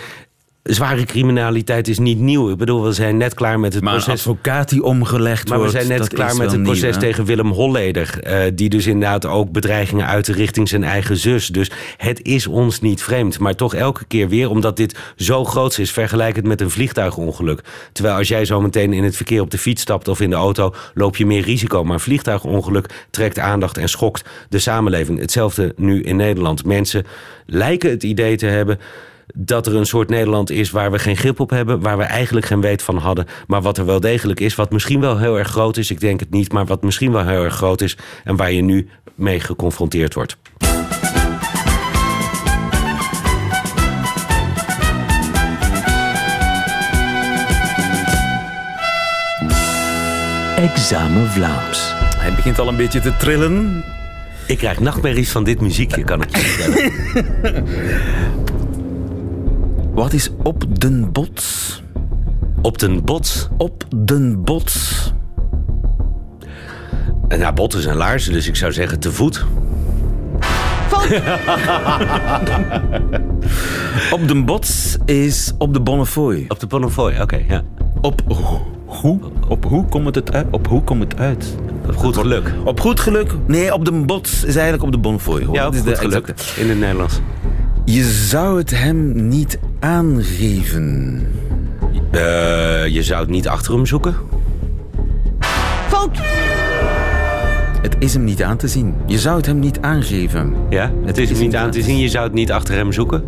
zware 0.63 1.05
criminaliteit 1.05 1.87
is 1.87 1.99
niet 1.99 2.19
nieuw. 2.19 2.49
Ik 2.49 2.57
bedoel, 2.57 2.83
we 2.83 2.91
zijn 2.91 3.17
net 3.17 3.33
klaar 3.33 3.59
met 3.59 3.73
het 3.73 3.83
maar 3.83 3.93
proces. 3.93 4.07
Maar 4.07 4.33
advocaat 4.33 4.69
die 4.69 4.83
omgelegd 4.83 5.49
maar 5.49 5.57
wordt. 5.57 5.73
Maar 5.73 5.81
we 5.81 5.87
zijn 5.87 5.99
net 5.99 6.13
klaar 6.13 6.35
met 6.35 6.51
het 6.51 6.63
proces 6.63 6.91
nieuw, 6.91 6.99
tegen 6.99 7.25
Willem 7.25 7.51
Holleder. 7.51 8.19
Uh, 8.23 8.51
die 8.53 8.69
dus 8.69 8.87
inderdaad 8.87 9.25
ook 9.25 9.51
bedreigingen 9.51 10.07
uitte 10.07 10.33
richting 10.33 10.69
zijn 10.69 10.83
eigen 10.83 11.17
zus. 11.17 11.47
Dus 11.47 11.71
het 11.97 12.21
is 12.23 12.47
ons 12.47 12.81
niet 12.81 13.03
vreemd. 13.03 13.39
Maar 13.39 13.55
toch 13.55 13.75
elke 13.75 14.05
keer 14.05 14.29
weer, 14.29 14.49
omdat 14.49 14.77
dit 14.77 15.00
zo 15.15 15.45
groot 15.45 15.77
is, 15.77 15.91
vergelijk 15.91 16.35
het 16.35 16.47
met 16.47 16.61
een 16.61 16.69
vliegtuigongeluk. 16.69 17.61
Terwijl 17.91 18.15
als 18.15 18.27
jij 18.27 18.45
zo 18.45 18.61
meteen 18.61 18.93
in 18.93 19.03
het 19.03 19.15
verkeer 19.15 19.41
op 19.41 19.51
de 19.51 19.57
fiets 19.57 19.81
stapt 19.81 20.07
of 20.07 20.19
in 20.21 20.29
de 20.29 20.35
auto, 20.35 20.74
loop 20.93 21.15
je 21.15 21.25
meer 21.25 21.41
risico. 21.41 21.83
Maar 21.83 21.93
een 21.93 22.00
vliegtuigongeluk 22.00 23.05
trekt 23.09 23.39
aandacht 23.39 23.77
en 23.77 23.89
schokt 23.89 24.29
de 24.50 24.59
samenleving. 24.59 25.19
Hetzelfde 25.19 25.74
nu 25.75 26.01
in 26.01 26.15
Nederland. 26.15 26.65
Mensen 26.65 27.05
lijken 27.45 27.89
het 27.89 28.03
idee 28.03 28.37
te 28.37 28.45
hebben 28.45 28.79
dat 29.33 29.67
er 29.67 29.75
een 29.75 29.85
soort 29.85 30.09
Nederland 30.09 30.50
is 30.50 30.72
waar 30.72 30.91
we 30.91 31.00
geen 31.00 31.17
grip 31.17 31.39
op 31.39 31.50
hebben, 31.50 31.81
waar 31.81 31.98
we 31.98 32.03
eigenlijk 32.03 32.46
geen 32.46 32.61
weet 32.61 32.81
van 32.83 32.98
hadden, 32.98 33.25
maar 33.48 33.61
wat 33.61 33.77
er 33.77 33.85
wel 33.85 34.00
degelijk 34.00 34.39
is, 34.39 34.55
wat 34.55 34.72
misschien 34.72 35.00
wel 35.00 35.17
heel 35.17 35.37
erg 35.37 35.48
groot 35.48 35.77
is, 35.77 35.91
ik 35.91 36.00
denk 36.00 36.20
het 36.20 36.31
niet, 36.31 36.53
maar 36.53 36.65
wat 36.65 36.83
misschien 36.83 37.11
wel 37.11 37.25
heel 37.25 37.44
erg 37.44 37.55
groot 37.55 37.81
is 37.81 37.98
en 38.24 38.35
waar 38.35 38.51
je 38.51 38.61
nu 38.61 38.89
mee 39.15 39.39
geconfronteerd 39.39 40.13
wordt. 40.13 40.37
Examen 50.61 51.27
Vlaams. 51.27 51.94
Hij 52.17 52.33
begint 52.33 52.59
al 52.59 52.67
een 52.67 52.75
beetje 52.75 53.00
te 53.00 53.17
trillen. 53.17 53.83
Ik 54.48 54.57
krijg 54.57 54.79
nachtmerries 54.79 55.31
van 55.31 55.44
dit 55.44 55.61
muziekje, 55.61 56.03
kan 56.03 56.22
ik 56.22 56.35
je 56.35 56.41
vertellen. 56.48 57.65
Wat 60.01 60.14
is 60.14 60.29
op 60.44 60.79
den 60.79 61.11
bots? 61.11 61.81
Op 62.61 62.79
den 62.79 63.05
bots? 63.05 63.48
Op 63.57 63.83
den 63.96 64.44
bots. 64.44 65.14
Nou, 67.27 67.53
botten 67.53 67.81
zijn 67.81 67.98
laarzen, 67.98 68.33
dus 68.33 68.48
ik 68.48 68.55
zou 68.55 68.72
zeggen 68.72 69.00
te 69.00 69.11
voet. 69.11 69.37
op 74.16 74.27
den 74.27 74.46
bots 74.46 74.98
is 75.05 75.53
op 75.57 75.74
de 75.74 75.81
Bonnefoy. 75.81 76.46
Op 76.48 76.59
de 76.59 76.68
Bonnefoy, 76.68 77.11
oké, 77.11 77.22
okay, 77.22 77.46
ja. 77.50 77.61
Op 78.01 78.22
hoe? 78.85 79.20
Op 79.48 79.66
hoe 79.66 79.85
komt 79.85 80.16
het 80.16 80.33
uit? 80.33 80.48
Op 80.51 80.68
hoe 80.68 80.83
komt 80.83 81.01
het 81.01 81.20
uit? 81.20 81.55
Op 81.87 81.96
goed 81.96 82.18
geluk. 82.18 82.53
Op 82.64 82.79
goed 82.79 83.00
geluk? 83.00 83.35
Nee, 83.46 83.74
op 83.74 83.85
de 83.85 83.92
bots 83.92 84.44
is 84.44 84.55
eigenlijk 84.55 84.83
op 84.83 84.92
de 84.92 84.98
Bonnefoy. 84.98 85.48
Ja, 85.51 85.68
op 85.68 85.74
is 85.74 85.79
goed 85.79 85.90
de 85.90 85.96
geluk. 85.96 86.27
exacte. 86.27 86.61
In 86.61 86.70
het 86.70 86.79
Nederlands. 86.79 87.20
Je 87.91 88.03
zou 88.03 88.57
het 88.57 88.69
hem 88.69 89.27
niet 89.27 89.59
aangeven. 89.79 91.21
Uh, 92.11 92.87
je 92.87 93.03
zou 93.03 93.21
het 93.21 93.29
niet 93.29 93.47
achter 93.47 93.73
hem 93.73 93.85
zoeken? 93.85 94.15
Fout! 95.87 96.17
Het 97.81 97.95
is 97.99 98.13
hem 98.13 98.23
niet 98.23 98.43
aan 98.43 98.57
te 98.57 98.67
zien. 98.67 98.93
Je 99.05 99.19
zou 99.19 99.37
het 99.37 99.45
hem 99.45 99.59
niet 99.59 99.81
aangeven. 99.81 100.53
Ja, 100.69 100.91
het 101.05 101.17
is, 101.17 101.29
hem 101.29 101.39
niet 101.39 101.55
aan 101.55 101.71
te 101.71 101.81
zien. 101.81 101.97
Je 101.97 102.09
zou 102.09 102.23
het 102.23 102.33
niet 102.33 102.51
achter 102.51 102.75
hem 102.75 102.91
zoeken? 102.91 103.23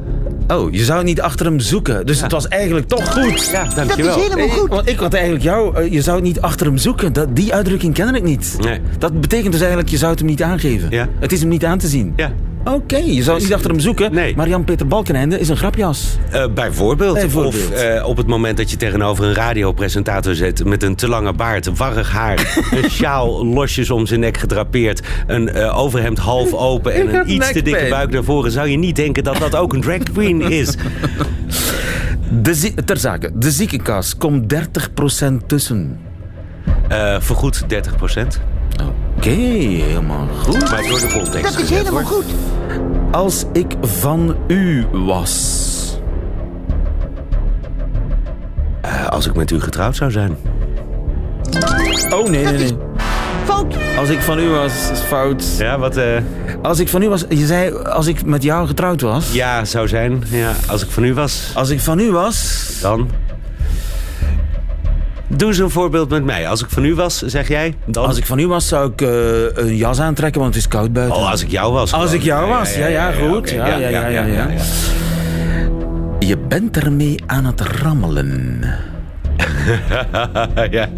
Oh, 0.48 0.72
je 0.72 0.84
zou 0.84 0.98
het 0.98 1.08
niet 1.08 1.22
achter 1.22 1.46
hem 1.46 1.60
zoeken. 1.60 2.06
Dus 2.06 2.18
ja. 2.18 2.24
het 2.24 2.32
was 2.32 2.48
eigenlijk 2.48 2.88
toch 2.88 3.14
goed. 3.14 3.50
Ja, 3.52 3.64
dankjewel. 3.64 4.16
Dat 4.16 4.26
is 4.26 4.30
helemaal 4.30 4.58
goed. 4.58 4.70
Want 4.70 4.90
ik 4.90 5.00
had 5.00 5.14
eigenlijk 5.14 5.44
jou, 5.44 5.80
uh, 5.80 5.92
je 5.92 6.02
zou 6.02 6.16
het 6.16 6.26
niet 6.26 6.42
achter 6.42 6.66
hem 6.66 6.78
zoeken. 6.78 7.14
Dat, 7.14 7.36
die 7.36 7.54
uitdrukking 7.54 7.94
ken 7.94 8.16
ik 8.16 8.24
niet. 8.24 8.56
Nee. 8.60 8.80
Dat 8.98 9.22
betekent 9.22 9.52
dus 9.52 9.62
eigenlijk, 9.62 9.90
je 9.90 9.98
zou 9.98 10.12
het 10.12 10.20
hem 10.20 10.30
niet 10.30 10.44
aangeven. 10.44 10.90
Ja. 10.90 11.08
Het 11.20 11.32
is 11.32 11.40
hem 11.40 11.50
niet 11.50 11.66
aan 11.66 11.78
te 11.78 11.88
zien. 11.88 12.14
Ja. 12.16 12.32
Oké, 12.64 12.76
okay, 12.76 13.06
je 13.06 13.24
zou 13.24 13.40
niet 13.42 13.54
achter 13.54 13.70
hem 13.70 13.80
zoeken. 13.80 14.14
Nee. 14.14 14.36
Maar 14.36 14.48
Jan-Peter 14.48 14.88
Balkenende 14.88 15.40
is 15.40 15.50
een 15.50 15.58
grapjas. 15.58 16.18
Uh, 16.34 16.46
bijvoorbeeld. 16.54 17.14
bijvoorbeeld. 17.14 17.72
Of 17.74 17.84
uh, 17.84 18.08
op 18.08 18.18
het 18.18 18.28
moment 18.28 18.58
dat 18.58 18.72
je 18.72 18.78
tegenover 18.78 19.26
een 19.26 19.34
radiopresentator 19.34 20.36
zit... 20.36 20.66
met 20.66 20.84
een 20.84 20.96
te 20.96 21.08
lange 21.08 21.34
baard, 21.34 21.78
warrig 21.78 22.12
haar... 22.12 22.58
een 22.84 22.90
sjaal 22.90 23.46
losjes 23.46 23.90
om 23.90 24.06
zijn 24.06 24.20
nek 24.20 24.38
gedrapeerd... 24.38 25.02
een 25.28 25.50
uh, 25.56 25.80
overhemd 25.80 26.18
half 26.18 26.54
open 26.54 26.94
en 26.96 27.16
een 27.16 27.32
iets 27.32 27.52
te 27.52 27.62
dikke 27.62 27.88
buik 27.90 28.12
naar 28.12 28.24
voren... 28.24 28.52
zou 28.52 28.68
je 28.68 28.78
niet 28.78 28.96
denken 28.96 29.24
dat 29.24 29.38
dat 29.38 29.56
ook 29.56 29.74
een 29.74 29.82
drag 29.82 30.04
queen 30.04 30.42
is. 30.42 30.76
De 32.42 32.74
ter 32.86 32.98
zake, 32.98 33.32
de 33.34 33.52
ziekenkast 33.52 34.18
komt 34.18 34.54
30% 34.54 34.58
tussen. 35.46 36.00
Uh, 36.92 37.16
vergoed 37.20 37.64
30%. 37.64 37.68
Oké, 38.74 38.94
okay, 39.18 39.34
helemaal 39.34 40.28
goed. 40.28 40.70
Maar 40.70 40.88
door 40.88 41.00
de 41.00 41.10
context. 41.14 41.54
Dat 41.54 41.64
is 41.64 41.70
helemaal 41.70 42.04
hoor. 42.04 42.12
goed. 42.12 42.26
Als 43.12 43.46
ik 43.54 43.76
van 43.82 44.36
u 44.48 44.86
was. 44.92 45.72
Uh, 48.86 49.08
als 49.08 49.28
ik 49.28 49.36
met 49.36 49.52
u 49.52 49.62
getrouwd 49.62 49.96
zou 49.96 50.12
zijn. 50.12 50.38
Oh, 52.10 52.30
nee, 52.30 52.44
nee, 52.44 52.58
nee. 52.58 52.78
Fout. 53.44 53.76
Als 53.98 54.10
ik 54.10 54.22
van 54.22 54.40
u 54.40 54.48
was, 54.48 54.92
is 54.92 55.00
fout. 55.00 55.56
Ja, 55.58 55.80
wat... 55.80 55.98
Uh... 55.98 56.18
Als 56.62 56.80
ik 56.80 56.90
van 56.90 57.02
u 57.02 57.10
was... 57.10 57.26
Je 57.30 57.46
zei, 57.46 57.76
als 57.76 58.08
ik 58.08 58.26
met 58.26 58.44
jou 58.44 58.68
getrouwd 58.68 59.02
was. 59.02 59.34
Ja, 59.34 59.66
zou 59.66 59.88
zijn. 59.88 60.24
Ja, 60.30 60.52
als 60.68 60.84
ik 60.84 60.90
van 60.90 61.04
u 61.04 61.14
was. 61.14 61.52
Als 61.56 61.70
ik 61.70 61.80
van 61.82 62.00
u 62.00 62.12
was... 62.12 62.68
Dan... 62.82 63.10
Doe 65.36 65.48
eens 65.48 65.58
een 65.58 65.70
voorbeeld 65.70 66.10
met 66.10 66.24
mij. 66.24 66.48
Als 66.48 66.64
ik 66.64 66.70
van 66.70 66.86
u 66.86 66.96
was, 66.96 67.22
zeg 67.22 67.48
jij? 67.48 67.76
Dan... 67.86 68.06
Als 68.06 68.18
ik 68.18 68.26
van 68.26 68.40
u 68.40 68.48
was, 68.48 68.68
zou 68.68 68.92
ik 68.92 69.02
uh, 69.02 69.10
een 69.54 69.76
jas 69.76 70.00
aantrekken, 70.00 70.42
want 70.42 70.54
het 70.54 70.64
is 70.64 70.70
koud 70.70 70.94
buiten. 70.94 71.18
Oh, 71.18 71.30
als 71.30 71.44
ik 71.44 71.52
jou 71.52 71.74
was. 71.74 71.94
Als 71.94 72.14
ik 72.14 72.22
jou 72.22 72.48
was, 72.48 72.76
ja, 72.76 72.88
ja, 72.88 73.12
goed. 73.12 73.50
ja, 73.50 73.76
ja, 73.76 74.08
ja, 74.08 74.26
ja. 74.26 74.48
Je 76.20 76.38
bent 76.38 76.78
ermee 76.78 77.24
aan 77.26 77.46
het 77.46 77.62
rammelen. 77.62 78.64
ja. 80.72 80.90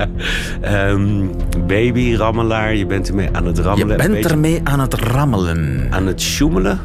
Um, 0.90 1.32
baby, 1.68 2.16
rammelaar, 2.16 2.76
je 2.76 2.86
bent 2.86 3.08
ermee 3.08 3.30
aan 3.32 3.46
het 3.46 3.60
rammelen. 3.60 4.02
Je 4.02 4.10
bent 4.10 4.26
ermee 4.26 4.62
aan 4.64 4.80
het 4.80 4.94
rammelen. 4.94 5.88
Aan 5.90 6.08
het 6.08 6.22
sjoemelen? 6.22 6.80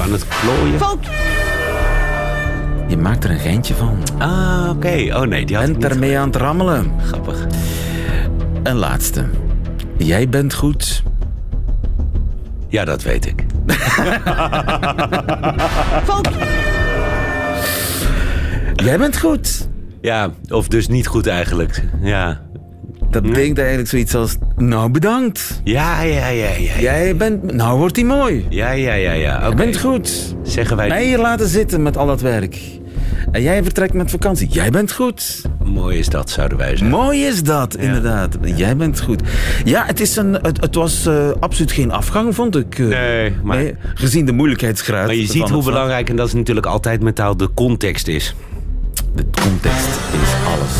Aan 0.00 0.12
het 0.12 0.26
klooien? 0.28 0.78
Je 2.88 2.96
maakt 2.96 3.24
er 3.24 3.30
een 3.30 3.38
geintje 3.38 3.74
van. 3.74 3.96
Ah, 4.18 4.70
oké. 4.70 5.10
Oh 5.12 5.22
nee, 5.22 5.46
die 5.46 5.56
had 5.56 5.66
bent 5.66 5.84
ermee 5.84 6.18
aan 6.18 6.26
het 6.26 6.36
rammelen. 6.36 6.92
Grappig. 7.02 7.46
Een 8.62 8.76
laatste. 8.76 9.24
Jij 9.96 10.28
bent 10.28 10.54
goed. 10.54 11.02
Ja, 12.68 12.84
dat 12.84 13.02
weet 13.02 13.26
ik. 13.26 13.44
Jij 18.84 18.98
bent 18.98 19.18
goed. 19.18 19.68
Ja, 20.00 20.30
of 20.48 20.68
dus 20.68 20.88
niet 20.88 21.06
goed 21.06 21.26
eigenlijk. 21.26 21.82
Ja. 22.00 22.40
Dat 23.14 23.22
betekent 23.22 23.58
eigenlijk 23.58 23.88
zoiets 23.88 24.14
als, 24.14 24.36
nou 24.56 24.90
bedankt. 24.90 25.60
Ja, 25.64 26.02
ja, 26.02 26.28
ja, 26.28 26.48
ja. 26.58 26.80
Jij 26.80 27.16
bent, 27.16 27.52
nou 27.52 27.78
wordt 27.78 27.96
hij 27.96 28.04
mooi. 28.04 28.46
Ja, 28.48 28.70
ja, 28.70 28.92
ja, 28.92 29.12
ja. 29.12 29.36
Okay. 29.36 29.50
Je 29.50 29.56
bent 29.56 29.78
goed. 29.78 30.34
Zeggen 30.42 30.76
wij... 30.76 30.88
Mij 30.88 31.04
hier 31.04 31.18
laten 31.18 31.48
zitten 31.48 31.82
met 31.82 31.96
al 31.96 32.06
dat 32.06 32.20
werk. 32.20 32.60
En 33.32 33.42
jij 33.42 33.62
vertrekt 33.62 33.92
met 33.92 34.10
vakantie. 34.10 34.48
Jij 34.48 34.70
bent 34.70 34.92
goed. 34.92 35.42
Mooi 35.64 35.98
is 35.98 36.08
dat, 36.08 36.30
zouden 36.30 36.58
wij 36.58 36.68
zeggen. 36.68 36.88
Mooi 36.88 37.24
is 37.24 37.42
dat, 37.42 37.76
inderdaad. 37.76 38.36
Jij 38.56 38.76
bent 38.76 39.00
goed. 39.00 39.22
Ja, 39.64 39.84
het, 39.86 40.00
is 40.00 40.16
een, 40.16 40.32
het, 40.32 40.60
het 40.60 40.74
was 40.74 41.06
uh, 41.06 41.28
absoluut 41.40 41.72
geen 41.72 41.90
afgang, 41.90 42.34
vond 42.34 42.56
ik. 42.56 42.78
Uh, 42.78 42.88
nee, 42.88 43.34
maar... 43.42 43.56
Nee, 43.56 43.74
gezien 43.94 44.26
de 44.26 44.32
moeilijkheidsgraad. 44.32 45.06
Maar 45.06 45.14
je 45.14 45.26
ziet 45.26 45.48
hoe 45.48 45.64
belangrijk, 45.64 46.08
en 46.08 46.16
dat 46.16 46.26
is 46.26 46.34
natuurlijk 46.34 46.66
altijd 46.66 47.02
metaal, 47.02 47.36
de 47.36 47.50
context 47.54 48.08
is. 48.08 48.34
De 49.14 49.24
context 49.42 49.88
is 50.22 50.52
alles. 50.52 50.74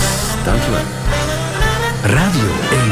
Dankjewel. 0.44 1.24
Radio 2.05 2.51
1. 2.71 2.83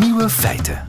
Nieuwe 0.00 0.28
feiten. 0.28 0.86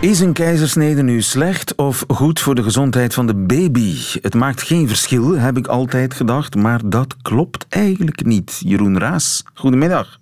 Is 0.00 0.20
een 0.20 0.32
keizersnede 0.32 1.02
nu 1.02 1.22
slecht 1.22 1.74
of 1.74 2.04
goed 2.08 2.40
voor 2.40 2.54
de 2.54 2.62
gezondheid 2.62 3.14
van 3.14 3.26
de 3.26 3.34
baby? 3.34 3.96
Het 4.20 4.34
maakt 4.34 4.62
geen 4.62 4.88
verschil, 4.88 5.38
heb 5.38 5.56
ik 5.56 5.66
altijd 5.66 6.14
gedacht, 6.14 6.54
maar 6.54 6.80
dat 6.84 7.16
klopt 7.22 7.66
eigenlijk 7.68 8.24
niet. 8.24 8.60
Jeroen 8.64 8.98
Raas, 8.98 9.44
goedemiddag. 9.54 10.18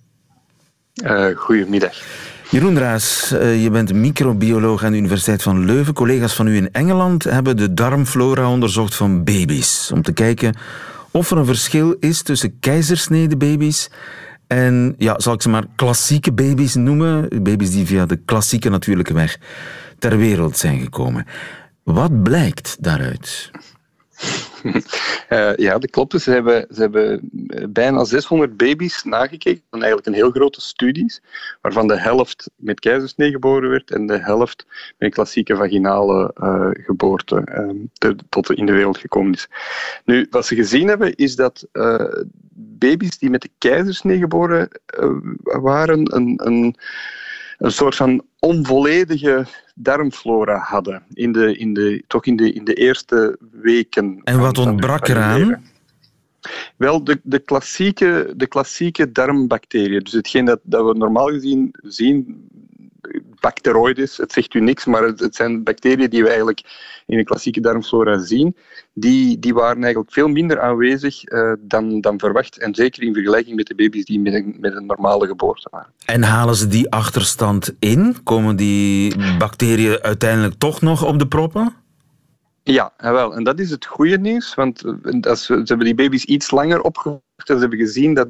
Uh, 1.04 1.36
goedemiddag. 1.36 2.02
Jeroen 2.50 2.78
Raas, 2.78 3.32
uh, 3.32 3.62
je 3.62 3.70
bent 3.70 3.92
microbioloog 3.92 4.84
aan 4.84 4.92
de 4.92 4.98
Universiteit 4.98 5.42
van 5.42 5.64
Leuven. 5.64 5.94
Collega's 5.94 6.34
van 6.34 6.46
u 6.46 6.56
in 6.56 6.72
Engeland 6.72 7.24
hebben 7.24 7.56
de 7.56 7.74
darmflora 7.74 8.50
onderzocht 8.50 8.94
van 8.94 9.24
baby's. 9.24 9.90
Om 9.94 10.02
te 10.02 10.12
kijken 10.12 10.54
of 11.10 11.30
er 11.30 11.36
een 11.36 11.46
verschil 11.46 11.96
is 12.00 12.22
tussen 12.22 12.58
keizersnede 12.60 13.36
baby's 13.36 13.90
en, 14.46 14.94
ja, 14.98 15.20
zal 15.20 15.32
ik 15.32 15.42
ze 15.42 15.48
maar 15.48 15.64
klassieke 15.76 16.32
baby's 16.32 16.74
noemen. 16.74 17.28
Baby's 17.42 17.70
die 17.70 17.86
via 17.86 18.06
de 18.06 18.16
klassieke 18.16 18.68
natuurlijke 18.68 19.14
weg 19.14 19.38
ter 19.98 20.16
wereld 20.16 20.58
zijn 20.58 20.80
gekomen. 20.80 21.26
Wat 21.82 22.22
blijkt 22.22 22.76
daaruit? 22.80 23.50
Uh, 24.62 25.56
ja, 25.66 25.78
dat 25.78 25.90
klopt. 25.90 26.10
Dus 26.10 26.24
ze 26.24 26.30
hebben, 26.30 26.66
ze 26.74 26.80
hebben 26.80 27.30
eh, 27.46 27.64
bijna 27.68 28.04
600 28.04 28.56
baby's 28.56 29.04
nagekeken. 29.04 29.62
van 29.70 29.78
eigenlijk 29.78 30.06
een 30.06 30.22
heel 30.22 30.30
grote 30.30 30.60
studies, 30.60 31.22
waarvan 31.60 31.88
de 31.88 31.98
helft 31.98 32.50
met 32.56 32.80
keizersnee 32.80 33.30
geboren 33.30 33.70
werd 33.70 33.90
en 33.90 34.06
de 34.06 34.18
helft 34.18 34.66
met 34.98 35.14
klassieke 35.14 35.56
vaginale 35.56 36.34
uh, 36.42 36.68
geboorte 36.72 37.46
uh, 38.04 38.10
tot 38.28 38.52
in 38.52 38.66
de 38.66 38.72
wereld 38.72 38.98
gekomen 38.98 39.32
is. 39.32 39.48
Nu, 40.04 40.26
wat 40.30 40.46
ze 40.46 40.54
gezien 40.54 40.88
hebben, 40.88 41.14
is 41.14 41.36
dat 41.36 41.68
baby's 42.54 43.18
die 43.18 43.30
met 43.30 43.42
de 43.42 43.50
keizersnee 43.58 44.18
geboren 44.18 44.68
waren, 45.42 46.14
een, 46.14 46.40
een, 46.44 46.76
een 47.60 47.72
soort 47.72 47.96
van 47.96 48.24
onvolledige 48.38 49.46
darmflora 49.74 50.58
hadden. 50.58 51.02
In 51.12 51.32
de, 51.32 51.56
in 51.56 51.74
de, 51.74 52.02
toch 52.06 52.24
in 52.24 52.36
de, 52.36 52.52
in 52.52 52.64
de 52.64 52.74
eerste 52.74 53.38
weken. 53.52 54.20
En 54.24 54.38
wat 54.38 54.58
ontbrak 54.58 55.08
eraan? 55.08 55.62
Wel, 56.76 57.04
de, 57.04 57.20
de, 57.22 57.38
klassieke, 57.38 58.32
de 58.36 58.46
klassieke 58.46 59.12
darmbacteriën. 59.12 60.02
Dus 60.02 60.12
hetgeen 60.12 60.44
dat, 60.44 60.60
dat 60.62 60.86
we 60.86 60.98
normaal 60.98 61.26
gezien 61.26 61.68
zien 61.72 62.48
bacteroides, 63.40 64.16
het 64.16 64.32
zegt 64.32 64.54
u 64.54 64.60
niks, 64.60 64.84
maar 64.84 65.02
het, 65.02 65.34
zijn 65.34 65.62
bacteriën 65.62 66.10
die 66.10 66.22
we 66.22 66.28
eigenlijk 66.28 66.60
in 67.06 67.16
de 67.16 67.24
klassieke 67.24 67.60
darmflora 67.60 68.18
zien, 68.18 68.56
die, 68.92 69.38
die 69.38 69.54
waren 69.54 69.82
eigenlijk 69.82 70.12
veel 70.12 70.28
minder 70.28 70.60
aanwezig 70.60 71.32
uh, 71.32 71.52
dan, 71.58 72.00
dan 72.00 72.18
verwacht. 72.18 72.58
En 72.58 72.74
zeker 72.74 73.02
in 73.02 73.14
vergelijking 73.14 73.56
met 73.56 73.66
de 73.66 73.74
baby's 73.74 74.04
die 74.04 74.20
met 74.20 74.34
een, 74.34 74.56
met 74.60 74.74
een 74.76 74.86
normale 74.86 75.26
geboorte 75.26 75.68
waren. 75.70 75.92
En 76.04 76.22
halen 76.22 76.54
ze 76.54 76.66
die 76.66 76.90
achterstand 76.90 77.74
in? 77.78 78.16
Komen 78.22 78.56
die 78.56 79.14
bacteriën 79.38 80.02
uiteindelijk 80.02 80.54
toch 80.58 80.80
nog 80.80 81.04
op 81.04 81.18
de 81.18 81.26
proppen? 81.26 81.74
Ja, 82.62 82.92
wel. 82.98 83.34
En 83.34 83.44
dat 83.44 83.58
is 83.58 83.70
het 83.70 83.86
goede 83.86 84.18
nieuws, 84.18 84.54
want 84.54 84.84
eh, 84.84 85.20
als, 85.20 85.44
ze 85.44 85.62
hebben 85.64 85.86
die 85.86 85.94
baby's 85.94 86.24
iets 86.24 86.50
langer 86.50 86.80
opgevoed 86.80 87.20
ze 87.44 87.54
hebben 87.54 87.78
gezien 87.78 88.14
dat 88.14 88.28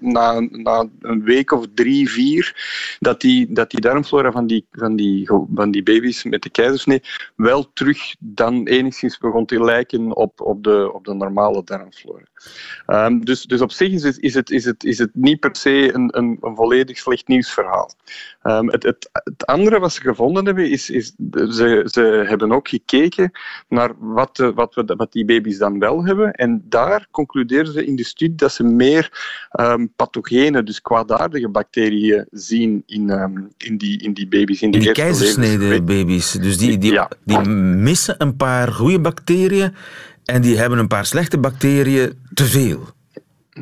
na, 0.00 0.40
na 0.40 0.88
een 1.00 1.22
week 1.22 1.52
of 1.52 1.66
drie, 1.74 2.10
vier, 2.10 2.54
dat 2.98 3.20
die, 3.20 3.52
dat 3.52 3.70
die 3.70 3.80
darmflora 3.80 4.32
van 4.32 4.46
die, 4.46 4.66
van, 4.72 4.96
die, 4.96 5.30
van 5.54 5.70
die 5.70 5.82
baby's 5.82 6.24
met 6.24 6.42
de 6.42 6.50
keizersnee 6.50 7.02
wel 7.36 7.72
terug 7.72 8.14
dan 8.18 8.66
enigszins 8.66 9.18
begon 9.18 9.46
te 9.46 9.64
lijken 9.64 10.16
op, 10.16 10.40
op, 10.40 10.64
de, 10.64 10.92
op 10.92 11.04
de 11.04 11.14
normale 11.14 11.64
darmflora. 11.64 12.24
Um, 12.86 13.24
dus, 13.24 13.42
dus 13.42 13.60
op 13.60 13.72
zich 13.72 13.92
is 13.92 14.02
het, 14.02 14.18
is 14.18 14.34
het, 14.34 14.50
is 14.50 14.64
het, 14.64 14.84
is 14.84 14.98
het 14.98 15.10
niet 15.12 15.40
per 15.40 15.56
se 15.56 15.94
een, 15.94 16.18
een, 16.18 16.38
een 16.40 16.56
volledig 16.56 16.98
slecht 16.98 17.28
nieuwsverhaal. 17.28 17.90
Um, 18.42 18.70
het, 18.70 18.82
het, 18.82 19.10
het 19.12 19.46
andere 19.46 19.78
wat 19.78 19.92
ze 19.92 20.00
gevonden 20.00 20.44
hebben, 20.44 20.70
is, 20.70 20.90
is 20.90 21.14
ze, 21.32 21.88
ze 21.90 22.24
hebben 22.26 22.52
ook 22.52 22.68
gekeken 22.68 23.30
naar 23.68 23.92
wat, 23.98 24.52
wat, 24.54 24.74
we, 24.74 24.94
wat 24.96 25.12
die 25.12 25.24
baby's 25.24 25.58
dan 25.58 25.78
wel 25.78 26.04
hebben. 26.04 26.32
En 26.32 26.64
daar 26.68 27.06
concluderen 27.10 27.72
ze 27.72 27.84
in 27.86 27.96
de 27.96 28.04
studie 28.04 28.34
dat 28.34 28.49
ze 28.52 28.64
meer 28.64 29.10
um, 29.60 29.92
pathogene, 29.96 30.62
dus 30.62 30.82
kwaadaardige 30.82 31.48
bacteriën 31.48 32.26
zien 32.30 32.82
in, 32.86 33.10
um, 33.10 33.48
in, 33.56 33.78
die, 33.78 34.02
in 34.02 34.12
die 34.12 34.28
baby's. 34.28 34.62
In, 34.62 34.70
die, 34.70 34.80
die 34.80 34.92
keizersnede 34.92 35.82
baby's. 35.82 36.32
Dus 36.32 36.58
die, 36.58 36.78
die, 36.78 37.00
die 37.24 37.38
missen 37.38 38.14
een 38.18 38.36
paar 38.36 38.68
goede 38.68 39.00
bacteriën 39.00 39.74
en 40.24 40.42
die 40.42 40.58
hebben 40.58 40.78
een 40.78 40.88
paar 40.88 41.06
slechte 41.06 41.38
bacteriën 41.38 42.18
te 42.34 42.44
veel. 42.44 42.98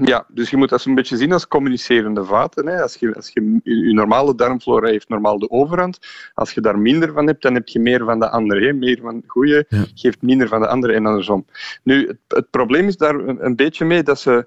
Ja, 0.05 0.27
dus 0.29 0.51
je 0.51 0.57
moet 0.57 0.69
dat 0.69 0.85
een 0.85 0.95
beetje 0.95 1.17
zien 1.17 1.33
als 1.33 1.49
communicerende 1.49 2.25
vaten. 2.25 2.67
Hè. 2.67 2.83
Als 2.83 2.95
je, 2.95 3.15
als 3.15 3.31
je, 3.35 3.61
je 3.63 3.93
normale 3.93 4.35
darmflora 4.35 4.89
heeft 4.89 5.09
normaal 5.09 5.39
de 5.39 5.51
overhand. 5.51 5.99
Als 6.35 6.53
je 6.53 6.61
daar 6.61 6.79
minder 6.79 7.13
van 7.13 7.27
hebt, 7.27 7.43
dan 7.43 7.55
heb 7.55 7.69
je 7.69 7.81
meer 7.81 8.05
van 8.05 8.19
de 8.19 8.31
andere. 8.31 8.67
Hè. 8.67 8.73
Meer 8.73 8.99
van 9.03 9.17
de 9.17 9.25
goede 9.27 9.67
geeft 9.95 10.23
minder 10.23 10.49
van 10.49 10.61
de 10.61 10.69
andere 10.69 10.93
en 10.93 11.07
andersom. 11.07 11.47
Nu, 11.83 12.07
het, 12.07 12.19
het 12.29 12.51
probleem 12.51 12.87
is 12.89 12.97
daar 12.97 13.15
een, 13.15 13.45
een 13.45 13.57
beetje 13.57 13.85
mee 13.85 14.03
dat 14.03 14.21
ze 14.21 14.47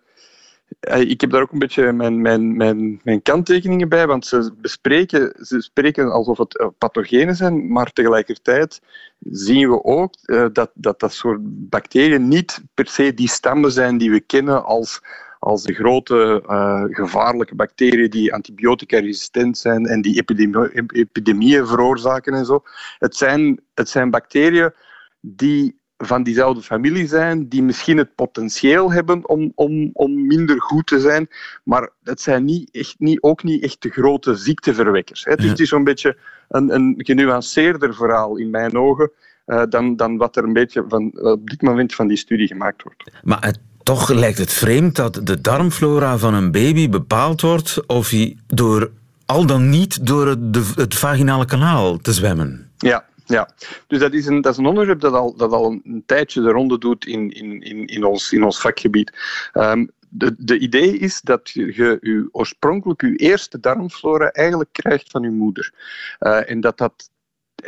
ik 0.80 1.22
heb 1.22 1.30
daar 1.30 1.42
ook 1.42 1.52
een 1.52 1.60
beetje 1.60 1.92
mijn, 1.92 2.22
mijn, 2.22 2.58
mijn, 2.58 3.00
mijn 3.04 3.22
kanttekeningen 3.22 3.90
bij, 3.90 4.08
want 4.08 4.26
ze 4.26 4.54
bespreken, 4.62 5.46
ze 5.46 5.62
spreken 5.62 6.12
alsof 6.12 6.38
het 6.38 6.58
eh, 6.58 6.68
pathogenen 6.78 7.36
zijn, 7.36 7.72
maar 7.72 7.92
tegelijkertijd 7.92 8.82
zien 9.20 9.70
we 9.70 9.84
ook 9.84 10.14
uh, 10.26 10.46
dat, 10.54 10.72
dat 10.74 11.00
dat 11.00 11.14
soort 11.14 11.40
bacteriën 11.44 12.28
niet 12.28 12.64
per 12.74 12.88
se 12.88 13.14
die 13.14 13.30
stammen 13.30 13.72
zijn 13.72 13.98
die 13.98 14.12
we 14.12 14.20
kennen 14.20 14.64
als, 14.64 15.02
als 15.40 15.64
de 15.64 15.74
grote 15.74 16.44
gevaarlijke 16.92 17.56
bacteriën 17.56 18.10
die 18.10 18.34
antibiotica-resistent 18.34 19.58
zijn 19.58 19.86
en 19.86 20.02
die 20.02 20.18
epidemie, 20.18 20.88
epidemieën 20.88 21.68
veroorzaken 21.68 22.34
en 22.34 22.46
zo. 22.46 22.64
Het 22.98 23.16
zijn, 23.16 23.62
het 23.74 23.90
zijn 23.90 24.10
bacteriën 24.10 24.74
die 25.20 25.81
van 26.02 26.24
diezelfde 26.24 26.62
familie 26.62 27.08
zijn, 27.08 27.48
die 27.48 27.64
misschien 27.64 27.98
het 27.98 28.16
potentieel 28.16 28.92
hebben 28.92 29.30
om, 29.30 29.52
om, 29.56 29.90
om 29.94 30.28
minder 30.28 30.62
goed 30.62 30.88
te 30.88 31.00
zijn, 31.00 31.28
maar 31.64 31.90
het 32.04 32.22
zijn 32.22 32.46
niet 32.46 32.72
echt, 32.72 32.96
niet, 32.98 33.22
ook 33.22 33.44
niet 33.44 33.64
echt 33.64 33.82
de 33.82 33.90
grote 33.90 34.36
ziekteverwekkers. 34.36 35.24
Hè. 35.24 35.36
Dus 35.36 35.50
het 35.50 35.60
is 35.60 35.70
zo'n 35.70 35.84
beetje 35.84 36.18
een, 36.50 36.74
een 36.74 36.94
genuanceerder 36.98 37.96
verhaal 37.96 38.38
in 38.38 38.50
mijn 38.50 38.78
ogen 38.78 39.12
uh, 39.46 39.64
dan, 39.70 39.96
dan 39.96 40.18
wat 40.18 40.36
er 40.36 40.44
een 40.44 40.54
beetje 40.54 40.86
van, 40.88 41.12
op 41.22 41.50
dit 41.50 41.62
moment 41.62 41.96
van 41.96 42.08
die 42.08 42.18
studie 42.18 42.48
gemaakt 42.48 42.84
wordt. 42.84 43.12
Maar 43.24 43.46
het, 43.46 43.60
toch 43.84 44.10
lijkt 44.10 44.38
het 44.38 44.54
vreemd 44.54 44.96
dat 44.96 45.20
de 45.24 45.42
darmflora 45.42 46.18
van 46.18 46.34
een 46.34 46.52
baby 46.52 46.90
bepaald 46.90 47.42
wordt 47.42 47.88
of 47.88 48.10
hij 48.10 48.38
door 48.48 48.92
al 49.26 49.46
dan 49.46 49.70
niet 49.70 50.06
door 50.06 50.28
het, 50.28 50.54
de, 50.54 50.72
het 50.76 50.96
vaginale 50.96 51.46
kanaal 51.46 51.98
te 51.98 52.14
zwemmen. 52.14 52.70
Ja, 52.78 53.06
ja, 53.32 53.50
dus 53.88 54.00
dat 54.00 54.14
is 54.14 54.26
een, 54.26 54.42
dat 54.42 54.52
is 54.52 54.58
een 54.58 54.66
onderwerp 54.66 55.00
dat 55.00 55.14
al, 55.14 55.36
dat 55.36 55.52
al 55.52 55.80
een 55.84 56.04
tijdje 56.06 56.42
de 56.42 56.50
ronde 56.50 56.78
doet 56.78 57.06
in, 57.06 57.32
in, 57.32 57.62
in, 57.62 57.86
in, 57.86 58.04
ons, 58.04 58.32
in 58.32 58.44
ons 58.44 58.60
vakgebied. 58.60 59.14
Um, 59.54 59.92
de, 60.10 60.36
de 60.38 60.60
idee 60.60 60.98
is 60.98 61.22
dat 61.22 61.50
je, 61.50 61.66
je 62.02 62.30
oorspronkelijk 62.32 63.02
je 63.02 63.16
eerste 63.16 63.60
darmflora 63.60 64.32
eigenlijk 64.32 64.70
krijgt 64.72 65.12
van 65.12 65.22
je 65.22 65.30
moeder. 65.30 65.74
Uh, 66.20 66.50
en 66.50 66.60
dat 66.60 66.78
dat 66.78 67.10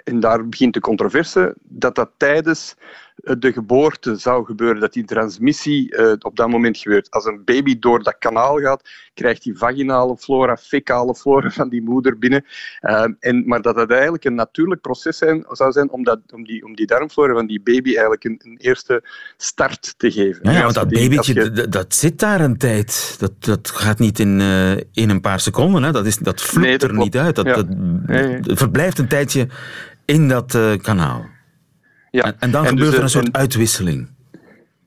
en 0.03 0.19
daar 0.19 0.47
begint 0.49 0.73
de 0.73 0.79
controverse, 0.79 1.55
dat 1.61 1.95
dat 1.95 2.09
tijdens 2.17 2.75
eh, 2.77 2.85
de 3.15 3.53
geboorte 3.53 4.15
zou 4.15 4.45
gebeuren, 4.45 4.81
dat 4.81 4.93
die 4.93 5.05
transmissie 5.05 5.95
uh, 5.95 6.13
op 6.19 6.35
dat 6.35 6.49
moment 6.49 6.77
gebeurt. 6.77 7.11
Als 7.11 7.25
een 7.25 7.41
baby 7.45 7.79
door 7.79 8.03
dat 8.03 8.15
kanaal 8.19 8.57
gaat, 8.57 8.89
krijgt 9.13 9.43
die 9.43 9.57
vaginale 9.57 10.17
flora, 10.17 10.57
fecale 10.57 11.15
flora 11.15 11.49
van 11.49 11.69
die 11.69 11.81
moeder 11.81 12.17
binnen. 12.17 12.45
Uh, 12.81 13.05
en, 13.19 13.47
maar 13.47 13.61
dat 13.61 13.75
dat 13.75 13.91
eigenlijk 13.91 14.23
een 14.23 14.35
natuurlijk 14.35 14.81
proces 14.81 15.17
zijn, 15.17 15.45
zou 15.49 15.71
zijn 15.71 15.89
om, 15.89 16.03
dat, 16.03 16.19
om, 16.33 16.43
die, 16.43 16.65
om 16.65 16.75
die 16.75 16.85
darmflora 16.85 17.33
van 17.33 17.47
die 17.47 17.61
baby 17.61 17.89
eigenlijk 17.89 18.23
een, 18.23 18.39
een 18.43 18.57
eerste 18.57 19.03
start 19.37 19.93
te 19.97 20.11
geven. 20.11 20.51
Ja, 20.51 20.61
want 20.61 20.73
dat 20.73 20.89
babytje, 20.89 21.67
dat 21.69 21.93
zit 21.93 22.19
daar 22.19 22.41
een 22.41 22.57
tijd. 22.57 23.15
Dat, 23.19 23.31
dat 23.39 23.69
gaat 23.69 23.99
niet 23.99 24.19
in, 24.19 24.39
uh, 24.39 24.71
in 24.71 25.09
een 25.09 25.21
paar 25.21 25.39
seconden. 25.39 25.83
Hè. 25.83 25.91
Dat, 25.91 26.05
is, 26.05 26.17
dat 26.17 26.53
nee, 26.55 26.77
dat 26.77 26.89
er 26.89 26.95
niet 26.95 27.17
uit. 27.17 27.35
Dat, 27.35 27.45
ja. 27.45 27.53
dat. 27.53 27.67
Het 28.45 28.57
verblijft 28.57 28.99
een 28.99 29.07
tijdje 29.07 29.47
in 30.05 30.27
dat 30.27 30.57
kanaal. 30.81 31.32
Ja. 32.13 32.23
En, 32.23 32.35
en 32.39 32.51
dan 32.51 32.63
en 32.63 32.69
gebeurt 32.69 32.89
dus, 32.89 32.97
er 32.97 33.03
een 33.03 33.09
soort 33.09 33.31
uitwisseling. 33.31 34.07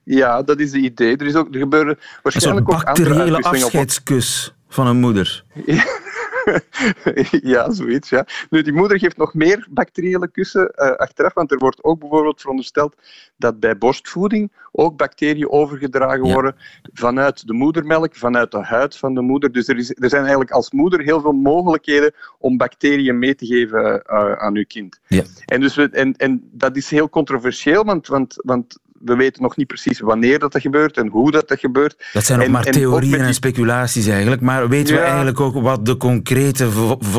Ja, 0.02 0.42
dat 0.42 0.60
is 0.60 0.72
het 0.72 0.82
idee. 0.82 1.16
Er, 1.16 1.26
is 1.26 1.34
ook, 1.34 1.54
er 1.54 1.60
gebeuren 1.60 1.98
waarschijnlijk 2.22 2.68
een 2.68 2.72
soort 2.72 2.84
bacteriële 2.84 3.38
afscheidskus 3.38 4.54
van 4.68 4.86
een 4.86 4.96
moeder. 4.96 5.44
ja, 5.66 5.84
zoiets. 7.68 8.08
Ja. 8.08 8.26
Nu, 8.50 8.62
die 8.62 8.72
moeder 8.72 8.98
geeft 8.98 9.16
nog 9.16 9.34
meer 9.34 9.66
bacteriële 9.70 10.28
kussen 10.28 10.72
uh, 10.76 10.90
achteraf, 10.90 11.34
want 11.34 11.50
er 11.50 11.58
wordt 11.58 11.84
ook 11.84 11.98
bijvoorbeeld 11.98 12.40
verondersteld 12.40 12.96
dat 13.36 13.60
bij 13.60 13.78
borstvoeding 13.78 14.52
ook 14.72 14.96
bacteriën 14.96 15.50
overgedragen 15.50 16.32
worden 16.32 16.56
vanuit 16.92 17.46
de 17.46 17.52
moedermelk, 17.52 18.16
vanuit 18.16 18.50
de 18.50 18.62
huid 18.62 18.96
van 18.96 19.14
de 19.14 19.20
moeder. 19.20 19.52
Dus 19.52 19.68
er, 19.68 19.76
is, 19.76 19.90
er 19.90 20.08
zijn 20.08 20.22
eigenlijk 20.22 20.50
als 20.50 20.70
moeder 20.70 21.00
heel 21.00 21.20
veel 21.20 21.32
mogelijkheden 21.32 22.12
om 22.38 22.56
bacteriën 22.56 23.18
mee 23.18 23.34
te 23.34 23.46
geven 23.46 24.02
uh, 24.06 24.32
aan 24.32 24.56
uw 24.56 24.64
kind. 24.66 25.00
Ja. 25.06 25.22
En, 25.44 25.60
dus 25.60 25.74
we, 25.74 25.90
en, 25.90 26.16
en 26.16 26.48
dat 26.52 26.76
is 26.76 26.90
heel 26.90 27.08
controversieel, 27.08 27.84
want, 27.84 28.06
want, 28.06 28.34
want 28.36 28.78
we 29.04 29.16
weten 29.16 29.42
nog 29.42 29.56
niet 29.56 29.66
precies 29.66 30.00
wanneer 30.00 30.38
dat, 30.38 30.52
dat 30.52 30.62
gebeurt 30.62 30.96
en 30.96 31.08
hoe 31.08 31.30
dat, 31.30 31.48
dat 31.48 31.60
gebeurt. 31.60 31.96
Dat 32.12 32.24
zijn 32.24 32.38
nog 32.38 32.48
maar 32.48 32.64
theorieën 32.64 33.20
en, 33.20 33.34
speculaties 33.34 34.06
eigenlijk. 34.06 34.40
Maar 34.40 34.68
weten 34.68 34.94
we 34.94 35.00
eigenlijk 35.00 35.40
ook 35.40 35.54
wat 35.54 35.86
de 35.86 35.96
concrete 35.96 36.68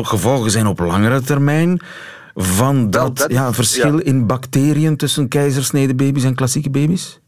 gevolgen 0.02 0.50
zijn 0.50 0.66
op 0.66 0.78
langere 0.78 1.20
termijn? 1.20 1.80
Van 2.34 2.90
dat, 2.90 3.18
dat 3.18 3.30
ja, 3.30 3.52
verschil 3.52 3.98
in 3.98 4.26
bacteriën 4.26 4.96
tussen 4.96 5.28
keizersnede 5.28 5.94
baby's 5.94 6.24
en 6.24 6.34
klassieke 6.34 6.70
baby's? 6.70 7.20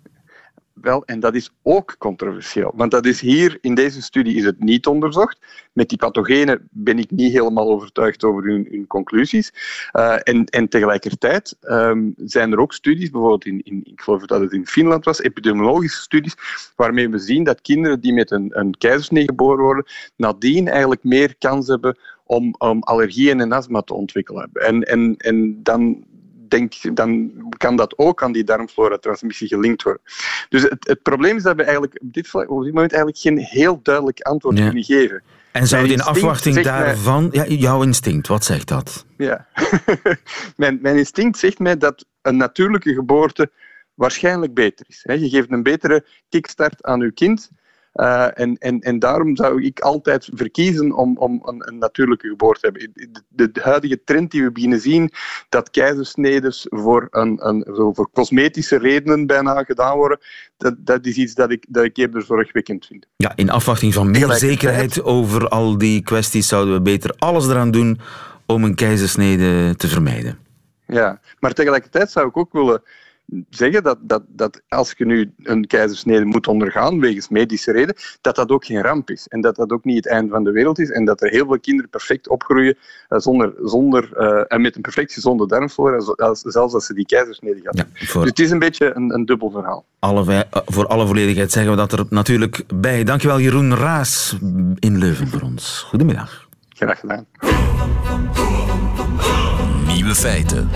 Wel, 0.80 1.04
en 1.04 1.20
dat 1.20 1.34
is 1.34 1.50
ook 1.62 1.94
controversieel. 1.98 2.72
Want 2.74 2.90
dat 2.90 3.06
is 3.06 3.20
hier, 3.20 3.58
in 3.60 3.74
deze 3.74 4.02
studie 4.02 4.36
is 4.36 4.44
het 4.44 4.60
niet 4.60 4.86
onderzocht. 4.86 5.38
Met 5.72 5.88
die 5.88 5.98
pathogenen 5.98 6.68
ben 6.70 6.98
ik 6.98 7.10
niet 7.10 7.32
helemaal 7.32 7.70
overtuigd 7.70 8.24
over 8.24 8.44
hun, 8.44 8.66
hun 8.70 8.86
conclusies. 8.86 9.52
Uh, 9.92 10.16
en, 10.22 10.44
en 10.44 10.68
tegelijkertijd 10.68 11.56
um, 11.60 12.14
zijn 12.16 12.52
er 12.52 12.60
ook 12.60 12.72
studies, 12.72 13.10
bijvoorbeeld 13.10 13.44
in, 13.44 13.60
in, 13.62 13.80
ik 13.84 14.00
geloof 14.00 14.26
dat 14.26 14.40
het 14.40 14.52
in 14.52 14.66
Finland 14.66 15.04
was, 15.04 15.20
epidemiologische 15.20 16.00
studies, 16.00 16.34
waarmee 16.76 17.08
we 17.08 17.18
zien 17.18 17.44
dat 17.44 17.60
kinderen 17.60 18.00
die 18.00 18.12
met 18.12 18.30
een, 18.30 18.50
een 18.58 18.76
keizersnee 18.78 19.24
geboren 19.24 19.64
worden, 19.64 19.86
nadien 20.16 20.68
eigenlijk 20.68 21.04
meer 21.04 21.34
kans 21.38 21.66
hebben 21.66 21.98
om, 22.24 22.54
om 22.58 22.82
allergieën 22.82 23.40
en 23.40 23.52
astma 23.52 23.80
te 23.80 23.94
ontwikkelen. 23.94 24.50
En, 24.52 24.82
en, 24.82 25.14
en 25.16 25.62
dan, 25.62 26.04
denk, 26.50 26.96
dan 26.96 27.32
kan 27.56 27.76
dat 27.76 27.98
ook 27.98 28.22
aan 28.22 28.32
die 28.32 28.44
darmflora-transmissie 28.44 29.48
gelinkt 29.48 29.82
worden. 29.82 30.02
Dus 30.48 30.62
het, 30.62 30.88
het, 30.88 31.02
probleem 31.02 31.36
is 31.36 31.42
dat 31.42 31.56
we 31.56 31.62
eigenlijk 31.62 31.98
op 32.02 32.12
dit, 32.12 32.34
op 32.34 32.62
dit 32.62 32.74
moment 32.74 32.92
eigenlijk 32.92 33.18
geen 33.18 33.38
heel 33.38 33.80
duidelijk 33.82 34.20
antwoord 34.20 34.58
ja. 34.58 34.64
kunnen 34.64 34.84
geven. 34.84 35.22
En 35.52 35.66
zou 35.66 35.82
het 35.82 35.90
in 35.90 36.02
afwachting 36.02 36.60
daarvan... 36.60 37.28
Ja, 37.32 37.46
jouw 37.46 37.82
instinct, 37.82 38.26
wat 38.26 38.44
zegt 38.44 38.68
dat? 38.68 39.06
Ja. 39.16 39.46
mijn, 40.56 40.78
mijn 40.82 40.96
instinct 40.96 41.38
zegt 41.38 41.58
mij 41.58 41.76
dat 41.76 42.04
een 42.22 42.36
natuurlijke 42.36 42.94
geboorte 42.94 43.50
waarschijnlijk 43.94 44.54
beter 44.54 44.86
is. 44.88 45.02
Je 45.02 45.28
geeft 45.28 45.50
een 45.50 45.62
betere 45.62 46.04
kickstart 46.28 46.84
aan 46.84 47.00
je 47.00 47.12
kind 47.12 47.50
uh, 47.94 48.38
en, 48.38 48.56
en, 48.58 48.80
en 48.80 48.98
daarom 48.98 49.36
zou 49.36 49.64
ik 49.64 49.80
altijd 49.80 50.28
verkiezen 50.32 50.92
om, 50.92 51.16
om 51.16 51.40
een, 51.44 51.68
een 51.68 51.78
natuurlijke 51.78 52.28
geboorte 52.28 52.60
te 52.60 52.66
hebben. 52.66 53.12
De, 53.28 53.50
de, 53.52 53.60
huidige 53.60 54.04
trend 54.04 54.30
die 54.30 54.42
we 54.42 54.52
beginnen 54.52 54.80
zien, 54.80 55.12
dat 55.48 55.70
keizersnedes 55.70 56.66
voor, 56.68 57.06
een, 57.10 57.46
een, 57.46 57.66
zo 57.74 57.92
voor 57.92 58.10
cosmetische 58.12 58.78
redenen 58.78 59.26
bijna 59.26 59.62
gedaan 59.62 59.96
worden, 59.96 60.18
dat, 60.56 60.74
dat 60.78 61.06
is 61.06 61.16
iets 61.16 61.34
dat 61.34 61.50
ik, 61.50 61.66
dat 61.68 61.84
ik 61.84 61.96
eerder 61.96 62.22
zorgwekkend 62.22 62.86
vind. 62.86 63.06
Ja, 63.16 63.32
in 63.36 63.50
afwachting 63.50 63.94
van 63.94 64.10
meer 64.10 64.32
zekerheid 64.32 65.02
over 65.02 65.48
al 65.48 65.78
die 65.78 66.02
kwesties 66.02 66.48
zouden 66.48 66.74
we 66.74 66.80
beter 66.80 67.14
alles 67.18 67.48
eraan 67.48 67.70
doen 67.70 68.00
om 68.46 68.64
een 68.64 68.74
keizersnede 68.74 69.76
te 69.76 69.88
vermijden. 69.88 70.38
Ja, 70.86 71.20
maar 71.38 71.52
tegelijkertijd 71.52 72.10
zou 72.10 72.28
ik 72.28 72.36
ook 72.36 72.52
willen 72.52 72.82
zeggen 73.50 73.82
dat, 73.82 73.98
dat, 74.00 74.22
dat 74.28 74.60
als 74.68 74.94
je 74.96 75.06
nu 75.06 75.32
een 75.42 75.66
keizersnede 75.66 76.24
moet 76.24 76.46
ondergaan 76.46 77.00
wegens 77.00 77.28
medische 77.28 77.72
reden, 77.72 77.94
dat 78.20 78.36
dat 78.36 78.50
ook 78.50 78.64
geen 78.64 78.82
ramp 78.82 79.10
is. 79.10 79.26
En 79.28 79.40
dat 79.40 79.56
dat 79.56 79.70
ook 79.70 79.84
niet 79.84 79.96
het 79.96 80.08
einde 80.08 80.30
van 80.30 80.44
de 80.44 80.50
wereld 80.50 80.78
is. 80.78 80.90
En 80.90 81.04
dat 81.04 81.22
er 81.22 81.30
heel 81.30 81.46
veel 81.46 81.60
kinderen 81.60 81.90
perfect 81.90 82.28
opgroeien 82.28 82.76
uh, 83.08 83.18
zonder, 83.18 83.54
zonder, 83.64 84.10
uh, 84.16 84.44
en 84.48 84.60
met 84.60 84.76
een 84.76 84.82
perfect 84.82 85.12
gezonde 85.12 85.46
darmflora, 85.46 86.00
zelfs 86.34 86.74
als 86.74 86.86
ze 86.86 86.94
die 86.94 87.06
keizersnede 87.06 87.60
gaan. 87.62 87.86
Ja, 87.94 88.06
voor... 88.06 88.20
Dus 88.20 88.30
het 88.30 88.38
is 88.38 88.50
een 88.50 88.58
beetje 88.58 88.92
een, 88.94 89.14
een 89.14 89.24
dubbel 89.24 89.50
verhaal. 89.50 89.84
Alle, 89.98 90.24
uh, 90.32 90.40
voor 90.66 90.86
alle 90.86 91.06
volledigheid 91.06 91.52
zeggen 91.52 91.70
we 91.70 91.76
dat 91.76 91.92
er 91.92 92.04
natuurlijk 92.08 92.62
bij. 92.74 93.04
Dankjewel 93.04 93.40
Jeroen 93.40 93.74
Raas 93.74 94.36
in 94.78 94.98
Leuven 94.98 95.28
voor 95.28 95.40
ons. 95.40 95.84
Goedemiddag. 95.88 96.48
Graag 96.68 97.00
gedaan. 97.00 97.26
Nieuwe 99.86 100.14
feiten. 100.14 100.68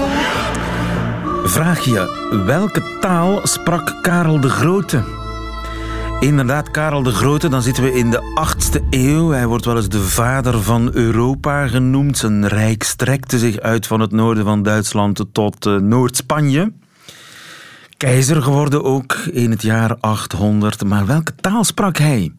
Vraag 1.47 1.85
je, 1.85 2.31
welke 2.47 2.99
taal 3.01 3.41
sprak 3.43 3.95
Karel 4.03 4.41
de 4.41 4.49
Grote? 4.49 5.05
Inderdaad, 6.21 6.71
Karel 6.71 7.03
de 7.03 7.11
Grote, 7.11 7.49
dan 7.49 7.63
zitten 7.63 7.83
we 7.83 7.93
in 7.93 8.11
de 8.11 8.47
8e 8.79 8.89
eeuw. 8.91 9.31
Hij 9.31 9.47
wordt 9.47 9.65
wel 9.65 9.77
eens 9.77 9.89
de 9.89 10.03
vader 10.03 10.63
van 10.63 10.91
Europa 10.93 11.67
genoemd. 11.67 12.19
Zijn 12.19 12.49
rijk 12.49 12.83
strekte 12.83 13.39
zich 13.39 13.59
uit 13.59 13.87
van 13.87 14.01
het 14.01 14.11
noorden 14.11 14.45
van 14.45 14.63
Duitsland 14.63 15.25
tot 15.33 15.67
uh, 15.67 15.77
Noord-Spanje. 15.77 16.73
Keizer 17.97 18.43
geworden 18.43 18.85
ook 18.85 19.13
in 19.13 19.51
het 19.51 19.63
jaar 19.63 19.97
800. 20.01 20.85
Maar 20.85 21.07
welke 21.07 21.35
taal 21.35 21.65
sprak 21.65 21.97
hij? 21.97 22.33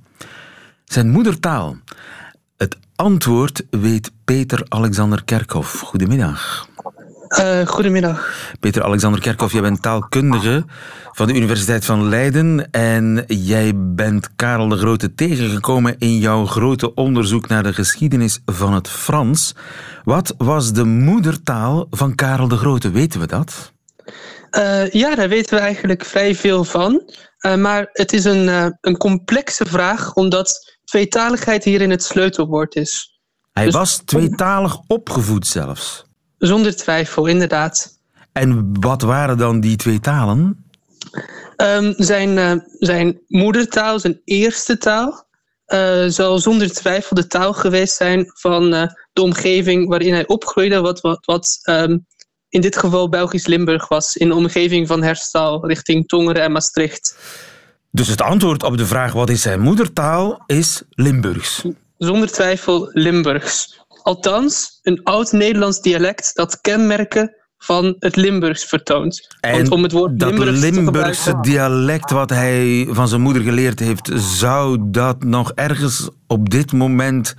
Zijn 0.85 1.09
moedertaal. 1.09 1.77
Het 2.57 2.77
antwoord 2.95 3.65
weet 3.69 4.11
Peter 4.23 4.65
Alexander 4.69 5.23
Kerkhoff. 5.23 5.79
Goedemiddag. 5.79 6.67
Uh, 7.39 7.67
goedemiddag. 7.67 8.33
Peter 8.59 8.83
Alexander 8.83 9.21
Kerkhoff, 9.21 9.53
jij 9.53 9.61
bent 9.61 9.81
taalkundige 9.81 10.65
van 11.11 11.27
de 11.27 11.33
Universiteit 11.33 11.85
van 11.85 12.09
Leiden 12.09 12.71
en 12.71 13.23
jij 13.27 13.71
bent 13.75 14.35
Karel 14.35 14.67
de 14.67 14.77
Grote 14.77 15.13
tegengekomen 15.13 15.95
in 15.99 16.17
jouw 16.17 16.45
grote 16.45 16.93
onderzoek 16.93 17.47
naar 17.47 17.63
de 17.63 17.73
geschiedenis 17.73 18.39
van 18.45 18.73
het 18.73 18.89
Frans. 18.89 19.55
Wat 20.03 20.35
was 20.37 20.73
de 20.73 20.83
moedertaal 20.83 21.87
van 21.89 22.15
Karel 22.15 22.47
de 22.47 22.57
Grote? 22.57 22.91
Weten 22.91 23.19
we 23.19 23.27
dat? 23.27 23.71
Uh, 24.57 24.89
ja, 24.89 25.15
daar 25.15 25.29
weten 25.29 25.55
we 25.55 25.61
eigenlijk 25.61 26.05
vrij 26.05 26.35
veel 26.35 26.63
van. 26.63 27.11
Uh, 27.39 27.55
maar 27.55 27.89
het 27.91 28.13
is 28.13 28.23
een, 28.23 28.75
een 28.81 28.97
complexe 28.97 29.65
vraag, 29.65 30.13
omdat 30.13 30.77
tweetaligheid 30.83 31.63
hierin 31.63 31.89
het 31.89 32.03
sleutelwoord 32.03 32.75
is. 32.75 33.19
Hij 33.51 33.65
dus... 33.65 33.73
was 33.73 34.01
tweetalig 34.05 34.77
opgevoed 34.87 35.47
zelfs. 35.47 36.04
Zonder 36.45 36.75
twijfel, 36.75 37.25
inderdaad. 37.25 37.99
En 38.31 38.79
wat 38.79 39.01
waren 39.01 39.37
dan 39.37 39.59
die 39.59 39.75
twee 39.75 39.99
talen? 39.99 40.65
Um, 41.57 41.93
zijn, 41.97 42.37
uh, 42.37 42.51
zijn 42.79 43.19
moedertaal, 43.27 43.99
zijn 43.99 44.21
eerste 44.25 44.77
taal, 44.77 45.25
uh, 45.67 46.05
zal 46.07 46.39
zonder 46.39 46.71
twijfel 46.73 47.15
de 47.15 47.27
taal 47.27 47.53
geweest 47.53 47.95
zijn 47.95 48.31
van 48.33 48.73
uh, 48.73 48.87
de 49.13 49.21
omgeving 49.21 49.87
waarin 49.87 50.13
hij 50.13 50.27
opgroeide, 50.27 50.81
wat, 50.81 51.01
wat, 51.01 51.25
wat 51.25 51.59
um, 51.69 52.05
in 52.49 52.61
dit 52.61 52.77
geval 52.77 53.09
Belgisch-Limburg 53.09 53.87
was, 53.87 54.15
in 54.15 54.27
de 54.27 54.35
omgeving 54.35 54.87
van 54.87 55.03
Herstal, 55.03 55.67
richting 55.67 56.07
Tongeren 56.07 56.41
en 56.41 56.51
Maastricht. 56.51 57.17
Dus 57.91 58.07
het 58.07 58.21
antwoord 58.21 58.63
op 58.63 58.77
de 58.77 58.85
vraag 58.85 59.13
wat 59.13 59.29
is 59.29 59.41
zijn 59.41 59.59
moedertaal 59.59 60.43
is 60.45 60.81
Limburgs? 60.89 61.63
Zonder 61.97 62.31
twijfel 62.31 62.89
Limburgs. 62.93 63.84
Althans, 64.05 64.79
een 64.81 65.03
oud-Nederlands 65.03 65.81
dialect 65.81 66.35
dat 66.35 66.61
kenmerken 66.61 67.35
van 67.57 67.95
het 67.99 68.15
Limburgs 68.15 68.65
vertoont. 68.65 69.37
En 69.39 69.51
Want 69.51 69.69
om 69.69 69.83
het 69.83 69.91
woord 69.91 70.19
dat 70.19 70.29
Limburgs 70.29 70.59
Limburgse 70.59 71.37
dialect 71.41 72.11
wat 72.11 72.29
hij 72.29 72.87
van 72.89 73.07
zijn 73.07 73.21
moeder 73.21 73.41
geleerd 73.41 73.79
heeft, 73.79 74.11
zou 74.15 74.77
dat 74.81 75.23
nog 75.23 75.51
ergens 75.51 76.09
op 76.27 76.49
dit 76.49 76.71
moment 76.71 77.35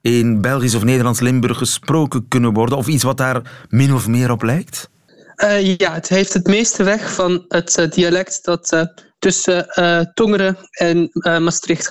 in 0.00 0.40
Belgisch 0.40 0.74
of 0.74 0.84
Nederlands 0.84 1.20
Limburg 1.20 1.58
gesproken 1.58 2.28
kunnen 2.28 2.52
worden? 2.52 2.78
Of 2.78 2.86
iets 2.86 3.02
wat 3.02 3.16
daar 3.16 3.66
min 3.68 3.94
of 3.94 4.08
meer 4.08 4.30
op 4.30 4.42
lijkt? 4.42 4.90
Uh, 5.36 5.76
ja, 5.76 5.92
het 5.92 6.08
heeft 6.08 6.32
het 6.32 6.46
meeste 6.46 6.82
weg 6.82 7.12
van 7.12 7.44
het 7.48 7.78
uh, 7.78 7.90
dialect 7.90 8.44
dat 8.44 8.72
uh, 8.72 8.82
tussen 9.18 9.66
Tongeren 10.14 10.56
en 10.70 11.10
Maastricht 11.42 11.88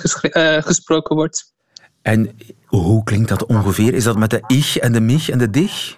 gesproken 0.65 1.15
wordt. 1.15 1.53
En 2.05 2.37
hoe 2.65 3.03
klinkt 3.03 3.29
dat 3.29 3.45
ongeveer? 3.45 3.93
Is 3.93 4.03
dat 4.03 4.17
met 4.17 4.29
de 4.29 4.43
ich 4.47 4.77
en 4.77 4.93
de 4.93 5.01
mich 5.01 5.29
en 5.29 5.37
de 5.37 5.49
dich? 5.49 5.95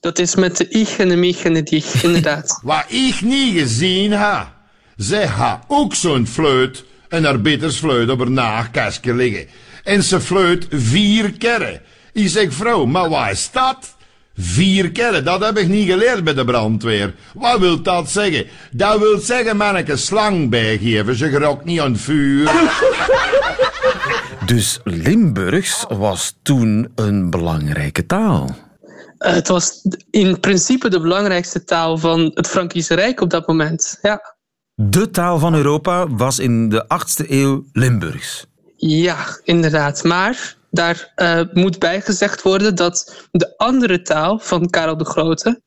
Dat 0.00 0.18
is 0.18 0.34
met 0.34 0.56
de 0.56 0.68
ich 0.68 0.98
en 0.98 1.08
de 1.08 1.16
mich 1.16 1.44
en 1.44 1.54
de 1.54 1.62
dich, 1.62 2.02
inderdaad. 2.04 2.60
Wat 2.62 2.84
ik 2.88 3.20
niet 3.20 3.58
gezien 3.58 4.12
ha. 4.12 4.54
Zij 4.96 5.26
ha 5.26 5.64
ook 5.66 5.94
zo'n 5.94 6.26
fluit, 6.26 6.84
een 7.08 7.26
arbeidersfluit 7.26 8.10
op 8.10 8.18
haar 8.18 8.30
naagkastje 8.30 9.14
liggen. 9.14 9.46
En 9.84 10.02
ze 10.02 10.20
fluit 10.20 10.66
vier 10.70 11.32
keren. 11.32 11.80
Ik 12.12 12.28
zeg, 12.28 12.52
vrouw, 12.52 12.84
maar 12.84 13.08
wat 13.08 13.30
is 13.30 13.50
dat? 13.52 13.96
Vier 14.40 14.92
keren, 14.92 15.24
dat 15.24 15.44
heb 15.44 15.58
ik 15.58 15.68
niet 15.68 15.88
geleerd 15.88 16.24
bij 16.24 16.34
de 16.34 16.44
brandweer. 16.44 17.14
Wat 17.34 17.58
wil 17.58 17.82
dat 17.82 18.10
zeggen? 18.10 18.46
Dat 18.72 18.98
wil 18.98 19.18
zeggen, 19.18 19.56
manneke, 19.56 19.96
slang 19.96 20.50
bijgeven. 20.50 21.14
Ze 21.14 21.28
gerookt 21.28 21.64
niet 21.64 21.80
aan 21.80 21.92
het 21.92 22.00
vuur. 22.00 22.50
Dus 24.46 24.80
Limburgs 24.84 25.84
was 25.88 26.38
toen 26.42 26.92
een 26.94 27.30
belangrijke 27.30 28.06
taal. 28.06 28.56
Uh, 29.18 29.32
het 29.32 29.48
was 29.48 29.82
in 30.10 30.40
principe 30.40 30.88
de 30.88 31.00
belangrijkste 31.00 31.64
taal 31.64 31.98
van 31.98 32.30
het 32.34 32.48
Frankische 32.48 32.94
Rijk 32.94 33.20
op 33.20 33.30
dat 33.30 33.46
moment. 33.46 33.98
Ja. 34.02 34.36
De 34.74 35.10
taal 35.10 35.38
van 35.38 35.54
Europa 35.54 36.08
was 36.08 36.38
in 36.38 36.68
de 36.68 36.84
8e 36.84 37.30
eeuw 37.30 37.64
Limburgs. 37.72 38.46
Ja, 38.76 39.16
inderdaad. 39.44 40.04
Maar 40.04 40.56
daar 40.70 41.12
uh, 41.16 41.40
moet 41.52 41.78
bijgezegd 41.78 42.42
worden 42.42 42.74
dat 42.74 43.26
de 43.30 43.56
andere 43.56 44.02
taal 44.02 44.38
van 44.38 44.70
Karel 44.70 44.96
de 44.96 45.04
Grote, 45.04 45.62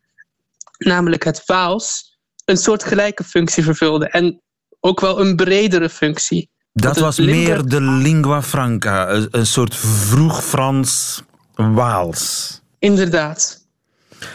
namelijk 0.78 1.24
het 1.24 1.44
Waals, 1.46 2.18
een 2.46 2.58
soort 2.58 2.84
gelijke 2.84 3.24
functie 3.24 3.64
vervulde. 3.64 4.10
En 4.10 4.42
ook 4.80 5.00
wel 5.00 5.20
een 5.20 5.36
bredere 5.36 5.90
functie. 5.90 6.50
Dat 6.74 6.98
was 6.98 7.20
meer 7.20 7.66
de 7.66 7.82
lingua 7.82 8.42
franca, 8.42 9.10
een 9.32 9.46
soort 9.46 9.76
vroeg 9.76 10.44
Frans 10.44 11.22
Waals. 11.56 12.62
Inderdaad. 12.80 13.66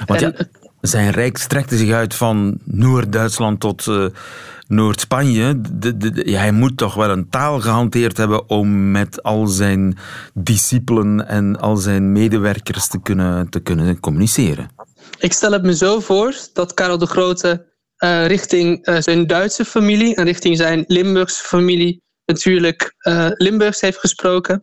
Want 0.07 0.21
ja, 0.21 0.33
zijn 0.81 1.11
rijk 1.11 1.39
strekte 1.39 1.77
zich 1.77 1.93
uit 1.93 2.15
van 2.15 2.59
Noord-Duitsland 2.65 3.61
tot 3.61 3.87
uh, 3.87 4.07
Noord-Spanje. 4.67 5.61
Hij 6.25 6.53
moet 6.53 6.77
toch 6.77 6.95
wel 6.95 7.11
een 7.11 7.29
taal 7.29 7.61
gehanteerd 7.61 8.17
hebben 8.17 8.49
om 8.49 8.91
met 8.91 9.23
al 9.23 9.47
zijn 9.47 9.99
discipelen 10.35 11.29
en 11.29 11.59
al 11.61 11.77
zijn 11.77 12.13
medewerkers 12.13 12.89
te 12.89 13.01
kunnen, 13.03 13.49
te 13.49 13.61
kunnen 13.61 14.01
communiceren. 14.01 14.71
Ik 15.19 15.33
stel 15.33 15.53
het 15.53 15.63
me 15.63 15.77
zo 15.77 16.01
voor 16.01 16.35
dat 16.53 16.75
Karel 16.75 16.99
de 16.99 17.07
Grote 17.07 17.75
uh, 17.99 18.27
richting 18.27 18.87
uh, 18.87 18.97
zijn 19.01 19.27
Duitse 19.27 19.65
familie 19.65 20.15
en 20.15 20.25
richting 20.25 20.57
zijn 20.57 20.85
Limburgse 20.87 21.45
familie 21.45 22.03
natuurlijk 22.25 22.95
Limburgs 23.37 23.81
heeft 23.81 23.99
gesproken. 23.99 24.61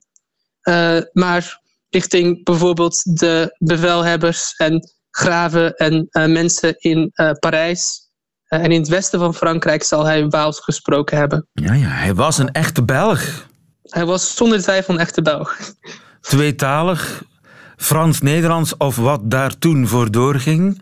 maar 1.11 1.61
richting 1.89 2.43
bijvoorbeeld 2.43 3.17
de 3.19 3.55
bevelhebbers 3.57 4.53
en 4.55 4.93
graven 5.09 5.75
en 5.75 6.09
mensen 6.11 6.75
in 6.77 7.11
Parijs. 7.39 8.02
Uh, 8.53 8.63
en 8.63 8.71
in 8.71 8.79
het 8.79 8.89
westen 8.89 9.19
van 9.19 9.35
Frankrijk 9.35 9.83
zal 9.83 10.05
hij 10.05 10.27
Waals 10.27 10.59
gesproken 10.59 11.17
hebben. 11.17 11.47
Ja, 11.53 11.73
ja, 11.73 11.87
hij 11.87 12.13
was 12.13 12.37
een 12.37 12.51
echte 12.51 12.83
Belg. 12.83 13.47
Hij 13.83 14.05
was 14.05 14.35
zonder 14.35 14.61
twijfel 14.61 14.93
een 14.93 14.99
echte 14.99 15.21
Belg. 15.21 15.57
Tweetalig, 16.21 17.23
Frans-Nederlands 17.77 18.77
of 18.77 18.95
wat 18.95 19.19
daar 19.23 19.57
toen 19.57 19.87
voor 19.87 20.11
doorging. 20.11 20.81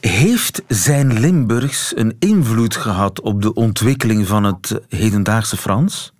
Heeft 0.00 0.62
zijn 0.68 1.20
Limburgs 1.20 1.92
een 1.96 2.16
invloed 2.18 2.76
gehad 2.76 3.20
op 3.20 3.42
de 3.42 3.54
ontwikkeling 3.54 4.26
van 4.26 4.44
het 4.44 4.80
hedendaagse 4.88 5.56
Frans? 5.56 6.12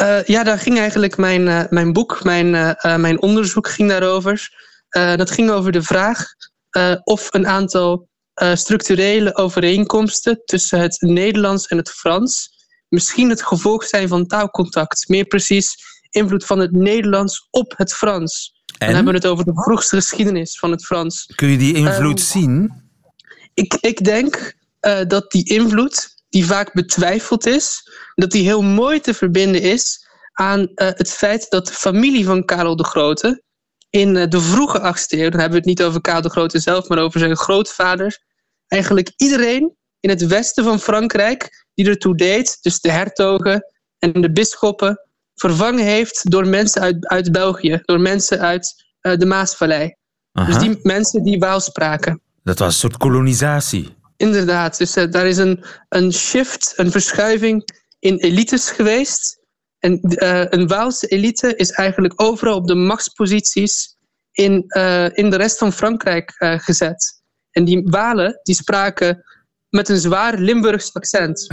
Uh, 0.00 0.22
ja, 0.24 0.44
daar 0.44 0.58
ging 0.58 0.78
eigenlijk 0.78 1.16
mijn, 1.16 1.46
uh, 1.46 1.60
mijn 1.70 1.92
boek, 1.92 2.24
mijn, 2.24 2.54
uh, 2.54 2.96
mijn 2.96 3.22
onderzoek 3.22 3.68
ging 3.68 3.88
daarover. 3.88 4.50
dat 4.90 5.30
ging 5.30 5.50
over 5.50 5.72
de 5.72 5.82
vraag 5.82 6.24
of 7.04 7.28
een 7.30 7.46
aantal 7.46 8.07
structurele 8.54 9.36
overeenkomsten 9.36 10.42
tussen 10.44 10.80
het 10.80 10.96
Nederlands 11.00 11.66
en 11.66 11.76
het 11.76 11.90
Frans 11.90 12.56
misschien 12.88 13.30
het 13.30 13.42
gevolg 13.42 13.84
zijn 13.84 14.08
van 14.08 14.26
taalcontact. 14.26 15.08
Meer 15.08 15.24
precies, 15.24 15.76
invloed 16.10 16.44
van 16.44 16.58
het 16.58 16.72
Nederlands 16.72 17.48
op 17.50 17.74
het 17.76 17.94
Frans. 17.94 18.62
En? 18.78 18.86
Dan 18.86 18.94
hebben 18.94 19.12
we 19.12 19.18
het 19.18 19.28
over 19.28 19.44
de 19.44 19.62
vroegste 19.62 19.96
geschiedenis 19.96 20.58
van 20.58 20.70
het 20.70 20.84
Frans. 20.84 21.26
Kun 21.34 21.48
je 21.48 21.58
die 21.58 21.74
invloed 21.74 22.20
zien? 22.20 22.82
Ik, 23.54 23.74
ik 23.80 24.04
denk 24.04 24.54
dat 25.06 25.30
die 25.30 25.44
invloed 25.44 26.16
die 26.28 26.46
vaak 26.46 26.72
betwijfeld 26.72 27.46
is, 27.46 27.90
dat 28.14 28.30
die 28.30 28.42
heel 28.42 28.62
mooi 28.62 29.00
te 29.00 29.14
verbinden 29.14 29.62
is 29.62 30.06
aan 30.32 30.60
uh, 30.60 30.66
het 30.74 31.10
feit 31.10 31.46
dat 31.50 31.66
de 31.66 31.72
familie 31.72 32.24
van 32.24 32.44
Karel 32.44 32.76
de 32.76 32.84
Grote 32.84 33.42
in 33.90 34.14
uh, 34.14 34.26
de 34.28 34.40
vroege 34.40 34.78
8e 34.78 35.18
eeuw, 35.18 35.30
dan 35.30 35.40
hebben 35.40 35.50
we 35.50 35.56
het 35.56 35.78
niet 35.78 35.82
over 35.82 36.00
Karel 36.00 36.22
de 36.22 36.30
Grote 36.30 36.58
zelf, 36.58 36.88
maar 36.88 36.98
over 36.98 37.20
zijn 37.20 37.36
grootvader, 37.36 38.18
eigenlijk 38.68 39.12
iedereen 39.16 39.76
in 40.00 40.10
het 40.10 40.26
westen 40.26 40.64
van 40.64 40.80
Frankrijk 40.80 41.66
die 41.74 41.88
ertoe 41.88 42.16
deed, 42.16 42.58
dus 42.60 42.80
de 42.80 42.90
hertogen 42.90 43.64
en 43.98 44.12
de 44.12 44.32
bisschoppen, 44.32 45.08
vervangen 45.34 45.84
heeft 45.84 46.30
door 46.30 46.46
mensen 46.46 46.82
uit, 46.82 47.06
uit 47.06 47.32
België, 47.32 47.80
door 47.84 48.00
mensen 48.00 48.40
uit 48.40 48.84
uh, 49.02 49.16
de 49.16 49.26
Maasvallei. 49.26 49.94
Aha. 50.32 50.46
Dus 50.46 50.58
die 50.58 50.78
mensen 50.82 51.22
die 51.22 51.38
Waals 51.38 51.64
spraken. 51.64 52.20
Dat 52.42 52.58
was 52.58 52.68
een 52.68 52.78
soort 52.78 52.96
kolonisatie. 52.96 53.96
Inderdaad, 54.16 54.78
dus 54.78 54.96
uh, 54.96 55.10
daar 55.10 55.26
is 55.26 55.36
een, 55.36 55.64
een 55.88 56.12
shift, 56.12 56.72
een 56.76 56.90
verschuiving 56.90 57.68
in 57.98 58.16
elites 58.16 58.70
geweest. 58.70 59.38
En 59.78 60.00
uh, 60.02 60.44
een 60.48 60.66
Waalse 60.66 61.06
elite 61.06 61.56
is 61.56 61.70
eigenlijk 61.70 62.22
overal 62.22 62.56
op 62.56 62.66
de 62.66 62.74
machtsposities 62.74 63.96
in, 64.32 64.52
in 65.12 65.30
de 65.30 65.36
rest 65.36 65.58
van 65.58 65.72
Frankrijk 65.72 66.34
gezet. 66.38 67.17
En 67.50 67.64
die 67.64 67.82
Walen 67.84 68.40
die 68.42 68.54
spraken 68.54 69.24
met 69.68 69.88
een 69.88 69.98
zwaar 69.98 70.38
Limburgs 70.38 70.94
accent. 70.94 71.46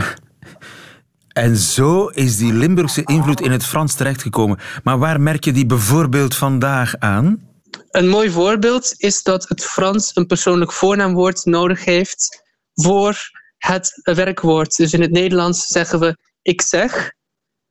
En 1.36 1.56
zo 1.56 2.06
is 2.06 2.36
die 2.36 2.52
Limburgse 2.52 3.02
invloed 3.04 3.40
in 3.40 3.50
het 3.50 3.64
Frans 3.64 3.94
terechtgekomen. 3.94 4.58
Maar 4.82 4.98
waar 4.98 5.20
merk 5.20 5.44
je 5.44 5.52
die 5.52 5.66
bijvoorbeeld 5.66 6.36
vandaag 6.36 6.98
aan? 6.98 7.48
Een 7.90 8.08
mooi 8.08 8.30
voorbeeld 8.30 8.94
is 8.96 9.22
dat 9.22 9.48
het 9.48 9.64
Frans 9.64 10.10
een 10.14 10.26
persoonlijk 10.26 10.72
voornaamwoord 10.72 11.44
nodig 11.44 11.84
heeft 11.84 12.42
voor 12.74 13.30
het 13.58 14.00
werkwoord. 14.02 14.76
Dus 14.76 14.92
in 14.92 15.00
het 15.00 15.10
Nederlands 15.10 15.66
zeggen 15.66 16.00
we 16.00 16.16
ik 16.42 16.62
zeg. 16.62 17.12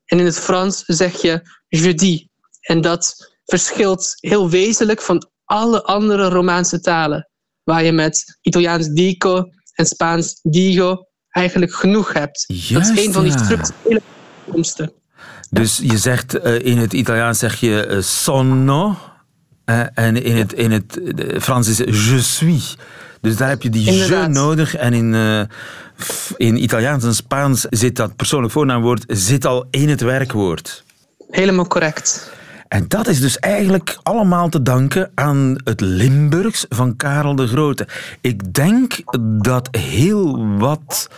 En 0.05 0.19
in 0.19 0.25
het 0.25 0.39
Frans 0.39 0.83
zeg 0.85 1.21
je 1.21 1.41
je 1.67 1.93
dis. 1.93 2.27
En 2.61 2.81
dat 2.81 3.33
verschilt 3.45 4.15
heel 4.19 4.49
wezenlijk 4.49 5.01
van 5.01 5.29
alle 5.45 5.83
andere 5.83 6.29
Romaanse 6.29 6.79
talen. 6.79 7.29
Waar 7.65 7.84
je 7.84 7.91
met 7.91 8.38
Italiaans 8.41 8.88
dico 8.88 9.49
en 9.73 9.86
Spaans 9.86 10.39
digo 10.41 11.08
eigenlijk 11.30 11.73
genoeg 11.73 12.13
hebt. 12.13 12.43
Juist, 12.47 12.73
dat 12.73 12.97
is 12.97 13.06
een 13.06 13.13
van 13.13 13.23
die 13.23 13.32
structurele 13.32 14.01
komsten. 14.51 14.91
Dus 15.49 15.80
je 15.84 15.97
zegt 15.97 16.36
uh, 16.36 16.60
in 16.60 16.78
het 16.78 16.93
Italiaans 16.93 17.39
zeg 17.39 17.60
je 17.60 17.88
uh, 17.89 18.01
sono. 18.01 18.97
Uh, 19.65 19.86
en 19.93 20.23
in 20.23 20.36
het, 20.36 20.54
in 20.54 20.71
het 20.71 20.99
Frans 21.39 21.67
is 21.67 21.78
je 21.78 22.21
suis. 22.21 22.78
Dus 23.21 23.38
daar 23.38 23.49
heb 23.49 23.62
je 23.62 23.69
die 23.69 23.88
Inderdaad. 23.88 24.25
je 24.25 24.32
nodig. 24.32 24.75
En 24.75 24.93
in, 24.93 25.13
in 26.38 26.63
Italiaans 26.63 27.04
en 27.04 27.15
Spaans 27.15 27.65
zit 27.69 27.95
dat 27.95 28.15
persoonlijk 28.15 28.54
voornaamwoord 28.54 29.04
zit 29.08 29.45
al 29.45 29.67
in 29.69 29.89
het 29.89 30.01
werkwoord. 30.01 30.84
Helemaal 31.30 31.67
correct. 31.67 32.32
En 32.67 32.86
dat 32.88 33.08
is 33.08 33.19
dus 33.19 33.39
eigenlijk 33.39 33.97
allemaal 34.04 34.49
te 34.49 34.62
danken 34.62 35.12
aan 35.15 35.56
het 35.63 35.82
Limburgs 35.82 36.65
van 36.69 36.95
Karel 36.95 37.36
de 37.36 37.47
Grote. 37.47 37.88
Ik 38.21 38.54
denk 38.54 38.99
dat 39.41 39.67
heel 39.71 40.47
wat 40.58 41.10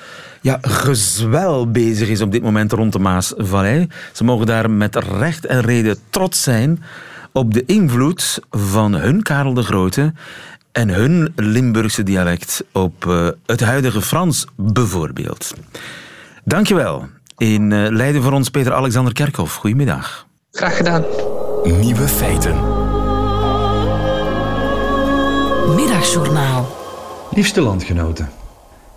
ja, 0.42 0.58
gezwel 0.62 1.72
bezig 1.72 2.10
is 2.10 2.22
op 2.22 2.32
dit 2.32 2.42
moment 2.42 2.72
rond 2.72 2.94
de 2.94 3.00
Maasvallei. 3.00 3.88
Ze 4.14 4.24
mogen 4.24 4.46
daar 4.46 4.72
met 4.72 4.96
recht 4.96 5.46
en 5.46 5.62
reden 5.62 5.98
trots 6.10 6.44
zijn 6.44 6.84
op 7.32 7.54
de 7.54 7.64
invloed 7.66 8.40
van 8.50 8.94
hun 8.94 9.24
Karel 9.24 9.54
de 9.54 9.64
Grote 9.64 10.14
en 10.72 10.90
hun 10.90 11.34
Limburgse 11.36 12.04
dialect 12.04 12.64
op 12.72 13.06
uh, 13.06 13.28
het 13.46 13.60
huidige 13.60 14.02
Frans 14.02 14.46
bijvoorbeeld. 14.56 15.54
Dankjewel. 16.44 17.08
In 17.38 17.72
uh, 17.72 17.90
Leiden 17.90 18.24
voor 18.24 18.32
ons 18.32 18.50
Peter 18.50 18.74
Alexander 18.74 19.14
Kerkhoff. 19.14 19.56
Goedemiddag. 19.56 20.26
Graag 20.52 20.78
gedaan. 20.78 21.27
Nieuwe 21.68 22.08
feiten. 22.08 22.56
Middagjournaal. 25.76 26.76
Liefste 27.32 27.62
landgenoten. 27.62 28.30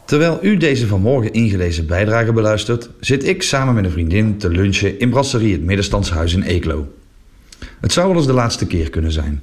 Terwijl 0.05 0.39
u 0.43 0.57
deze 0.57 0.87
vanmorgen 0.87 1.33
ingelezen 1.33 1.87
bijdrage 1.87 2.33
beluistert, 2.33 2.91
zit 3.01 3.25
ik 3.25 3.43
samen 3.43 3.75
met 3.75 3.85
een 3.85 3.91
vriendin 3.91 4.39
te 4.39 4.49
lunchen 4.49 4.99
in 4.99 5.11
Brasserie 5.11 5.53
het 5.53 5.63
Middenstandshuis 5.63 6.35
in 6.35 6.43
Eeklo. 6.43 6.93
Het 7.81 7.93
zou 7.93 8.09
wel 8.09 8.17
eens 8.17 8.27
de 8.27 8.33
laatste 8.33 8.67
keer 8.67 8.91
kunnen 8.91 9.13
zijn. 9.13 9.43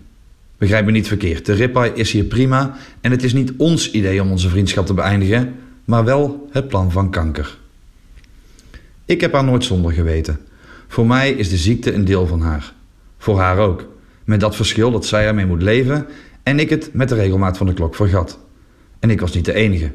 Begrijp 0.57 0.85
me 0.85 0.91
niet 0.91 1.07
verkeerd, 1.07 1.45
de 1.45 1.53
ribeye 1.53 1.93
is 1.93 2.11
hier 2.11 2.23
prima 2.23 2.77
en 3.01 3.11
het 3.11 3.23
is 3.23 3.33
niet 3.33 3.53
ons 3.57 3.91
idee 3.91 4.21
om 4.21 4.31
onze 4.31 4.49
vriendschap 4.49 4.85
te 4.85 4.93
beëindigen, 4.93 5.55
maar 5.85 6.03
wel 6.03 6.47
het 6.51 6.67
plan 6.67 6.91
van 6.91 7.09
kanker. 7.09 7.57
Ik 9.05 9.21
heb 9.21 9.33
haar 9.33 9.43
nooit 9.43 9.63
zonder 9.63 9.91
geweten. 9.91 10.39
Voor 10.87 11.07
mij 11.07 11.31
is 11.31 11.49
de 11.49 11.57
ziekte 11.57 11.93
een 11.93 12.05
deel 12.05 12.27
van 12.27 12.41
haar. 12.41 12.75
Voor 13.17 13.39
haar 13.39 13.57
ook. 13.57 13.85
Met 14.23 14.39
dat 14.39 14.55
verschil 14.55 14.91
dat 14.91 15.05
zij 15.05 15.25
ermee 15.25 15.45
moet 15.45 15.61
leven 15.61 16.05
en 16.43 16.59
ik 16.59 16.69
het 16.69 16.89
met 16.93 17.09
de 17.09 17.15
regelmaat 17.15 17.57
van 17.57 17.67
de 17.67 17.73
klok 17.73 17.95
vergat. 17.95 18.39
En 18.99 19.09
ik 19.09 19.19
was 19.19 19.33
niet 19.33 19.45
de 19.45 19.53
enige. 19.53 19.91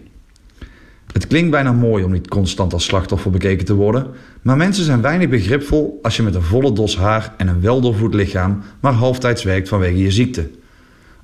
Het 1.13 1.27
klinkt 1.27 1.51
bijna 1.51 1.73
mooi 1.73 2.05
om 2.05 2.13
niet 2.13 2.29
constant 2.29 2.73
als 2.73 2.85
slachtoffer 2.85 3.31
bekeken 3.31 3.65
te 3.65 3.75
worden, 3.75 4.07
maar 4.43 4.57
mensen 4.57 4.85
zijn 4.85 5.01
weinig 5.01 5.29
begripvol 5.29 5.99
als 6.03 6.17
je 6.17 6.23
met 6.23 6.35
een 6.35 6.43
volle 6.43 6.73
dos 6.73 6.97
haar 6.97 7.35
en 7.37 7.49
een 7.49 7.61
weldoorvoed 7.61 8.15
lichaam 8.15 8.63
maar 8.81 8.93
halftijds 8.93 9.43
werkt 9.43 9.69
vanwege 9.69 9.99
je 9.99 10.11
ziekte. 10.11 10.51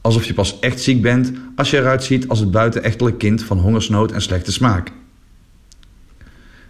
Alsof 0.01 0.25
je 0.25 0.35
pas 0.35 0.59
echt 0.59 0.81
ziek 0.81 1.03
bent 1.03 1.33
als 1.57 1.71
je 1.71 1.79
eruit 1.79 2.05
ziet 2.05 2.29
als 2.29 2.39
het 2.39 2.51
buitenechtelijk 2.51 3.19
kind 3.19 3.43
van 3.43 3.59
hongersnood 3.59 4.13
en 4.13 4.23
slechte 4.23 4.53
smaak. 4.53 4.93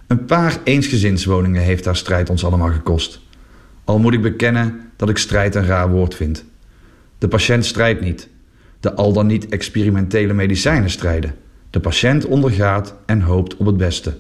Een 0.07 0.25
paar 0.25 0.59
eensgezinswoningen 0.65 1.63
heeft 1.63 1.85
haar 1.85 1.97
strijd 1.97 2.31
ons 2.31 2.45
allemaal 2.45 2.73
gekost. 2.73 3.21
Al 3.89 3.99
moet 3.99 4.15
ik 4.15 4.23
bekennen 4.23 4.81
dat 4.97 5.09
ik 5.09 5.19
strijd 5.19 5.55
een 5.55 5.65
raar 5.65 5.91
woord 5.91 6.15
vind. 6.15 6.45
De 7.19 7.29
patiënt 7.29 7.65
strijdt 7.65 8.01
niet. 8.01 8.29
De 8.81 8.95
al 8.95 9.13
dan 9.13 9.27
niet 9.27 9.49
experimentele 9.49 10.33
medicijnen 10.33 10.91
strijden. 10.91 11.35
De 11.71 11.81
patiënt 11.81 12.25
ondergaat 12.25 12.95
en 13.07 13.21
hoopt 13.21 13.57
op 13.57 13.67
het 13.67 13.77
beste. 13.77 14.17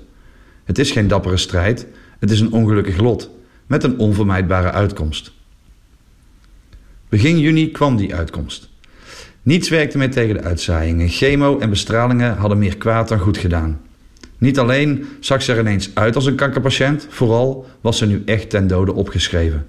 Het 0.64 0.79
is 0.79 0.91
geen 0.91 1.09
dappere 1.09 1.37
strijd, 1.37 1.87
het 2.19 2.31
is 2.31 2.41
een 2.41 2.53
ongelukkig 2.53 2.97
lot 2.97 3.31
met 3.66 3.85
een 3.85 3.99
onvermijdbare 3.99 4.71
uitkomst. 4.71 5.33
Begin 7.09 7.39
juni 7.39 7.71
kwam 7.71 7.97
die 7.97 8.14
uitkomst. 8.14 8.69
Niets 9.43 9.69
werkte 9.69 9.99
meer 9.99 10.11
tegen 10.11 10.35
de 10.35 10.43
uitzaaiingen. 10.43 11.09
Chemo 11.09 11.59
en 11.59 11.71
bestralingen 11.71 12.37
hadden 12.37 12.59
meer 12.59 12.77
kwaad 12.77 13.09
dan 13.09 13.19
goed 13.19 13.39
gedaan. 13.39 13.81
Niet 14.39 14.59
alleen 14.59 15.07
zag 15.20 15.43
ze 15.43 15.53
er 15.53 15.59
ineens 15.59 15.91
uit 15.95 16.14
als 16.14 16.26
een 16.26 16.34
kankerpatiënt, 16.34 17.07
vooral 17.09 17.66
was 17.80 17.99
ze 17.99 18.07
nu 18.07 18.22
echt 18.24 18.51
ten 18.51 18.66
dode 18.66 18.93
opgeschreven. 18.93 19.66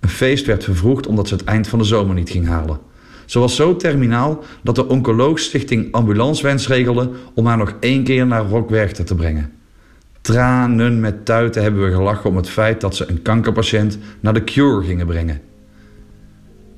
Een 0.00 0.08
feest 0.08 0.46
werd 0.46 0.64
vervroegd 0.64 1.06
omdat 1.06 1.28
ze 1.28 1.34
het 1.34 1.44
eind 1.44 1.68
van 1.68 1.78
de 1.78 1.84
zomer 1.84 2.14
niet 2.14 2.30
ging 2.30 2.46
halen. 2.46 2.78
Ze 3.24 3.38
was 3.38 3.56
zo 3.56 3.76
terminaal 3.76 4.44
dat 4.62 4.74
de 4.74 4.88
Oncoloogstichting 4.88 5.92
ambulancewens 5.92 6.68
regelde 6.68 7.10
om 7.34 7.46
haar 7.46 7.56
nog 7.56 7.74
één 7.80 8.04
keer 8.04 8.26
naar 8.26 8.44
Rockwerchter 8.44 9.04
te 9.04 9.14
brengen. 9.14 9.52
Tranen 10.20 11.00
met 11.00 11.24
tuiten 11.24 11.62
hebben 11.62 11.84
we 11.84 11.94
gelachen 11.94 12.30
om 12.30 12.36
het 12.36 12.48
feit 12.48 12.80
dat 12.80 12.96
ze 12.96 13.08
een 13.08 13.22
kankerpatiënt 13.22 13.98
naar 14.20 14.34
de 14.34 14.44
Cure 14.44 14.86
gingen 14.86 15.06
brengen. 15.06 15.40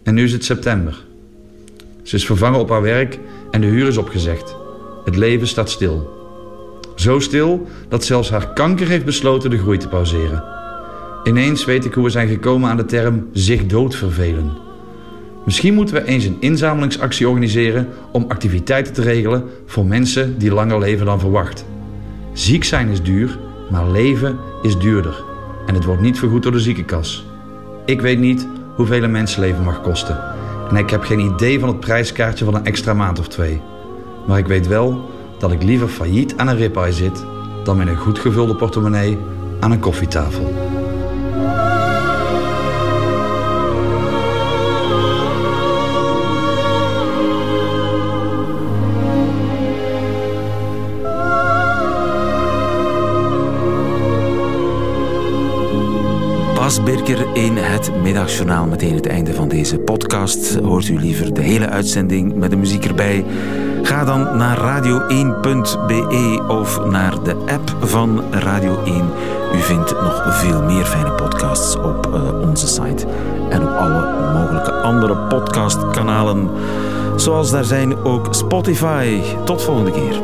En 0.03 0.14
nu 0.14 0.24
is 0.24 0.33
het 0.33 0.45
september. 0.45 1.07
Ze 2.03 2.16
is 2.16 2.26
vervangen 2.26 2.61
op 2.61 2.68
haar 2.68 2.83
werk 2.83 3.18
en 3.51 3.61
de 3.61 3.66
huur 3.66 3.87
is 3.87 3.97
opgezegd. 3.97 4.57
Het 5.05 5.16
leven 5.16 5.47
staat 5.47 5.70
stil. 5.70 6.18
Zo 6.99 7.19
stil 7.19 7.67
dat 7.89 8.05
zelfs 8.05 8.31
haar 8.31 8.53
kanker 8.53 8.89
heeft 8.89 9.05
besloten 9.05 9.51
de 9.51 9.59
groei 9.59 9.79
te 9.79 9.89
pauzeren. 9.89 10.45
Ineens 11.25 11.65
weet 11.65 11.85
ik 11.85 11.95
hoe 11.95 12.05
we 12.05 12.11
zijn 12.11 12.29
gekomen 12.29 12.71
aan 12.71 12.77
de 12.77 12.85
term 12.85 13.29
zich 13.33 13.67
doodvervelen. 13.67 14.53
Misschien 15.45 15.75
moeten 15.75 15.95
we 15.95 16.05
eens 16.05 16.25
een 16.25 16.37
inzamelingsactie 16.41 17.29
organiseren 17.29 17.89
om 18.13 18.25
activiteiten 18.29 18.93
te 18.93 19.03
regelen 19.03 19.45
voor 19.67 19.87
mensen 19.87 20.39
die 20.39 20.53
langer 20.53 20.79
leven 20.79 21.07
dan 21.07 21.21
verwacht. 21.21 21.65
Ziek 22.33 22.65
zijn 22.65 22.89
is 22.89 23.03
duur, 23.03 23.39
maar 23.71 23.91
leven 23.91 24.39
is 24.63 24.79
duurder. 24.79 25.25
En 25.67 25.75
het 25.75 25.85
wordt 25.85 26.03
niet 26.03 26.19
vergoed 26.19 26.43
door 26.43 26.53
de 26.53 26.61
ziekenkas. 26.61 27.27
Ik 27.85 28.01
weet 28.01 28.19
niet 28.19 28.47
hoeveel 28.75 29.03
een 29.03 29.11
mensenleven 29.11 29.65
mag 29.65 29.81
kosten. 29.81 30.21
En 30.71 30.77
ik 30.77 30.91
heb 30.91 31.03
geen 31.03 31.21
idee 31.21 31.61
van 31.61 31.69
het 31.69 31.81
prijskaartje 31.81 32.45
van 32.45 32.55
een 32.55 32.65
extra 32.65 32.95
maand 32.95 33.19
of 33.19 33.29
twee. 33.29 33.61
Maar 34.27 34.39
ik 34.39 34.47
weet 34.47 34.67
wel 34.67 35.17
dat 35.39 35.53
ik 35.53 35.62
liever 35.62 35.89
failliet 35.89 36.36
aan 36.36 36.49
een 36.49 36.57
ribeye 36.57 36.93
zit 36.93 37.24
dan 37.64 37.76
met 37.76 37.89
een 37.89 37.97
goed 37.97 38.18
gevulde 38.18 38.55
portemonnee 38.55 39.18
aan 39.61 39.70
een 39.70 39.80
koffietafel. 39.80 40.53
Bas 56.55 56.82
Birker 56.82 57.36
in 57.36 57.57
het 57.57 57.91
middagjournaal. 58.03 58.66
Meteen 58.66 58.95
het 58.95 59.07
einde 59.07 59.34
van 59.34 59.49
deze 59.49 59.78
podcast. 59.78 60.55
Hoort 60.55 60.89
u 60.89 60.99
liever 60.99 61.34
de 61.34 61.41
hele 61.41 61.68
uitzending 61.68 62.34
met 62.34 62.51
de 62.51 62.57
muziek 62.57 62.84
erbij? 62.84 63.24
Ga 63.89 64.05
dan 64.05 64.36
naar 64.36 64.59
radio1.be 64.59 66.45
of 66.49 66.84
naar 66.84 67.22
de 67.22 67.36
app 67.47 67.76
van 67.80 68.22
Radio 68.30 68.84
1. 68.84 69.11
U 69.55 69.61
vindt 69.61 69.91
nog 69.91 70.22
veel 70.28 70.62
meer 70.62 70.84
fijne 70.84 71.12
podcasts 71.12 71.76
op 71.76 72.07
uh, 72.07 72.41
onze 72.41 72.66
site 72.66 73.07
en 73.51 73.62
op 73.62 73.68
alle 73.68 74.32
mogelijke 74.32 74.72
andere 74.72 75.16
podcastkanalen. 75.16 76.51
Zoals 77.16 77.51
daar 77.51 77.64
zijn 77.64 78.05
ook 78.05 78.34
Spotify. 78.34 79.20
Tot 79.45 79.62
volgende 79.62 79.91
keer. 79.91 80.22